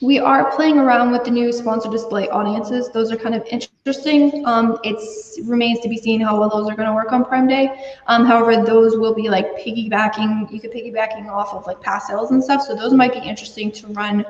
we 0.00 0.20
are 0.20 0.50
playing 0.52 0.78
around 0.78 1.10
with 1.10 1.24
the 1.24 1.30
new 1.30 1.52
sponsor 1.52 1.90
display 1.90 2.28
audiences. 2.28 2.88
Those 2.90 3.10
are 3.10 3.16
kind 3.16 3.34
of 3.34 3.44
interesting. 3.46 4.46
Um, 4.46 4.78
it 4.84 4.96
remains 5.44 5.80
to 5.80 5.88
be 5.88 5.96
seen 5.96 6.20
how 6.20 6.38
well 6.38 6.48
those 6.48 6.70
are 6.70 6.76
going 6.76 6.88
to 6.88 6.94
work 6.94 7.12
on 7.12 7.24
Prime 7.24 7.48
Day. 7.48 7.96
Um, 8.06 8.24
however, 8.24 8.64
those 8.64 8.96
will 8.96 9.14
be 9.14 9.28
like 9.28 9.56
piggybacking. 9.58 10.52
You 10.52 10.60
could 10.60 10.70
piggybacking 10.70 11.28
off 11.28 11.52
of 11.52 11.66
like 11.66 11.80
past 11.80 12.06
sales 12.06 12.30
and 12.30 12.42
stuff. 12.42 12.62
So 12.62 12.76
those 12.76 12.92
might 12.92 13.12
be 13.12 13.18
interesting 13.18 13.72
to 13.72 13.88
run 13.88 14.24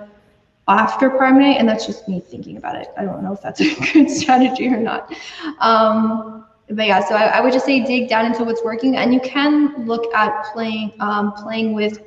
after 0.68 1.10
Prime 1.10 1.38
Day, 1.38 1.56
and 1.56 1.68
that's 1.68 1.86
just 1.86 2.08
me 2.08 2.20
thinking 2.20 2.56
about 2.56 2.76
it. 2.76 2.88
I 2.96 3.04
don't 3.04 3.22
know 3.22 3.32
if 3.32 3.42
that's 3.42 3.60
a 3.60 3.92
good 3.92 4.10
strategy 4.10 4.68
or 4.68 4.78
not. 4.78 5.12
Um, 5.60 6.46
but 6.70 6.86
yeah, 6.86 7.02
so 7.06 7.14
I, 7.14 7.38
I, 7.38 7.40
would 7.40 7.52
just 7.52 7.64
say 7.64 7.82
dig 7.82 8.10
down 8.10 8.26
into 8.26 8.44
what's 8.44 8.62
working, 8.62 8.96
and 8.96 9.12
you 9.12 9.20
can 9.20 9.86
look 9.86 10.12
at 10.14 10.52
playing 10.52 10.92
um, 11.00 11.32
playing 11.32 11.72
with 11.72 12.02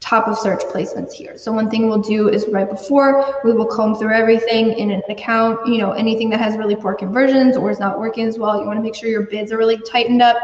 top 0.00 0.28
of 0.28 0.38
search 0.38 0.60
placements 0.64 1.12
here. 1.12 1.38
So 1.38 1.52
one 1.52 1.70
thing 1.70 1.88
we'll 1.88 2.02
do 2.02 2.28
is 2.28 2.46
right 2.48 2.68
before 2.68 3.40
we 3.44 3.52
will 3.52 3.66
comb 3.66 3.96
through 3.96 4.12
everything 4.12 4.72
in 4.72 4.90
an 4.90 5.02
account, 5.08 5.66
you 5.66 5.78
know, 5.78 5.92
anything 5.92 6.28
that 6.30 6.40
has 6.40 6.56
really 6.56 6.76
poor 6.76 6.94
conversions 6.94 7.56
or 7.56 7.70
is 7.70 7.80
not 7.80 7.98
working 7.98 8.26
as 8.26 8.38
well. 8.38 8.60
You 8.60 8.66
want 8.66 8.78
to 8.78 8.82
make 8.82 8.94
sure 8.94 9.08
your 9.08 9.22
bids 9.22 9.52
are 9.52 9.58
really 9.58 9.78
tightened 9.78 10.20
up. 10.20 10.36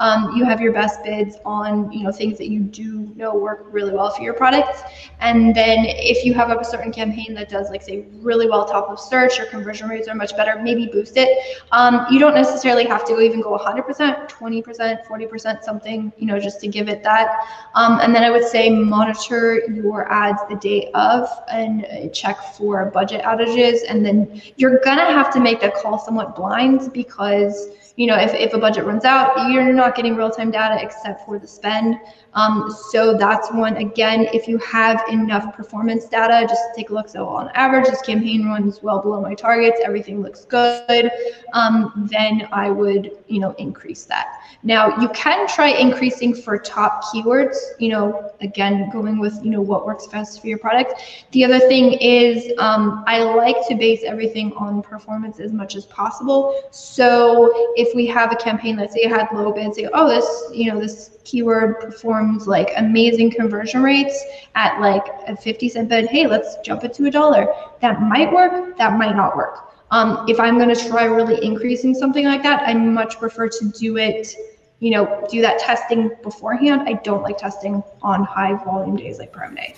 Um, 0.00 0.34
you 0.34 0.44
have 0.44 0.60
your 0.60 0.72
best 0.72 1.04
bids 1.04 1.36
on, 1.44 1.92
you 1.92 2.02
know, 2.02 2.10
things 2.10 2.38
that 2.38 2.48
you 2.48 2.60
do 2.60 3.12
know 3.14 3.34
work 3.34 3.66
really 3.70 3.92
well 3.92 4.10
for 4.10 4.22
your 4.22 4.34
products. 4.34 4.80
And 5.20 5.54
then 5.54 5.84
if 5.86 6.24
you 6.24 6.34
have 6.34 6.50
a 6.50 6.64
certain 6.64 6.90
campaign 6.90 7.34
that 7.34 7.48
does 7.48 7.68
like 7.70 7.82
say 7.82 8.06
really 8.14 8.48
well 8.48 8.64
top 8.64 8.88
of 8.88 8.98
search, 8.98 9.36
your 9.38 9.46
conversion 9.46 9.88
rates 9.88 10.08
are 10.08 10.14
much 10.14 10.34
better, 10.36 10.60
maybe 10.60 10.86
boost 10.86 11.16
it. 11.16 11.62
Um, 11.72 12.06
you 12.10 12.18
don't 12.18 12.34
necessarily 12.34 12.86
have 12.86 13.04
to 13.06 13.20
even 13.20 13.42
go 13.42 13.56
100%, 13.56 14.28
20%, 14.28 15.06
40%, 15.06 15.62
something, 15.62 16.12
you 16.16 16.26
know, 16.26 16.40
just 16.40 16.60
to 16.60 16.68
give 16.68 16.88
it 16.88 17.02
that. 17.02 17.46
Um, 17.74 18.00
and 18.00 18.14
then 18.14 18.24
I 18.24 18.30
would 18.30 18.46
say 18.46 18.70
monitor 18.96 19.60
your 19.80 20.10
ads 20.10 20.40
the 20.48 20.56
day 20.56 20.90
of 20.94 21.28
and 21.50 21.84
uh, 21.84 22.08
check 22.20 22.36
for 22.56 22.72
budget 22.98 23.22
outages. 23.22 23.78
And 23.88 24.04
then 24.06 24.16
you're 24.56 24.78
gonna 24.84 25.10
have 25.18 25.32
to 25.34 25.40
make 25.40 25.60
that 25.62 25.74
call 25.74 25.98
somewhat 25.98 26.36
blind 26.36 26.92
because 26.92 27.54
you 27.96 28.08
know, 28.08 28.16
if, 28.16 28.34
if 28.34 28.52
a 28.52 28.58
budget 28.58 28.84
runs 28.84 29.04
out, 29.04 29.50
you're 29.52 29.72
not 29.72 29.94
getting 29.94 30.16
real-time 30.16 30.50
data 30.50 30.82
except 30.82 31.24
for 31.24 31.38
the 31.38 31.46
spend. 31.46 31.96
Um, 32.34 32.74
so 32.90 33.16
that's 33.16 33.50
one, 33.52 33.76
again, 33.76 34.28
if 34.32 34.48
you 34.48 34.58
have 34.58 35.02
enough 35.08 35.54
performance 35.54 36.06
data, 36.06 36.46
just 36.48 36.62
take 36.76 36.90
a 36.90 36.94
look. 36.94 37.08
So 37.08 37.26
on 37.28 37.48
average, 37.54 37.86
this 37.86 38.02
campaign 38.02 38.46
runs 38.46 38.82
well 38.82 39.00
below 39.00 39.20
my 39.20 39.34
targets, 39.34 39.80
everything 39.84 40.22
looks 40.22 40.44
good, 40.44 41.10
um, 41.52 42.08
then 42.10 42.48
I 42.52 42.70
would, 42.70 43.12
you 43.28 43.40
know, 43.40 43.52
increase 43.58 44.04
that. 44.04 44.40
Now 44.62 44.98
you 45.00 45.08
can 45.10 45.46
try 45.46 45.68
increasing 45.68 46.34
for 46.34 46.58
top 46.58 47.04
keywords, 47.04 47.56
you 47.78 47.90
know, 47.90 48.32
again, 48.40 48.90
going 48.90 49.18
with, 49.18 49.38
you 49.44 49.50
know, 49.50 49.60
what 49.60 49.86
works 49.86 50.06
best 50.06 50.40
for 50.40 50.48
your 50.48 50.58
product. 50.58 50.94
The 51.32 51.44
other 51.44 51.60
thing 51.60 51.92
is 51.94 52.52
um, 52.58 53.04
I 53.06 53.22
like 53.22 53.56
to 53.68 53.74
base 53.74 54.02
everything 54.04 54.52
on 54.54 54.82
performance 54.82 55.38
as 55.38 55.52
much 55.52 55.76
as 55.76 55.86
possible. 55.86 56.62
So 56.70 57.72
if 57.76 57.94
we 57.94 58.06
have 58.06 58.32
a 58.32 58.36
campaign, 58.36 58.76
let's 58.76 58.94
say 58.94 59.00
it 59.00 59.10
had 59.10 59.28
low 59.32 59.52
bids, 59.52 59.76
say, 59.76 59.88
oh, 59.92 60.08
this, 60.08 60.44
you 60.52 60.72
know, 60.72 60.80
this 60.80 61.10
keyword 61.24 61.94
performs 62.24 62.46
like 62.46 62.72
amazing 62.76 63.30
conversion 63.30 63.82
rates 63.82 64.22
at 64.54 64.80
like 64.80 65.04
a 65.26 65.36
50 65.36 65.68
cent 65.68 65.88
bid, 65.88 66.06
hey, 66.06 66.26
let's 66.26 66.56
jump 66.64 66.84
it 66.84 66.94
to 66.94 67.06
a 67.06 67.10
dollar. 67.10 67.52
That 67.80 68.00
might 68.00 68.32
work, 68.32 68.76
that 68.78 68.96
might 68.98 69.16
not 69.16 69.36
work. 69.36 69.72
Um, 69.90 70.24
if 70.28 70.40
I'm 70.40 70.56
going 70.58 70.74
to 70.74 70.88
try 70.88 71.04
really 71.04 71.44
increasing 71.44 71.94
something 71.94 72.24
like 72.24 72.42
that, 72.42 72.66
I 72.66 72.74
much 72.74 73.18
prefer 73.18 73.48
to 73.48 73.68
do 73.78 73.96
it, 73.96 74.34
you 74.80 74.90
know, 74.90 75.26
do 75.30 75.40
that 75.42 75.58
testing 75.58 76.10
beforehand. 76.22 76.82
I 76.86 76.94
don't 76.94 77.22
like 77.22 77.38
testing 77.38 77.82
on 78.02 78.24
high 78.24 78.54
volume 78.64 78.96
days 78.96 79.18
like 79.18 79.32
Prime 79.32 79.54
Day. 79.54 79.76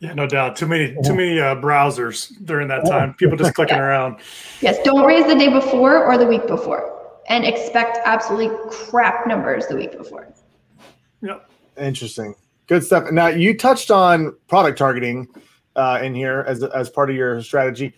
Yeah, 0.00 0.14
no 0.14 0.26
doubt. 0.26 0.54
Too 0.54 0.66
many, 0.66 0.96
too 1.02 1.14
many 1.14 1.40
uh, 1.40 1.56
browsers 1.56 2.30
during 2.44 2.68
that 2.68 2.86
time. 2.86 3.14
People 3.14 3.36
just 3.36 3.54
clicking 3.56 3.76
yeah. 3.76 3.82
around. 3.82 4.18
Yes, 4.60 4.78
don't 4.84 5.04
raise 5.04 5.26
the 5.26 5.34
day 5.34 5.48
before 5.48 6.04
or 6.04 6.18
the 6.18 6.26
week 6.26 6.46
before 6.46 6.98
and 7.28 7.44
expect 7.44 7.98
absolutely 8.04 8.56
crap 8.70 9.26
numbers 9.26 9.66
the 9.66 9.76
week 9.76 9.96
before. 9.96 10.28
Yep. 11.22 11.50
Interesting. 11.78 12.34
Good 12.66 12.84
stuff. 12.84 13.10
Now 13.10 13.28
you 13.28 13.56
touched 13.56 13.90
on 13.90 14.36
product 14.48 14.78
targeting 14.78 15.28
uh, 15.76 16.00
in 16.02 16.14
here 16.14 16.44
as 16.46 16.62
as 16.62 16.90
part 16.90 17.10
of 17.10 17.16
your 17.16 17.40
strategy. 17.42 17.94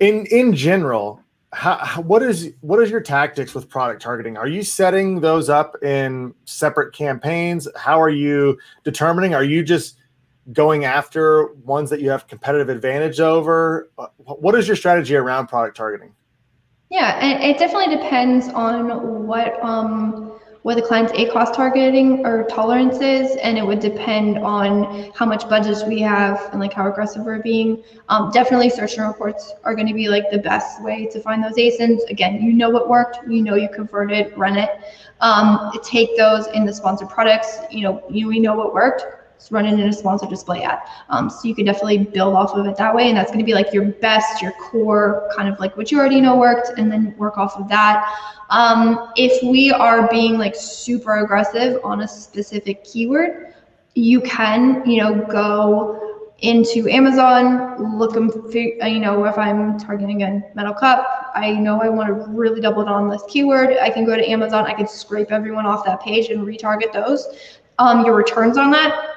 In 0.00 0.26
in 0.26 0.54
general, 0.54 1.22
how, 1.52 2.02
what 2.02 2.22
is 2.22 2.52
what 2.60 2.80
is 2.80 2.90
your 2.90 3.00
tactics 3.00 3.54
with 3.54 3.68
product 3.68 4.02
targeting? 4.02 4.36
Are 4.36 4.48
you 4.48 4.62
setting 4.62 5.20
those 5.20 5.48
up 5.48 5.80
in 5.82 6.34
separate 6.44 6.94
campaigns? 6.94 7.68
How 7.76 8.00
are 8.00 8.10
you 8.10 8.58
determining? 8.84 9.34
Are 9.34 9.44
you 9.44 9.62
just 9.62 9.96
going 10.52 10.84
after 10.84 11.52
ones 11.64 11.90
that 11.90 12.00
you 12.00 12.10
have 12.10 12.26
competitive 12.26 12.68
advantage 12.68 13.20
over? 13.20 13.90
What 14.16 14.54
is 14.54 14.66
your 14.66 14.76
strategy 14.76 15.14
around 15.14 15.48
product 15.48 15.76
targeting? 15.76 16.14
Yeah, 16.88 17.18
and 17.20 17.42
it 17.44 17.58
definitely 17.58 17.96
depends 17.96 18.48
on 18.48 19.26
what 19.26 19.62
um 19.62 20.29
what 20.62 20.76
the 20.76 20.82
client's 20.82 21.12
ACOS 21.12 21.54
targeting 21.54 22.26
or 22.26 22.44
tolerance 22.44 23.00
is, 23.00 23.36
and 23.36 23.56
it 23.56 23.66
would 23.66 23.80
depend 23.80 24.38
on 24.38 25.10
how 25.14 25.24
much 25.24 25.48
budgets 25.48 25.84
we 25.84 26.00
have 26.00 26.50
and 26.52 26.60
like 26.60 26.72
how 26.72 26.86
aggressive 26.88 27.24
we're 27.24 27.42
being. 27.42 27.82
Um, 28.10 28.30
definitely 28.30 28.68
search 28.68 28.98
and 28.98 29.06
reports 29.06 29.54
are 29.64 29.74
going 29.74 29.86
to 29.86 29.94
be 29.94 30.08
like 30.08 30.30
the 30.30 30.38
best 30.38 30.82
way 30.82 31.06
to 31.12 31.20
find 31.20 31.42
those 31.42 31.54
ASINs. 31.54 32.00
Again, 32.10 32.42
you 32.42 32.52
know 32.52 32.68
what 32.68 32.90
worked, 32.90 33.18
you 33.26 33.42
know 33.42 33.54
you 33.54 33.68
converted, 33.70 34.36
run 34.36 34.56
it. 34.56 34.70
Um, 35.20 35.70
take 35.82 36.16
those 36.16 36.46
in 36.48 36.66
the 36.66 36.72
sponsored 36.72 37.08
products. 37.08 37.58
You 37.70 37.82
know, 37.82 38.04
you 38.10 38.28
we 38.28 38.38
know 38.38 38.54
what 38.54 38.74
worked 38.74 39.19
running 39.50 39.78
in 39.78 39.88
a 39.88 39.92
sponsored 39.92 40.28
display 40.28 40.62
ad. 40.62 40.80
Um, 41.08 41.30
so 41.30 41.48
you 41.48 41.54
could 41.54 41.66
definitely 41.66 41.98
build 41.98 42.34
off 42.34 42.54
of 42.54 42.66
it 42.66 42.76
that 42.76 42.94
way. 42.94 43.08
And 43.08 43.16
that's 43.16 43.30
going 43.30 43.40
to 43.40 43.44
be 43.44 43.54
like 43.54 43.72
your 43.72 43.86
best, 43.86 44.42
your 44.42 44.52
core, 44.52 45.30
kind 45.36 45.48
of 45.48 45.58
like 45.58 45.76
what 45.76 45.90
you 45.90 45.98
already 45.98 46.20
know 46.20 46.36
worked, 46.36 46.78
and 46.78 46.90
then 46.90 47.14
work 47.16 47.38
off 47.38 47.56
of 47.56 47.68
that. 47.68 48.06
Um, 48.50 49.12
if 49.16 49.42
we 49.42 49.70
are 49.70 50.08
being 50.08 50.38
like 50.38 50.54
super 50.54 51.18
aggressive 51.24 51.80
on 51.84 52.00
a 52.00 52.08
specific 52.08 52.84
keyword, 52.84 53.54
you 53.94 54.20
can, 54.20 54.88
you 54.88 55.02
know, 55.02 55.24
go 55.30 56.26
into 56.40 56.88
Amazon, 56.88 57.98
look 57.98 58.14
them, 58.14 58.30
you 58.52 58.98
know, 58.98 59.24
if 59.24 59.36
I'm 59.36 59.78
targeting 59.78 60.22
a 60.22 60.42
metal 60.54 60.72
cup, 60.72 61.32
I 61.34 61.52
know 61.52 61.80
I 61.80 61.88
want 61.88 62.08
to 62.08 62.14
really 62.30 62.60
double 62.60 62.84
down 62.84 63.04
on 63.04 63.10
this 63.10 63.22
keyword. 63.28 63.76
I 63.80 63.90
can 63.90 64.04
go 64.04 64.16
to 64.16 64.26
Amazon, 64.28 64.64
I 64.64 64.72
can 64.72 64.88
scrape 64.88 65.30
everyone 65.30 65.66
off 65.66 65.84
that 65.84 66.00
page 66.00 66.30
and 66.30 66.46
retarget 66.46 66.92
those. 66.92 67.28
Um, 67.78 68.04
your 68.04 68.14
returns 68.14 68.58
on 68.58 68.70
that 68.72 69.09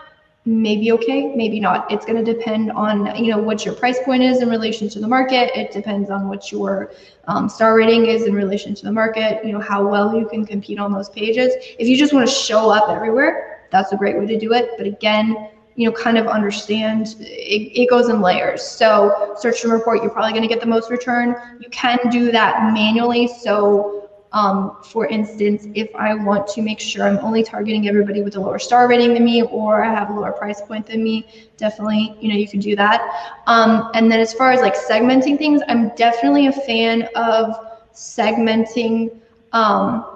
maybe 0.45 0.91
okay, 0.91 1.33
maybe 1.35 1.59
not. 1.59 1.89
It's 1.91 2.05
going 2.05 2.23
to 2.23 2.33
depend 2.33 2.71
on 2.71 3.15
you 3.23 3.31
know 3.31 3.37
what 3.37 3.65
your 3.65 3.73
price 3.73 3.99
point 4.03 4.23
is 4.23 4.41
in 4.41 4.49
relation 4.49 4.89
to 4.89 4.99
the 4.99 5.07
market. 5.07 5.57
It 5.57 5.71
depends 5.71 6.09
on 6.09 6.27
what 6.27 6.51
your 6.51 6.91
um, 7.27 7.47
star 7.47 7.75
rating 7.75 8.07
is 8.07 8.23
in 8.23 8.35
relation 8.35 8.75
to 8.75 8.85
the 8.85 8.91
market. 8.91 9.45
You 9.45 9.53
know 9.53 9.61
how 9.61 9.87
well 9.87 10.17
you 10.17 10.27
can 10.27 10.45
compete 10.45 10.79
on 10.79 10.91
those 10.91 11.09
pages. 11.09 11.53
If 11.79 11.87
you 11.87 11.97
just 11.97 12.13
want 12.13 12.27
to 12.27 12.33
show 12.33 12.69
up 12.69 12.89
everywhere, 12.89 13.67
that's 13.71 13.91
a 13.91 13.97
great 13.97 14.17
way 14.17 14.25
to 14.27 14.39
do 14.39 14.53
it. 14.53 14.71
But 14.77 14.85
again, 14.85 15.49
you 15.75 15.89
know, 15.89 15.95
kind 15.95 16.17
of 16.17 16.27
understand 16.27 17.15
it, 17.19 17.79
it 17.79 17.89
goes 17.89 18.09
in 18.09 18.21
layers. 18.21 18.61
So 18.61 19.35
search 19.39 19.63
and 19.63 19.73
report, 19.73 20.01
you're 20.01 20.11
probably 20.11 20.31
going 20.31 20.43
to 20.43 20.47
get 20.47 20.59
the 20.59 20.67
most 20.67 20.91
return. 20.91 21.35
You 21.59 21.69
can 21.69 21.97
do 22.11 22.31
that 22.31 22.73
manually. 22.73 23.27
So 23.27 24.02
um, 24.33 24.77
for 24.81 25.05
instance, 25.05 25.67
if 25.75 25.93
I 25.95 26.15
want 26.15 26.47
to 26.49 26.61
make 26.61 26.79
sure 26.79 27.07
I'm 27.07 27.19
only 27.19 27.43
targeting 27.43 27.87
everybody 27.87 28.23
with 28.23 28.35
a 28.35 28.39
lower 28.39 28.57
star 28.57 28.87
rating 28.87 29.13
than 29.13 29.23
me 29.23 29.43
or 29.43 29.83
I 29.83 29.93
have 29.93 30.09
a 30.09 30.13
lower 30.13 30.31
price 30.31 30.59
point 30.61 30.87
than 30.87 31.03
me, 31.03 31.27
definitely, 31.57 32.17
you 32.19 32.29
know, 32.29 32.35
you 32.35 32.47
can 32.47 32.59
do 32.59 32.75
that. 32.75 33.01
Um, 33.45 33.91
and 33.93 34.11
then 34.11 34.19
as 34.19 34.33
far 34.33 34.51
as 34.51 34.61
like 34.61 34.75
segmenting 34.75 35.37
things, 35.37 35.61
I'm 35.67 35.89
definitely 35.95 36.47
a 36.47 36.51
fan 36.51 37.03
of 37.15 37.55
segmenting. 37.93 39.15
Um, 39.51 40.07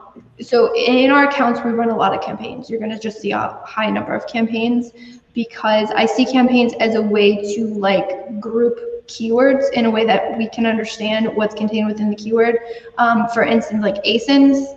so 0.42 0.76
in 0.76 1.12
our 1.12 1.30
accounts, 1.30 1.60
we 1.64 1.72
run 1.72 1.92
a 1.92 1.96
lot 1.96 2.12
of 2.12 2.22
campaigns. 2.24 2.72
You're 2.72 2.80
going 2.80 2.92
to 2.92 3.00
just 3.00 3.22
see 3.22 3.32
a 3.34 3.60
high 3.66 3.92
number 3.92 4.16
of 4.16 4.26
campaigns 4.26 4.94
because 5.34 5.92
I 5.92 6.08
see 6.08 6.26
campaigns 6.26 6.74
as 6.80 6.96
a 6.96 7.02
way 7.02 7.56
to 7.56 7.68
like 7.68 8.40
group 8.40 8.97
keywords 9.08 9.72
in 9.74 9.86
a 9.86 9.92
way 9.92 10.06
that 10.06 10.38
we 10.38 10.48
can 10.50 10.66
understand 10.66 11.28
what's 11.36 11.56
contained 11.56 11.88
within 11.88 12.10
the 12.10 12.16
keyword. 12.16 12.60
Um, 12.98 13.28
for 13.34 13.44
instance, 13.44 13.82
like 13.82 14.04
ASINs, 14.04 14.77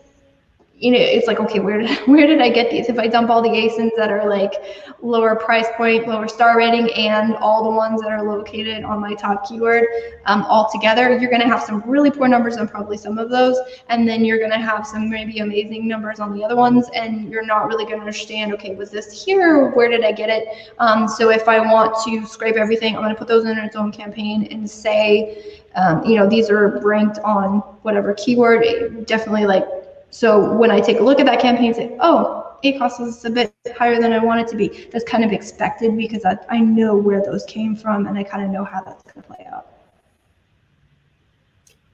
you 0.81 0.91
know, 0.91 0.99
it's 0.99 1.27
like, 1.27 1.39
okay, 1.41 1.61
where 1.61 1.83
did, 1.83 1.91
where 2.09 2.27
did 2.27 2.41
I 2.41 2.49
get 2.49 2.71
these? 2.71 2.89
If 2.89 2.99
I 2.99 3.07
dump 3.07 3.29
all 3.29 3.43
the 3.43 3.51
ASINs 3.51 3.91
that 3.97 4.11
are 4.11 4.29
like 4.29 4.55
lower 5.03 5.37
price 5.37 5.67
point, 5.77 6.09
lower 6.09 6.27
star 6.27 6.57
rating, 6.57 6.91
and 6.95 7.37
all 7.37 7.63
the 7.65 7.71
ones 7.71 8.01
that 8.01 8.11
are 8.11 8.23
located 8.23 8.83
on 8.85 8.99
my 8.99 9.15
top 9.15 9.47
keyword 9.47 9.85
um, 10.25 10.43
all 10.45 10.71
together, 10.71 11.17
you're 11.19 11.31
going 11.31 11.43
to 11.43 11.49
have 11.49 11.63
some 11.63 11.83
really 11.87 12.11
poor 12.11 12.29
numbers 12.29 12.57
on 12.57 12.67
probably 12.67 12.97
some 12.97 13.19
of 13.19 13.29
those. 13.29 13.59
And 13.91 14.09
then 14.09 14.25
you're 14.25 14.39
going 14.39 14.51
to 14.51 14.59
have 14.59 14.87
some 14.87 15.11
maybe 15.11 15.41
amazing 15.41 15.87
numbers 15.87 16.19
on 16.19 16.37
the 16.37 16.43
other 16.43 16.57
ones. 16.57 16.89
And 16.95 17.31
you're 17.31 17.45
not 17.45 17.69
really 17.69 17.85
going 17.85 17.97
to 17.97 18.01
understand, 18.01 18.55
okay, 18.55 18.75
was 18.75 18.91
this 18.91 19.25
here? 19.25 19.69
Where 19.73 19.89
did 19.89 20.03
I 20.03 20.13
get 20.13 20.31
it? 20.31 20.73
Um, 20.79 21.07
so 21.09 21.31
if 21.31 21.47
I 21.47 21.61
want 21.61 21.95
to 22.07 22.27
scrape 22.27 22.57
everything, 22.57 22.97
I'm 22.97 23.03
going 23.03 23.15
to 23.15 23.19
put 23.19 23.29
those 23.29 23.45
in 23.45 23.59
its 23.59 23.77
own 23.77 23.93
campaign 23.93 24.49
and 24.51 24.69
say, 24.69 25.61
um, 25.75 26.03
you 26.05 26.17
know, 26.17 26.27
these 26.27 26.49
are 26.49 26.81
ranked 26.81 27.19
on 27.19 27.59
whatever 27.83 28.15
keyword, 28.15 29.07
definitely 29.07 29.45
like 29.45 29.65
so 30.11 30.53
when 30.55 30.71
I 30.71 30.81
take 30.81 30.99
a 30.99 31.03
look 31.03 31.21
at 31.21 31.27
that 31.27 31.41
campaign 31.41 31.67
and 31.67 31.77
say, 31.77 31.97
oh, 32.01 32.57
ACOS 32.65 33.01
is 33.01 33.25
a 33.25 33.31
bit 33.31 33.55
higher 33.77 34.01
than 34.01 34.13
I 34.13 34.19
want 34.19 34.41
it 34.41 34.49
to 34.49 34.57
be, 34.57 34.89
that's 34.93 35.05
kind 35.05 35.25
of 35.25 35.33
expected 35.33 35.97
because 35.97 36.25
I, 36.25 36.37
I 36.49 36.61
know 36.61 36.97
where 36.97 37.23
those 37.23 37.45
came 37.45 37.75
from 37.75 38.07
and 38.07 38.19
I 38.19 38.23
kind 38.23 38.45
of 38.45 38.51
know 38.51 38.65
how 38.65 38.83
that's 38.83 39.03
going 39.03 39.23
to 39.23 39.29
play 39.29 39.47
out. 39.51 39.69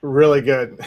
Really 0.02 0.40
good. 0.40 0.80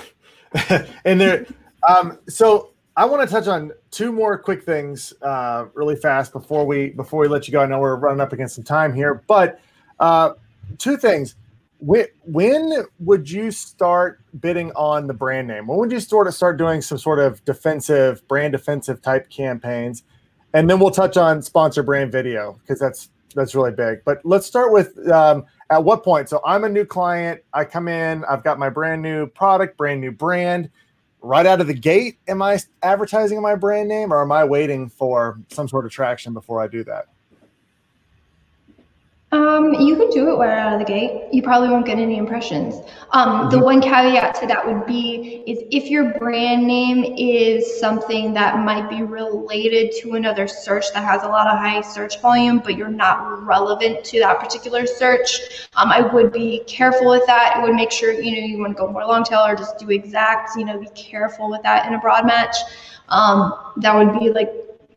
and 1.06 1.22
there, 1.22 1.46
um, 1.88 2.20
so 2.28 2.72
I 2.98 3.06
want 3.06 3.28
to 3.28 3.34
touch 3.34 3.48
on 3.48 3.72
two 3.92 4.12
more 4.12 4.38
quick 4.38 4.64
things 4.64 5.14
uh, 5.22 5.68
really 5.74 5.96
fast 5.96 6.34
before 6.34 6.66
we 6.66 6.90
before 6.90 7.22
we 7.22 7.28
let 7.28 7.48
you 7.48 7.54
go. 7.54 7.62
I 7.62 7.66
know 7.66 7.80
we're 7.80 7.96
running 7.96 8.20
up 8.20 8.34
against 8.34 8.56
some 8.56 8.64
time 8.64 8.94
here, 8.94 9.24
but 9.28 9.62
uh, 10.00 10.34
two 10.78 10.98
things. 10.98 11.36
When, 11.80 12.06
when 12.24 12.86
would 13.00 13.30
you 13.30 13.52
start 13.52 14.22
bidding 14.40 14.72
on 14.74 15.08
the 15.08 15.14
brand 15.14 15.48
name? 15.48 15.68
When 15.68 15.80
would 15.80 15.92
you 15.92 16.00
sort 16.00 16.28
of 16.28 16.34
start 16.34 16.58
doing 16.58 16.82
some 16.82 16.98
sort 16.98 17.20
of 17.20 17.44
defensive, 17.46 18.28
brand 18.28 18.52
defensive 18.52 19.02
type 19.02 19.30
campaigns? 19.30 20.04
And 20.54 20.70
then 20.70 20.80
we'll 20.80 20.92
touch 20.92 21.16
on 21.16 21.42
sponsor 21.42 21.84
brand 21.84 22.12
video 22.12 22.60
because 22.62 22.80
that's 22.80 23.10
that's 23.36 23.56
really 23.56 23.72
big. 23.72 24.04
But 24.04 24.20
let's 24.26 24.46
start 24.46 24.74
with 24.74 24.98
um, 25.10 25.46
at 25.70 25.84
what 25.84 26.04
point? 26.04 26.30
So 26.30 26.42
I'm 26.46 26.64
a 26.64 26.70
new 26.70 26.86
client. 26.86 27.42
I 27.54 27.64
come 27.66 27.88
in. 27.88 28.26
I've 28.26 28.44
got 28.44 28.60
my 28.60 28.70
brand 28.70 29.02
new 29.02 29.28
product, 29.28 29.78
brand 29.78 30.02
new 30.02 30.12
brand. 30.12 30.70
Right 31.22 31.46
out 31.46 31.60
of 31.60 31.68
the 31.68 31.74
gate, 31.74 32.18
am 32.30 32.42
I 32.42 32.60
advertising 32.82 33.42
my 33.42 33.54
brand 33.54 33.90
name, 33.90 34.14
or 34.14 34.22
am 34.22 34.32
I 34.32 34.46
waiting 34.46 34.88
for 34.88 35.38
some 35.50 35.68
sort 35.68 35.86
of 35.86 35.92
traction 35.92 36.34
before 36.34 36.62
I 36.62 36.68
do 36.68 36.82
that? 36.86 37.08
Um, 39.32 39.76
you 39.76 39.96
can 39.96 40.10
do 40.10 40.30
it 40.32 40.38
right 40.38 40.58
out 40.58 40.74
of 40.74 40.80
the 40.80 40.86
gate. 40.86 41.28
You 41.32 41.44
probably 41.44 41.70
won't 41.70 41.86
get 41.86 42.00
any 42.00 42.18
impressions. 42.18 42.82
Um, 43.12 43.50
the 43.52 43.60
Mhm. 43.60 43.64
one 43.64 43.80
caveat 43.80 44.34
to 44.36 44.48
that 44.48 44.66
would 44.66 44.88
be 44.88 45.44
is 45.46 45.60
if 45.72 45.90
your 45.90 46.18
brand 46.18 46.66
name 46.66 47.04
is 47.16 47.80
something 47.80 48.34
that 48.34 48.58
might 48.60 48.90
be 48.90 49.04
related 49.04 49.92
to 50.02 50.14
another 50.16 50.48
search 50.48 50.92
that 50.94 51.04
has 51.04 51.24
a 51.24 51.28
lot 51.28 51.46
of 51.48 51.60
high 51.60 51.82
search 51.82 52.20
volume, 52.22 52.60
but 52.64 52.76
you're 52.76 52.88
not 52.88 53.46
relevant 53.46 54.04
to 54.06 54.20
that 54.20 54.40
particular 54.40 54.88
search, 54.88 55.68
um, 55.76 55.92
I 55.92 56.02
would 56.02 56.32
be 56.32 56.64
careful 56.66 57.10
with 57.10 57.26
that. 57.28 57.58
It 57.58 57.62
would 57.62 57.76
make 57.76 57.92
sure 57.92 58.12
you 58.12 58.32
know 58.32 58.48
you 58.48 58.58
want 58.60 58.76
to 58.76 58.82
go 58.84 58.92
more 58.92 59.06
long 59.06 59.24
tail 59.24 59.42
or 59.46 59.56
just 59.56 59.78
do 59.78 59.92
exact. 59.92 60.56
You 60.58 60.66
know, 60.66 60.80
be 60.80 60.88
careful 60.96 61.52
with 61.52 61.62
that 61.64 61.86
in 61.86 61.94
a 61.94 62.00
broad 62.00 62.26
match. 62.26 62.56
Um, 63.10 63.54
that 63.78 63.96
would 63.96 64.20
be 64.20 64.32
like 64.32 64.52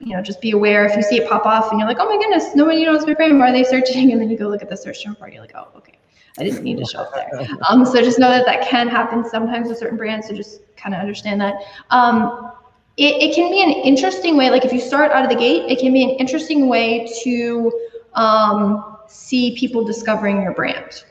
you 0.05 0.17
know, 0.17 0.23
just 0.23 0.41
be 0.41 0.51
aware 0.51 0.85
if 0.85 0.97
you 0.97 1.03
see 1.03 1.19
it 1.19 1.29
pop 1.29 1.47
off 1.47 1.71
and 1.71 1.79
you're 1.79 1.89
like, 1.89 1.99
oh 2.01 2.07
my 2.07 2.17
goodness, 2.17 2.57
nobody 2.57 2.85
knows 2.85 3.07
my 3.07 3.15
brand. 3.15 3.39
Why 3.39 3.51
are 3.51 3.53
they 3.53 3.65
searching? 3.65 4.11
And 4.13 4.21
then 4.21 4.29
you 4.29 4.37
go 4.37 4.49
look 4.49 4.63
at 4.63 4.69
the 4.69 4.77
search 4.77 5.05
term 5.05 5.13
report. 5.13 5.33
You're 5.33 5.43
like, 5.43 5.55
oh, 5.55 5.69
okay, 5.77 5.99
I 6.39 6.43
didn't 6.43 6.65
need 6.65 6.79
to 6.79 6.85
show 6.85 7.01
up 7.01 7.15
there. 7.15 7.31
Um, 7.69 7.87
so 7.87 8.03
just 8.03 8.19
know 8.19 8.29
that 8.29 8.45
that 8.47 8.67
can 8.67 8.89
happen 8.89 9.25
sometimes 9.25 9.69
with 9.69 9.79
certain 9.79 9.97
brands. 9.97 10.27
So 10.27 10.35
just 10.35 10.61
kind 10.77 10.95
of 10.95 11.01
understand 11.01 11.41
that. 11.41 11.55
Um, 11.91 12.53
it, 12.97 13.23
it 13.23 13.35
can 13.35 13.51
be 13.51 13.63
an 13.63 13.71
interesting 13.71 14.37
way. 14.37 14.51
Like 14.51 14.65
if 14.65 14.73
you 14.73 14.81
start 14.81 15.13
out 15.13 15.23
of 15.23 15.31
the 15.31 15.37
gate, 15.37 15.71
it 15.71 15.79
can 15.79 15.93
be 15.93 16.03
an 16.03 16.11
interesting 16.11 16.69
way 16.69 17.09
to 17.23 17.73
um, 18.15 18.99
see 19.07 19.57
people 19.57 19.85
discovering 19.85 20.43
your 20.43 20.53
brand. 20.53 21.05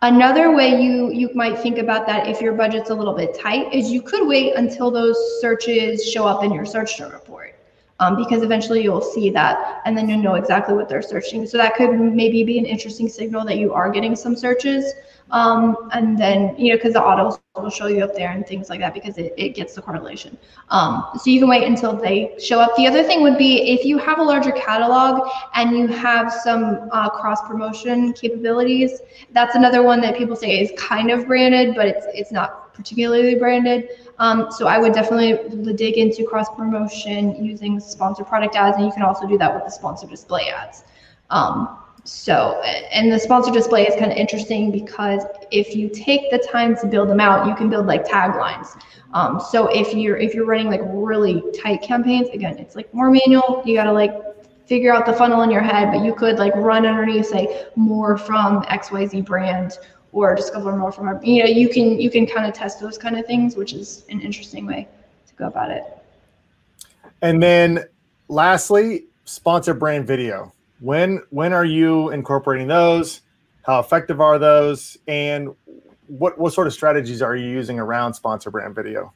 Another 0.00 0.54
way 0.54 0.80
you 0.80 1.10
you 1.10 1.28
might 1.34 1.58
think 1.58 1.78
about 1.78 2.06
that 2.06 2.28
if 2.28 2.40
your 2.40 2.52
budget's 2.52 2.90
a 2.90 2.94
little 2.94 3.14
bit 3.14 3.36
tight 3.36 3.74
is 3.74 3.90
you 3.90 4.00
could 4.00 4.28
wait 4.28 4.54
until 4.54 4.92
those 4.92 5.18
searches 5.40 6.08
show 6.08 6.24
up 6.24 6.44
in 6.44 6.52
your 6.52 6.64
search 6.64 6.96
term 6.96 7.10
report 7.10 7.57
um, 8.00 8.16
because 8.16 8.42
eventually 8.42 8.82
you'll 8.82 9.00
see 9.00 9.30
that 9.30 9.82
and 9.84 9.96
then 9.96 10.08
you'll 10.08 10.22
know 10.22 10.34
exactly 10.34 10.74
what 10.74 10.88
they're 10.88 11.02
searching. 11.02 11.46
So 11.46 11.58
that 11.58 11.74
could 11.74 11.90
maybe 11.90 12.44
be 12.44 12.58
an 12.58 12.64
interesting 12.66 13.08
signal 13.08 13.44
that 13.46 13.58
you 13.58 13.72
are 13.72 13.90
getting 13.90 14.14
some 14.14 14.36
searches. 14.36 14.94
Um, 15.30 15.90
and 15.92 16.18
then, 16.18 16.56
you 16.56 16.70
know, 16.70 16.76
because 16.76 16.94
the 16.94 17.02
autos 17.02 17.38
will 17.54 17.68
show 17.70 17.86
you 17.86 18.02
up 18.02 18.14
there 18.14 18.30
and 18.30 18.46
things 18.46 18.70
like 18.70 18.80
that 18.80 18.94
because 18.94 19.18
it, 19.18 19.34
it 19.36 19.50
gets 19.50 19.74
the 19.74 19.82
correlation. 19.82 20.38
Um, 20.70 21.04
so 21.16 21.28
you 21.28 21.40
can 21.40 21.48
wait 21.48 21.64
until 21.64 21.94
they 21.94 22.34
show 22.38 22.60
up. 22.60 22.74
The 22.76 22.86
other 22.86 23.02
thing 23.02 23.22
would 23.22 23.36
be 23.36 23.72
if 23.72 23.84
you 23.84 23.98
have 23.98 24.20
a 24.20 24.22
larger 24.22 24.52
catalog 24.52 25.28
and 25.54 25.76
you 25.76 25.86
have 25.88 26.32
some 26.32 26.88
uh, 26.92 27.10
cross 27.10 27.46
promotion 27.46 28.12
capabilities, 28.14 29.00
that's 29.32 29.54
another 29.54 29.82
one 29.82 30.00
that 30.00 30.16
people 30.16 30.36
say 30.36 30.60
is 30.60 30.72
kind 30.78 31.10
of 31.10 31.26
branded, 31.26 31.74
but 31.74 31.86
it's, 31.86 32.06
it's 32.14 32.32
not 32.32 32.72
particularly 32.72 33.34
branded. 33.34 33.88
Um, 34.18 34.50
so 34.50 34.66
I 34.66 34.78
would 34.78 34.92
definitely 34.92 35.74
dig 35.74 35.96
into 35.96 36.24
cross 36.24 36.48
promotion 36.56 37.44
using 37.44 37.78
sponsored 37.78 38.26
product 38.26 38.56
ads, 38.56 38.76
and 38.76 38.86
you 38.86 38.92
can 38.92 39.02
also 39.02 39.26
do 39.26 39.38
that 39.38 39.54
with 39.54 39.64
the 39.64 39.70
sponsored 39.70 40.10
display 40.10 40.48
ads. 40.48 40.84
Um, 41.30 41.78
so, 42.04 42.60
and 42.90 43.12
the 43.12 43.18
sponsored 43.18 43.54
display 43.54 43.86
is 43.86 43.94
kind 43.98 44.10
of 44.10 44.16
interesting 44.16 44.70
because 44.70 45.24
if 45.50 45.76
you 45.76 45.88
take 45.88 46.30
the 46.30 46.38
time 46.38 46.74
to 46.78 46.86
build 46.86 47.08
them 47.08 47.20
out, 47.20 47.46
you 47.46 47.54
can 47.54 47.68
build 47.68 47.86
like 47.86 48.06
taglines. 48.06 48.80
Um, 49.12 49.40
so 49.40 49.68
if 49.68 49.94
you're 49.94 50.16
if 50.16 50.34
you're 50.34 50.46
running 50.46 50.68
like 50.68 50.80
really 50.84 51.42
tight 51.62 51.82
campaigns, 51.82 52.28
again, 52.30 52.58
it's 52.58 52.76
like 52.76 52.92
more 52.94 53.10
manual. 53.10 53.62
You 53.64 53.74
got 53.74 53.84
to 53.84 53.92
like 53.92 54.14
figure 54.66 54.92
out 54.92 55.06
the 55.06 55.12
funnel 55.12 55.42
in 55.42 55.50
your 55.50 55.62
head, 55.62 55.90
but 55.92 56.04
you 56.04 56.14
could 56.14 56.38
like 56.38 56.54
run 56.56 56.86
underneath, 56.86 57.26
say, 57.26 57.66
more 57.76 58.18
from 58.18 58.62
XYZ 58.64 59.24
brand 59.24 59.78
or 60.12 60.34
discover 60.34 60.74
more 60.74 60.90
from 60.90 61.08
our, 61.08 61.20
you 61.22 61.42
know, 61.42 61.48
you 61.48 61.68
can 61.68 62.00
you 62.00 62.10
can 62.10 62.26
kind 62.26 62.46
of 62.46 62.54
test 62.54 62.80
those 62.80 62.98
kind 62.98 63.18
of 63.18 63.26
things, 63.26 63.56
which 63.56 63.72
is 63.72 64.04
an 64.08 64.20
interesting 64.20 64.66
way 64.66 64.88
to 65.26 65.34
go 65.34 65.46
about 65.46 65.70
it. 65.70 65.84
And 67.22 67.42
then 67.42 67.84
lastly, 68.28 69.06
sponsor 69.24 69.74
brand 69.74 70.06
video. 70.06 70.52
When 70.80 71.22
when 71.30 71.52
are 71.52 71.64
you 71.64 72.10
incorporating 72.10 72.68
those? 72.68 73.22
How 73.62 73.80
effective 73.80 74.20
are 74.20 74.38
those? 74.38 74.96
And 75.08 75.54
what 76.06 76.38
what 76.38 76.52
sort 76.52 76.66
of 76.66 76.72
strategies 76.72 77.20
are 77.22 77.36
you 77.36 77.48
using 77.48 77.78
around 77.78 78.14
sponsor 78.14 78.50
brand 78.50 78.74
video? 78.74 79.12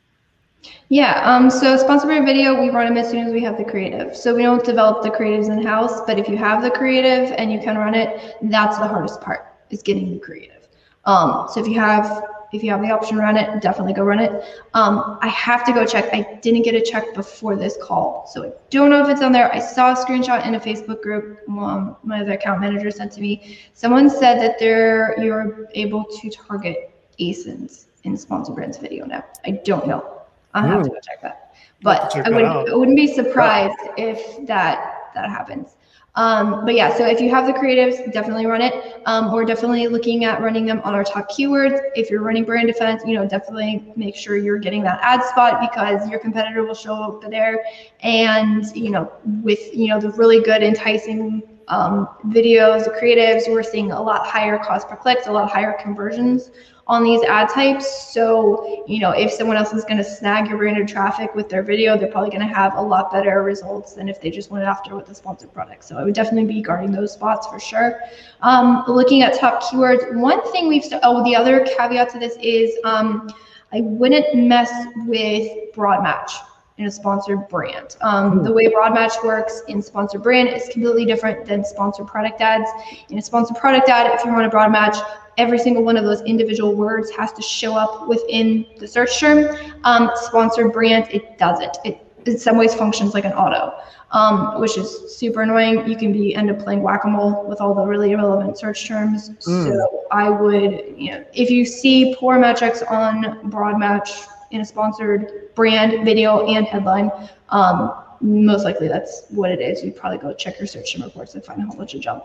Yeah, 0.88 1.22
um, 1.24 1.50
so 1.50 1.76
sponsor 1.76 2.06
brand 2.06 2.24
video, 2.24 2.60
we 2.60 2.70
run 2.70 2.86
them 2.86 2.96
as 2.96 3.10
soon 3.10 3.26
as 3.26 3.32
we 3.32 3.42
have 3.42 3.58
the 3.58 3.64
creative. 3.64 4.16
So 4.16 4.34
we 4.34 4.42
don't 4.42 4.64
develop 4.64 5.02
the 5.02 5.10
creatives 5.10 5.50
in 5.50 5.64
house, 5.64 6.02
but 6.06 6.18
if 6.20 6.28
you 6.28 6.36
have 6.36 6.62
the 6.62 6.70
creative 6.70 7.34
and 7.36 7.52
you 7.52 7.58
can 7.58 7.76
run 7.76 7.94
it, 7.94 8.36
that's 8.42 8.78
the 8.78 8.86
hardest 8.86 9.20
part 9.20 9.46
is 9.70 9.82
getting 9.82 10.12
the 10.12 10.20
creative. 10.20 10.61
Um, 11.04 11.48
so 11.52 11.60
if 11.60 11.68
you 11.68 11.78
have 11.78 12.24
if 12.52 12.62
you 12.62 12.70
have 12.70 12.82
the 12.82 12.90
option 12.90 13.16
to 13.16 13.22
run 13.22 13.36
it, 13.36 13.62
definitely 13.62 13.94
go 13.94 14.02
run 14.02 14.18
it. 14.18 14.30
Um, 14.74 15.18
I 15.22 15.28
have 15.28 15.64
to 15.64 15.72
go 15.72 15.86
check. 15.86 16.12
I 16.12 16.38
didn't 16.42 16.62
get 16.62 16.74
a 16.74 16.82
check 16.82 17.14
before 17.14 17.56
this 17.56 17.78
call, 17.80 18.26
so 18.30 18.44
I 18.44 18.52
don't 18.68 18.90
know 18.90 19.02
if 19.02 19.08
it's 19.08 19.22
on 19.22 19.32
there. 19.32 19.52
I 19.52 19.58
saw 19.58 19.92
a 19.92 19.96
screenshot 19.96 20.46
in 20.46 20.54
a 20.54 20.60
Facebook 20.60 21.02
group 21.02 21.40
um, 21.48 21.96
my 22.02 22.20
other 22.20 22.32
account 22.32 22.60
manager 22.60 22.90
sent 22.90 23.12
to 23.12 23.20
me. 23.20 23.58
Someone 23.72 24.10
said 24.10 24.38
that 24.40 24.58
they're 24.58 25.14
you're 25.18 25.68
able 25.72 26.04
to 26.04 26.30
target 26.30 26.90
ASINs 27.18 27.86
in 28.04 28.16
sponsor 28.16 28.52
brands 28.52 28.76
video 28.76 29.06
now. 29.06 29.24
I 29.44 29.52
don't 29.64 29.86
know. 29.86 30.22
I'll 30.54 30.68
have 30.68 30.82
to 30.82 30.90
go 30.90 30.98
check 31.02 31.22
that. 31.22 31.54
But 31.80 32.10
check 32.10 32.26
I 32.26 32.30
wouldn't. 32.30 32.68
I 32.68 32.74
wouldn't 32.74 32.96
be 32.96 33.06
surprised 33.06 33.78
if 33.96 34.46
that 34.46 35.01
that 35.14 35.28
happens. 35.28 35.76
Um, 36.14 36.66
but 36.66 36.74
yeah, 36.74 36.94
so 36.94 37.06
if 37.06 37.20
you 37.20 37.30
have 37.30 37.46
the 37.46 37.54
creatives, 37.54 38.12
definitely 38.12 38.44
run 38.44 38.60
it. 38.60 39.00
Um, 39.06 39.32
we're 39.32 39.46
definitely 39.46 39.88
looking 39.88 40.26
at 40.26 40.42
running 40.42 40.66
them 40.66 40.82
on 40.84 40.94
our 40.94 41.04
top 41.04 41.30
keywords. 41.30 41.80
If 41.94 42.10
you're 42.10 42.20
running 42.20 42.44
brand 42.44 42.66
defense, 42.66 43.02
you 43.06 43.14
know, 43.14 43.26
definitely 43.26 43.92
make 43.96 44.14
sure 44.14 44.36
you're 44.36 44.58
getting 44.58 44.82
that 44.82 44.98
ad 45.02 45.24
spot 45.24 45.60
because 45.60 46.08
your 46.10 46.20
competitor 46.20 46.64
will 46.64 46.74
show 46.74 46.94
up 46.94 47.30
there. 47.30 47.64
And, 48.02 48.64
you 48.76 48.90
know, 48.90 49.10
with, 49.42 49.74
you 49.74 49.88
know, 49.88 49.98
the 49.98 50.10
really 50.10 50.42
good 50.42 50.62
enticing 50.62 51.42
um, 51.68 52.08
videos, 52.26 52.86
creatives, 53.00 53.50
we're 53.50 53.62
seeing 53.62 53.92
a 53.92 54.02
lot 54.02 54.26
higher 54.26 54.58
cost 54.58 54.88
per 54.88 54.96
clicks, 54.96 55.28
a 55.28 55.32
lot 55.32 55.50
higher 55.50 55.78
conversions 55.80 56.50
on 56.86 57.04
these 57.04 57.22
ad 57.22 57.48
types. 57.48 58.12
So, 58.12 58.84
you 58.86 59.00
know, 59.00 59.10
if 59.10 59.30
someone 59.32 59.56
else 59.56 59.72
is 59.72 59.84
going 59.84 59.98
to 59.98 60.04
snag 60.04 60.48
your 60.48 60.58
branded 60.58 60.88
traffic 60.88 61.34
with 61.34 61.48
their 61.48 61.62
video, 61.62 61.96
they're 61.96 62.10
probably 62.10 62.30
going 62.30 62.46
to 62.46 62.54
have 62.54 62.74
a 62.74 62.80
lot 62.80 63.12
better 63.12 63.42
results 63.42 63.94
than 63.94 64.08
if 64.08 64.20
they 64.20 64.30
just 64.30 64.50
went 64.50 64.64
after 64.64 64.96
with 64.96 65.06
the 65.06 65.14
sponsored 65.14 65.52
product. 65.52 65.84
So 65.84 65.96
I 65.96 66.04
would 66.04 66.14
definitely 66.14 66.52
be 66.52 66.60
guarding 66.60 66.90
those 66.90 67.12
spots 67.12 67.46
for 67.46 67.60
sure. 67.60 68.00
Um, 68.40 68.84
looking 68.88 69.22
at 69.22 69.38
top 69.38 69.62
keywords, 69.62 70.16
one 70.16 70.42
thing 70.50 70.68
we've, 70.68 70.84
oh, 71.02 71.22
the 71.24 71.36
other 71.36 71.64
caveat 71.76 72.10
to 72.10 72.18
this 72.18 72.36
is 72.42 72.76
um, 72.84 73.32
I 73.72 73.80
wouldn't 73.80 74.34
mess 74.34 74.70
with 75.06 75.72
broad 75.72 76.02
match 76.02 76.32
in 76.78 76.86
a 76.86 76.90
sponsored 76.90 77.48
brand. 77.48 77.96
Um, 78.00 78.42
the 78.42 78.52
way 78.52 78.66
broad 78.68 78.92
match 78.92 79.12
works 79.22 79.62
in 79.68 79.80
sponsored 79.80 80.22
brand 80.22 80.48
is 80.48 80.68
completely 80.68 81.04
different 81.04 81.46
than 81.46 81.64
sponsored 81.64 82.06
product 82.06 82.40
ads. 82.40 82.68
In 83.08 83.18
a 83.18 83.22
sponsored 83.22 83.56
product 83.56 83.88
ad, 83.88 84.10
if 84.12 84.24
you 84.24 84.30
run 84.30 84.44
a 84.44 84.50
broad 84.50 84.72
match, 84.72 84.96
every 85.38 85.58
single 85.58 85.82
one 85.82 85.96
of 85.96 86.04
those 86.04 86.20
individual 86.22 86.74
words 86.74 87.10
has 87.10 87.32
to 87.32 87.42
show 87.42 87.74
up 87.74 88.08
within 88.08 88.66
the 88.78 88.86
search 88.86 89.18
term. 89.18 89.56
Um, 89.84 90.10
sponsored 90.14 90.72
brand, 90.72 91.08
it 91.10 91.38
doesn't. 91.38 91.76
It 91.84 92.06
in 92.26 92.38
some 92.38 92.56
ways 92.56 92.74
functions 92.74 93.14
like 93.14 93.24
an 93.24 93.32
auto, 93.32 93.74
um, 94.12 94.60
which 94.60 94.76
is 94.76 95.16
super 95.16 95.42
annoying. 95.42 95.88
You 95.88 95.96
can 95.96 96.12
be 96.12 96.34
end 96.34 96.50
up 96.50 96.60
playing 96.60 96.82
whack-a-mole 96.82 97.46
with 97.48 97.60
all 97.60 97.74
the 97.74 97.84
really 97.84 98.12
irrelevant 98.12 98.58
search 98.58 98.86
terms. 98.86 99.30
Mm. 99.30 99.68
So 99.68 100.04
I 100.10 100.28
would, 100.30 100.94
you 100.96 101.12
know, 101.12 101.24
if 101.34 101.50
you 101.50 101.64
see 101.64 102.14
poor 102.18 102.38
metrics 102.38 102.82
on 102.82 103.50
broad 103.50 103.78
match 103.78 104.10
in 104.50 104.60
a 104.60 104.64
sponsored 104.64 105.54
brand, 105.54 106.04
video, 106.04 106.46
and 106.46 106.66
headline, 106.66 107.10
um, 107.48 107.92
most 108.20 108.64
likely 108.64 108.86
that's 108.86 109.24
what 109.30 109.50
it 109.50 109.60
is. 109.60 109.82
You'd 109.82 109.96
probably 109.96 110.18
go 110.18 110.32
check 110.32 110.58
your 110.58 110.66
search 110.66 110.92
term 110.92 111.02
reports 111.02 111.34
and 111.34 111.44
find 111.44 111.60
a 111.60 111.66
whole 111.66 111.76
bunch 111.76 111.94
of 111.94 112.00
junk. 112.00 112.24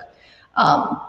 Um, 0.56 1.02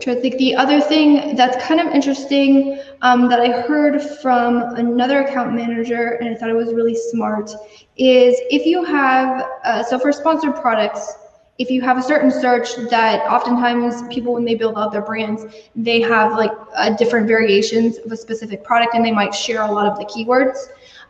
to 0.00 0.20
think 0.20 0.36
the 0.38 0.54
other 0.54 0.80
thing 0.80 1.34
that's 1.34 1.62
kind 1.64 1.80
of 1.80 1.88
interesting 1.88 2.80
um, 3.02 3.28
that 3.28 3.40
I 3.40 3.62
heard 3.62 4.00
from 4.22 4.58
another 4.76 5.22
account 5.22 5.54
manager 5.54 6.18
and 6.20 6.28
I 6.28 6.34
thought 6.34 6.48
it 6.48 6.56
was 6.56 6.72
really 6.72 6.94
smart 6.94 7.50
is 7.96 8.36
if 8.50 8.66
you 8.66 8.84
have 8.84 9.48
uh, 9.64 9.82
so 9.82 9.98
for 9.98 10.12
sponsored 10.12 10.54
products 10.56 11.14
if 11.58 11.70
you 11.70 11.80
have 11.80 11.96
a 11.96 12.02
certain 12.02 12.30
search 12.30 12.76
that 12.90 13.22
oftentimes 13.22 14.06
people 14.14 14.34
when 14.34 14.44
they 14.44 14.54
build 14.54 14.76
out 14.76 14.92
their 14.92 15.02
brands 15.02 15.44
they 15.74 16.00
have 16.02 16.32
like 16.32 16.52
uh, 16.76 16.90
different 16.90 17.26
variations 17.26 17.98
of 17.98 18.12
a 18.12 18.16
specific 18.16 18.62
product 18.62 18.94
and 18.94 19.04
they 19.04 19.12
might 19.12 19.34
share 19.34 19.62
a 19.62 19.70
lot 19.70 19.86
of 19.86 19.98
the 19.98 20.04
keywords 20.04 20.58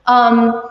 um, 0.06 0.62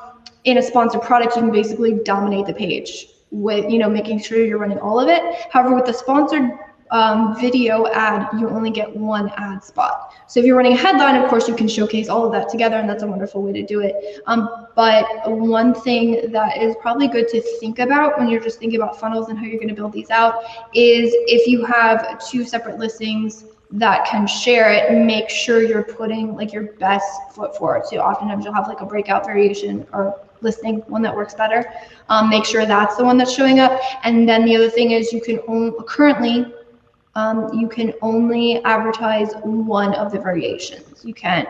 in 0.45 0.57
a 0.57 0.61
sponsored 0.61 1.01
product 1.01 1.35
you 1.35 1.41
can 1.41 1.51
basically 1.51 1.99
dominate 2.03 2.45
the 2.45 2.53
page 2.53 3.07
with 3.31 3.69
you 3.69 3.77
know 3.77 3.89
making 3.89 4.19
sure 4.19 4.43
you're 4.43 4.57
running 4.57 4.79
all 4.79 4.99
of 4.99 5.09
it. 5.09 5.21
However 5.51 5.75
with 5.75 5.85
the 5.85 5.93
sponsored 5.93 6.51
um, 6.91 7.39
video 7.39 7.87
ad, 7.87 8.27
you 8.39 8.49
only 8.49 8.69
get 8.69 8.95
one 8.95 9.31
ad 9.37 9.63
spot. 9.63 10.13
So 10.27 10.39
if 10.39 10.45
you're 10.45 10.55
running 10.55 10.73
a 10.73 10.77
headline, 10.77 11.15
of 11.15 11.29
course, 11.29 11.47
you 11.47 11.55
can 11.55 11.67
showcase 11.67 12.09
all 12.09 12.25
of 12.25 12.31
that 12.33 12.49
together, 12.49 12.75
and 12.75 12.89
that's 12.89 13.03
a 13.03 13.07
wonderful 13.07 13.41
way 13.41 13.53
to 13.53 13.63
do 13.63 13.81
it. 13.81 14.21
Um, 14.27 14.67
but 14.75 15.05
one 15.25 15.73
thing 15.73 16.31
that 16.31 16.57
is 16.57 16.75
probably 16.81 17.07
good 17.07 17.27
to 17.29 17.41
think 17.59 17.79
about 17.79 18.17
when 18.19 18.29
you're 18.29 18.41
just 18.41 18.59
thinking 18.59 18.79
about 18.79 18.99
funnels 18.99 19.29
and 19.29 19.37
how 19.37 19.45
you're 19.45 19.57
going 19.57 19.69
to 19.69 19.75
build 19.75 19.93
these 19.93 20.09
out 20.09 20.43
is 20.73 21.11
if 21.27 21.47
you 21.47 21.65
have 21.65 22.23
two 22.29 22.45
separate 22.45 22.77
listings 22.77 23.45
that 23.71 24.05
can 24.05 24.27
share 24.27 24.71
it, 24.71 25.05
make 25.05 25.29
sure 25.29 25.61
you're 25.63 25.83
putting 25.83 26.35
like 26.35 26.53
your 26.53 26.73
best 26.73 27.33
foot 27.33 27.57
forward. 27.57 27.85
So 27.85 27.97
oftentimes 27.97 28.45
you'll 28.45 28.53
have 28.53 28.67
like 28.67 28.81
a 28.81 28.85
breakout 28.85 29.25
variation 29.25 29.87
or 29.91 30.19
listing, 30.41 30.77
one 30.87 31.01
that 31.01 31.15
works 31.15 31.33
better. 31.33 31.71
Um, 32.09 32.29
make 32.29 32.45
sure 32.45 32.65
that's 32.65 32.95
the 32.95 33.03
one 33.03 33.17
that's 33.17 33.33
showing 33.33 33.59
up. 33.59 33.81
And 34.03 34.29
then 34.29 34.45
the 34.45 34.55
other 34.55 34.69
thing 34.69 34.91
is 34.91 35.11
you 35.11 35.21
can 35.21 35.39
only 35.47 35.73
currently 35.87 36.53
um, 37.15 37.53
you 37.53 37.67
can 37.67 37.93
only 38.01 38.63
advertise 38.63 39.33
one 39.43 39.93
of 39.93 40.11
the 40.11 40.19
variations. 40.19 41.03
You 41.05 41.13
can't. 41.13 41.47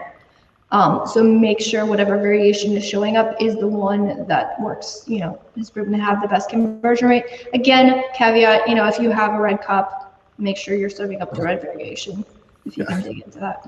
Um, 0.71 1.07
so 1.07 1.23
make 1.23 1.59
sure 1.59 1.85
whatever 1.85 2.17
variation 2.17 2.75
is 2.75 2.83
showing 2.83 3.17
up 3.17 3.35
is 3.39 3.55
the 3.55 3.67
one 3.67 4.27
that 4.27 4.59
works, 4.59 5.03
you 5.07 5.19
know, 5.19 5.41
is 5.55 5.69
proven 5.69 5.93
to 5.93 5.99
have 5.99 6.21
the 6.21 6.27
best 6.27 6.49
conversion 6.49 7.07
rate. 7.07 7.47
Again, 7.53 8.03
caveat, 8.15 8.67
you 8.67 8.75
know, 8.75 8.87
if 8.87 8.99
you 8.99 9.11
have 9.11 9.33
a 9.33 9.39
red 9.39 9.61
cup, 9.61 10.19
make 10.37 10.57
sure 10.57 10.75
you're 10.75 10.89
serving 10.89 11.21
up 11.21 11.33
the 11.33 11.41
red 11.41 11.61
variation 11.61 12.25
if 12.65 12.77
you 12.77 12.85
can 12.85 13.01
dig 13.01 13.21
into 13.21 13.39
that. 13.39 13.67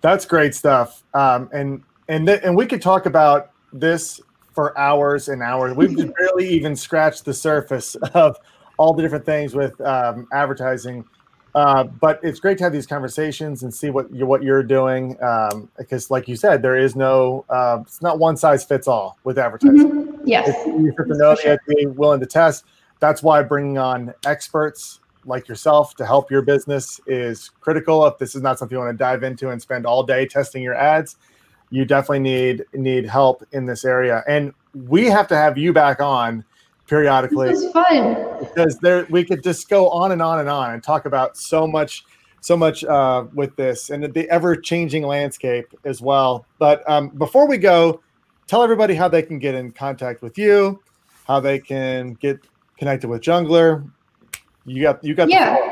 That's 0.00 0.24
great 0.24 0.54
stuff. 0.54 1.04
Um, 1.14 1.48
and 1.52 1.82
and 2.08 2.28
and 2.28 2.56
we 2.56 2.66
could 2.66 2.82
talk 2.82 3.06
about 3.06 3.52
this 3.72 4.20
for 4.52 4.76
hours 4.78 5.28
and 5.28 5.42
hours. 5.42 5.76
We've 5.76 5.94
barely 6.16 6.48
even 6.48 6.74
scratched 6.74 7.24
the 7.24 7.34
surface 7.34 7.94
of 8.14 8.38
all 8.80 8.94
the 8.94 9.02
different 9.02 9.26
things 9.26 9.54
with 9.54 9.78
um, 9.82 10.26
advertising. 10.32 11.04
Uh, 11.54 11.84
but 11.84 12.18
it's 12.22 12.40
great 12.40 12.56
to 12.56 12.64
have 12.64 12.72
these 12.72 12.86
conversations 12.86 13.62
and 13.62 13.74
see 13.74 13.90
what 13.90 14.10
you're 14.14 14.26
what 14.26 14.42
you're 14.42 14.62
doing 14.62 15.22
um, 15.22 15.68
because, 15.76 16.10
like 16.10 16.26
you 16.26 16.34
said, 16.36 16.62
there 16.62 16.78
is 16.78 16.96
no 16.96 17.44
uh, 17.50 17.78
it's 17.82 18.00
not 18.00 18.18
one 18.18 18.36
size 18.38 18.64
fits 18.64 18.88
all 18.88 19.18
with 19.24 19.36
advertising. 19.38 19.90
Mm-hmm. 19.90 20.26
Yes, 20.26 20.48
It's- 20.48 20.66
you 20.66 20.94
have 20.96 21.08
to 21.08 21.16
know 21.18 21.36
you 21.44 21.50
have 21.50 21.58
to 21.68 21.74
be 21.74 21.86
willing 21.86 22.20
to 22.20 22.26
test. 22.26 22.64
That's 23.00 23.22
why 23.22 23.42
bringing 23.42 23.76
on 23.76 24.14
experts 24.24 25.00
like 25.26 25.46
yourself 25.46 25.94
to 25.96 26.06
help 26.06 26.30
your 26.30 26.40
business 26.40 27.00
is 27.06 27.50
critical. 27.60 28.06
If 28.06 28.16
this 28.16 28.34
is 28.34 28.40
not 28.40 28.58
something 28.58 28.74
you 28.76 28.82
want 28.82 28.96
to 28.96 29.04
dive 29.04 29.22
into 29.22 29.50
and 29.50 29.60
spend 29.60 29.84
all 29.84 30.02
day 30.02 30.24
testing 30.26 30.62
your 30.62 30.74
ads, 30.74 31.16
you 31.70 31.84
definitely 31.84 32.20
need 32.20 32.64
need 32.72 33.04
help 33.04 33.44
in 33.52 33.66
this 33.66 33.84
area. 33.84 34.22
And 34.26 34.54
we 34.86 35.04
have 35.06 35.26
to 35.28 35.36
have 35.36 35.58
you 35.58 35.72
back 35.74 36.00
on 36.00 36.44
periodically 36.90 37.50
was 37.50 37.70
fun. 37.70 38.16
because 38.40 38.76
there 38.80 39.06
we 39.10 39.24
could 39.24 39.44
just 39.44 39.68
go 39.68 39.88
on 39.90 40.10
and 40.10 40.20
on 40.20 40.40
and 40.40 40.48
on 40.48 40.72
and 40.72 40.82
talk 40.82 41.06
about 41.06 41.36
so 41.36 41.64
much 41.66 42.04
so 42.40 42.56
much 42.56 42.82
uh, 42.84 43.24
with 43.32 43.54
this 43.54 43.90
and 43.90 44.02
the 44.12 44.28
ever 44.28 44.56
changing 44.56 45.06
landscape 45.06 45.72
as 45.84 46.02
well 46.02 46.44
but 46.58 46.86
um, 46.90 47.08
before 47.10 47.46
we 47.46 47.56
go 47.56 48.00
tell 48.48 48.64
everybody 48.64 48.92
how 48.92 49.06
they 49.06 49.22
can 49.22 49.38
get 49.38 49.54
in 49.54 49.70
contact 49.70 50.20
with 50.20 50.36
you 50.36 50.82
how 51.26 51.38
they 51.38 51.60
can 51.60 52.14
get 52.14 52.40
connected 52.76 53.08
with 53.08 53.22
Junglr 53.22 53.88
you 54.66 54.82
got 54.82 55.02
you 55.04 55.14
got 55.14 55.26
the. 55.26 55.32
Yeah. 55.32 55.69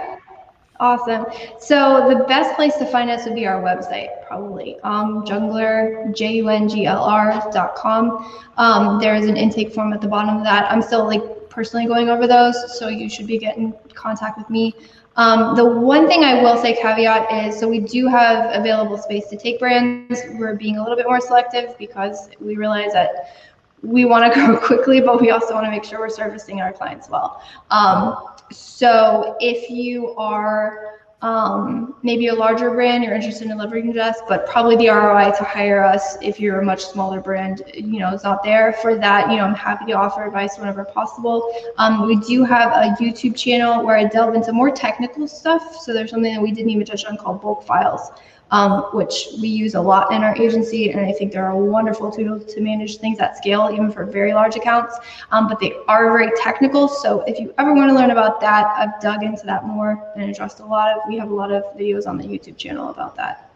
Awesome. 0.81 1.27
So 1.59 2.09
the 2.09 2.25
best 2.25 2.55
place 2.55 2.77
to 2.77 2.87
find 2.87 3.11
us 3.11 3.25
would 3.25 3.35
be 3.35 3.47
our 3.47 3.61
website, 3.61 4.09
probably. 4.27 4.79
Um, 4.85 5.25
Junglr, 5.25 6.15
J-U-N-G-L-R 6.15 7.51
dot 7.53 7.75
com. 7.75 8.33
Um, 8.57 9.01
there 9.01 9.17
is 9.17 9.27
an 9.27 9.37
intake 9.37 9.75
form 9.75 9.93
at 9.93 10.01
the 10.01 10.07
bottom 10.07 10.37
of 10.37 10.45
that. 10.45 10.71
I'm 10.71 10.83
still 10.83 11.05
like 11.05 11.51
personally 11.51 11.87
going 11.87 12.09
over 12.09 12.29
those, 12.29 12.79
so 12.79 12.87
you 12.87 13.09
should 13.09 13.27
be 13.27 13.39
getting 13.39 13.75
contact 13.95 14.39
with 14.39 14.49
me. 14.51 14.73
Um, 15.17 15.57
the 15.57 15.65
one 15.65 16.07
thing 16.07 16.23
I 16.23 16.41
will 16.41 16.57
say 16.63 16.81
caveat 16.81 17.33
is, 17.47 17.59
so 17.59 17.69
we 17.69 17.81
do 17.81 18.07
have 18.07 18.55
available 18.55 18.97
space 18.97 19.27
to 19.31 19.37
take 19.37 19.59
brands. 19.59 20.21
We're 20.35 20.55
being 20.55 20.77
a 20.77 20.81
little 20.81 20.97
bit 20.97 21.07
more 21.07 21.21
selective 21.21 21.77
because 21.77 22.31
we 22.39 22.55
realize 22.55 22.93
that 22.93 23.35
we 23.83 24.05
want 24.05 24.33
to 24.33 24.41
grow 24.47 24.57
quickly, 24.57 25.01
but 25.01 25.21
we 25.21 25.33
also 25.33 25.55
want 25.55 25.67
to 25.67 25.73
make 25.73 25.83
sure 25.83 25.99
we're 25.99 26.09
servicing 26.09 26.61
our 26.61 26.73
clients 26.73 27.09
well. 27.09 27.43
Um, 27.71 28.17
so 28.53 29.37
if 29.41 29.71
you 29.71 30.15
are 30.17 30.99
um, 31.21 31.97
maybe 32.05 32.29
a 32.29 32.35
larger 32.35 32.71
brand, 32.71 33.03
you're 33.03 33.15
interested 33.15 33.51
in 33.51 33.59
leveraging 33.59 33.97
us, 33.99 34.19
but 34.29 34.47
probably 34.47 34.77
the 34.77 34.89
ROI 34.89 35.33
to 35.37 35.45
hire 35.45 35.83
us 35.83 36.17
if 36.23 36.39
you're 36.39 36.61
a 36.61 36.65
much 36.65 36.87
smaller 36.87 37.21
brand, 37.21 37.63
you 37.75 37.99
know, 37.99 38.13
is 38.15 38.23
not 38.23 38.45
there. 38.45 38.73
For 38.75 38.95
that, 38.95 39.29
you 39.31 39.39
know, 39.39 39.45
I'm 39.45 39.55
happy 39.55 39.87
to 39.87 39.93
offer 39.93 40.25
advice 40.25 40.59
whenever 40.59 40.85
possible. 40.85 41.53
Um, 41.79 42.07
we 42.07 42.17
do 42.21 42.45
have 42.45 42.71
a 42.71 42.95
YouTube 43.03 43.37
channel 43.37 43.85
where 43.85 43.97
I 43.97 44.05
delve 44.05 44.35
into 44.37 44.53
more 44.53 44.71
technical 44.71 45.27
stuff. 45.27 45.77
So 45.83 45.93
there's 45.93 46.11
something 46.11 46.33
that 46.33 46.43
we 46.43 46.53
didn't 46.53 46.71
even 46.71 46.87
touch 46.87 47.05
on 47.05 47.17
called 47.17 47.43
bulk 47.43 47.65
files 47.65 48.11
um, 48.51 48.83
which 48.93 49.29
we 49.41 49.49
use 49.49 49.75
a 49.75 49.81
lot 49.81 50.13
in 50.13 50.23
our 50.23 50.37
agency. 50.37 50.91
And 50.91 51.01
I 51.01 51.13
think 51.13 51.33
they're 51.33 51.51
a 51.51 51.57
wonderful 51.57 52.11
tool 52.11 52.41
to 52.41 52.61
manage 52.61 52.99
things 52.99 53.19
at 53.19 53.37
scale, 53.37 53.71
even 53.73 53.93
for 53.93 54.05
very 54.05 54.33
large 54.33 54.57
accounts. 54.57 54.97
Um, 55.31 55.49
but 55.49 55.61
they 55.61 55.75
are 55.89 56.11
very 56.11 56.31
technical. 56.37 56.89
So 56.89 57.21
if 57.23 57.39
you 57.39 57.55
ever 57.59 57.75
want 57.75 57.91
to 57.91 57.95
learn 57.95 58.11
about 58.11 58.41
that, 58.41 58.67
I've 58.77 59.01
dug 59.01 59.23
into 59.23 59.45
that 59.47 59.67
more 59.67 60.13
and 60.17 60.31
addressed 60.31 60.61
a 60.61 60.67
lot 60.67 60.97
of, 60.97 61.03
we 61.09 61.19
have 61.19 61.31
a 61.31 61.35
lot 61.35 61.53
of 61.53 61.65
videos 61.77 62.07
on 62.07 62.17
the 62.17 62.25
YouTube 62.25 62.57
channel 62.57 62.91
about 62.91 63.17
that. 63.17 63.51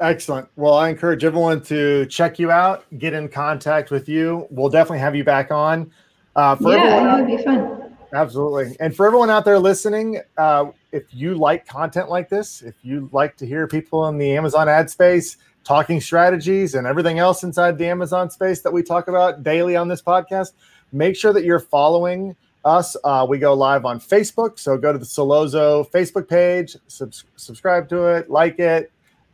Excellent. 0.00 0.48
Well, 0.56 0.74
I 0.74 0.88
encourage 0.88 1.22
everyone 1.22 1.62
to 1.62 2.04
check 2.06 2.38
you 2.38 2.50
out, 2.50 2.84
get 2.98 3.14
in 3.14 3.28
contact 3.28 3.92
with 3.92 4.08
you. 4.08 4.46
We'll 4.50 4.68
definitely 4.68 4.98
have 4.98 5.14
you 5.14 5.22
back 5.22 5.52
on. 5.52 5.92
Uh, 6.34 6.56
for 6.56 6.72
yeah, 6.72 6.82
everyone 6.82 7.04
that 7.06 7.28
would 7.28 7.36
be 7.38 7.42
fun. 7.44 7.96
Absolutely. 8.12 8.76
And 8.80 8.94
for 8.94 9.06
everyone 9.06 9.30
out 9.30 9.44
there 9.44 9.58
listening, 9.58 10.20
uh, 10.36 10.66
if 10.94 11.12
you 11.12 11.34
like 11.34 11.66
content 11.66 12.08
like 12.08 12.28
this, 12.28 12.62
if 12.62 12.76
you 12.82 13.08
like 13.12 13.36
to 13.38 13.46
hear 13.46 13.66
people 13.66 14.06
in 14.06 14.16
the 14.16 14.36
Amazon 14.36 14.68
ad 14.68 14.88
space 14.88 15.36
talking 15.64 16.00
strategies 16.00 16.76
and 16.76 16.86
everything 16.86 17.18
else 17.18 17.42
inside 17.42 17.76
the 17.78 17.86
Amazon 17.86 18.30
space 18.30 18.60
that 18.60 18.72
we 18.72 18.80
talk 18.80 19.08
about 19.08 19.42
daily 19.42 19.74
on 19.74 19.88
this 19.88 20.00
podcast, 20.00 20.52
make 20.92 21.16
sure 21.16 21.32
that 21.32 21.44
you're 21.44 21.58
following 21.58 22.36
us. 22.64 22.96
Uh, 23.02 23.26
we 23.28 23.38
go 23.38 23.54
live 23.54 23.84
on 23.84 23.98
Facebook. 23.98 24.56
So 24.58 24.78
go 24.78 24.92
to 24.92 24.98
the 24.98 25.04
Sellozo 25.04 25.90
Facebook 25.90 26.28
page, 26.28 26.76
subs- 26.86 27.24
subscribe 27.34 27.88
to 27.88 28.04
it, 28.14 28.30
like 28.30 28.60
it, 28.60 28.92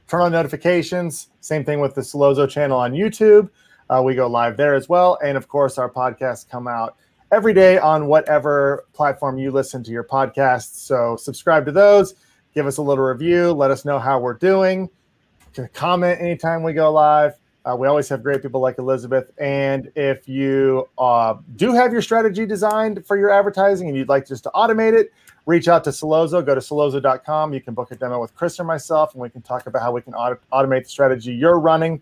turn 0.08 0.22
on 0.22 0.32
notifications. 0.32 1.28
Same 1.40 1.62
thing 1.62 1.80
with 1.80 1.94
the 1.94 2.00
Sellozo 2.00 2.48
channel 2.48 2.78
on 2.78 2.92
YouTube. 2.92 3.50
Uh, 3.90 4.00
we 4.02 4.14
go 4.14 4.28
live 4.28 4.56
there 4.56 4.74
as 4.74 4.88
well. 4.88 5.18
And 5.22 5.36
of 5.36 5.46
course, 5.48 5.76
our 5.76 5.90
podcasts 5.90 6.48
come 6.48 6.66
out 6.66 6.96
every 7.32 7.54
day 7.54 7.78
on 7.78 8.06
whatever 8.06 8.86
platform 8.92 9.38
you 9.38 9.50
listen 9.50 9.82
to 9.84 9.90
your 9.90 10.04
podcasts. 10.04 10.74
So 10.86 11.16
subscribe 11.16 11.64
to 11.66 11.72
those, 11.72 12.14
give 12.54 12.66
us 12.66 12.78
a 12.78 12.82
little 12.82 13.04
review, 13.04 13.52
let 13.52 13.70
us 13.70 13.84
know 13.84 13.98
how 13.98 14.18
we're 14.18 14.34
doing. 14.34 14.88
Comment 15.74 16.20
anytime 16.20 16.62
we 16.62 16.72
go 16.72 16.92
live. 16.92 17.34
Uh, 17.64 17.76
we 17.76 17.86
always 17.86 18.08
have 18.08 18.22
great 18.22 18.40
people 18.40 18.60
like 18.60 18.78
Elizabeth. 18.78 19.30
And 19.38 19.92
if 19.94 20.28
you 20.28 20.88
uh, 20.96 21.34
do 21.56 21.74
have 21.74 21.92
your 21.92 22.00
strategy 22.00 22.46
designed 22.46 23.04
for 23.06 23.18
your 23.18 23.30
advertising 23.30 23.88
and 23.88 23.96
you'd 23.96 24.08
like 24.08 24.26
just 24.26 24.44
to 24.44 24.50
automate 24.54 24.98
it, 24.98 25.12
reach 25.44 25.68
out 25.68 25.84
to 25.84 25.90
Sellozo. 25.90 26.44
Go 26.44 26.54
to 26.54 26.60
sellozo.com. 26.60 27.52
You 27.52 27.60
can 27.60 27.74
book 27.74 27.90
a 27.90 27.96
demo 27.96 28.20
with 28.20 28.34
Chris 28.34 28.58
or 28.58 28.64
myself, 28.64 29.12
and 29.12 29.22
we 29.22 29.28
can 29.28 29.42
talk 29.42 29.66
about 29.66 29.82
how 29.82 29.92
we 29.92 30.00
can 30.00 30.14
auto- 30.14 30.40
automate 30.52 30.84
the 30.84 30.88
strategy 30.88 31.32
you're 31.32 31.58
running. 31.58 32.00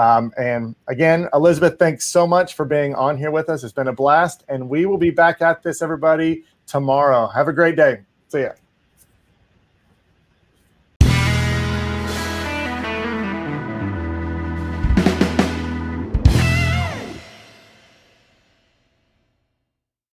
Um, 0.00 0.32
and 0.38 0.74
again, 0.88 1.28
Elizabeth, 1.34 1.78
thanks 1.78 2.06
so 2.06 2.26
much 2.26 2.54
for 2.54 2.64
being 2.64 2.94
on 2.94 3.18
here 3.18 3.30
with 3.30 3.50
us. 3.50 3.62
It's 3.62 3.74
been 3.74 3.88
a 3.88 3.92
blast, 3.92 4.44
and 4.48 4.66
we 4.66 4.86
will 4.86 4.96
be 4.96 5.10
back 5.10 5.42
at 5.42 5.62
this, 5.62 5.82
everybody, 5.82 6.44
tomorrow. 6.66 7.26
Have 7.26 7.48
a 7.48 7.52
great 7.52 7.76
day. 7.76 8.00
See 8.28 8.40
ya. 8.40 8.52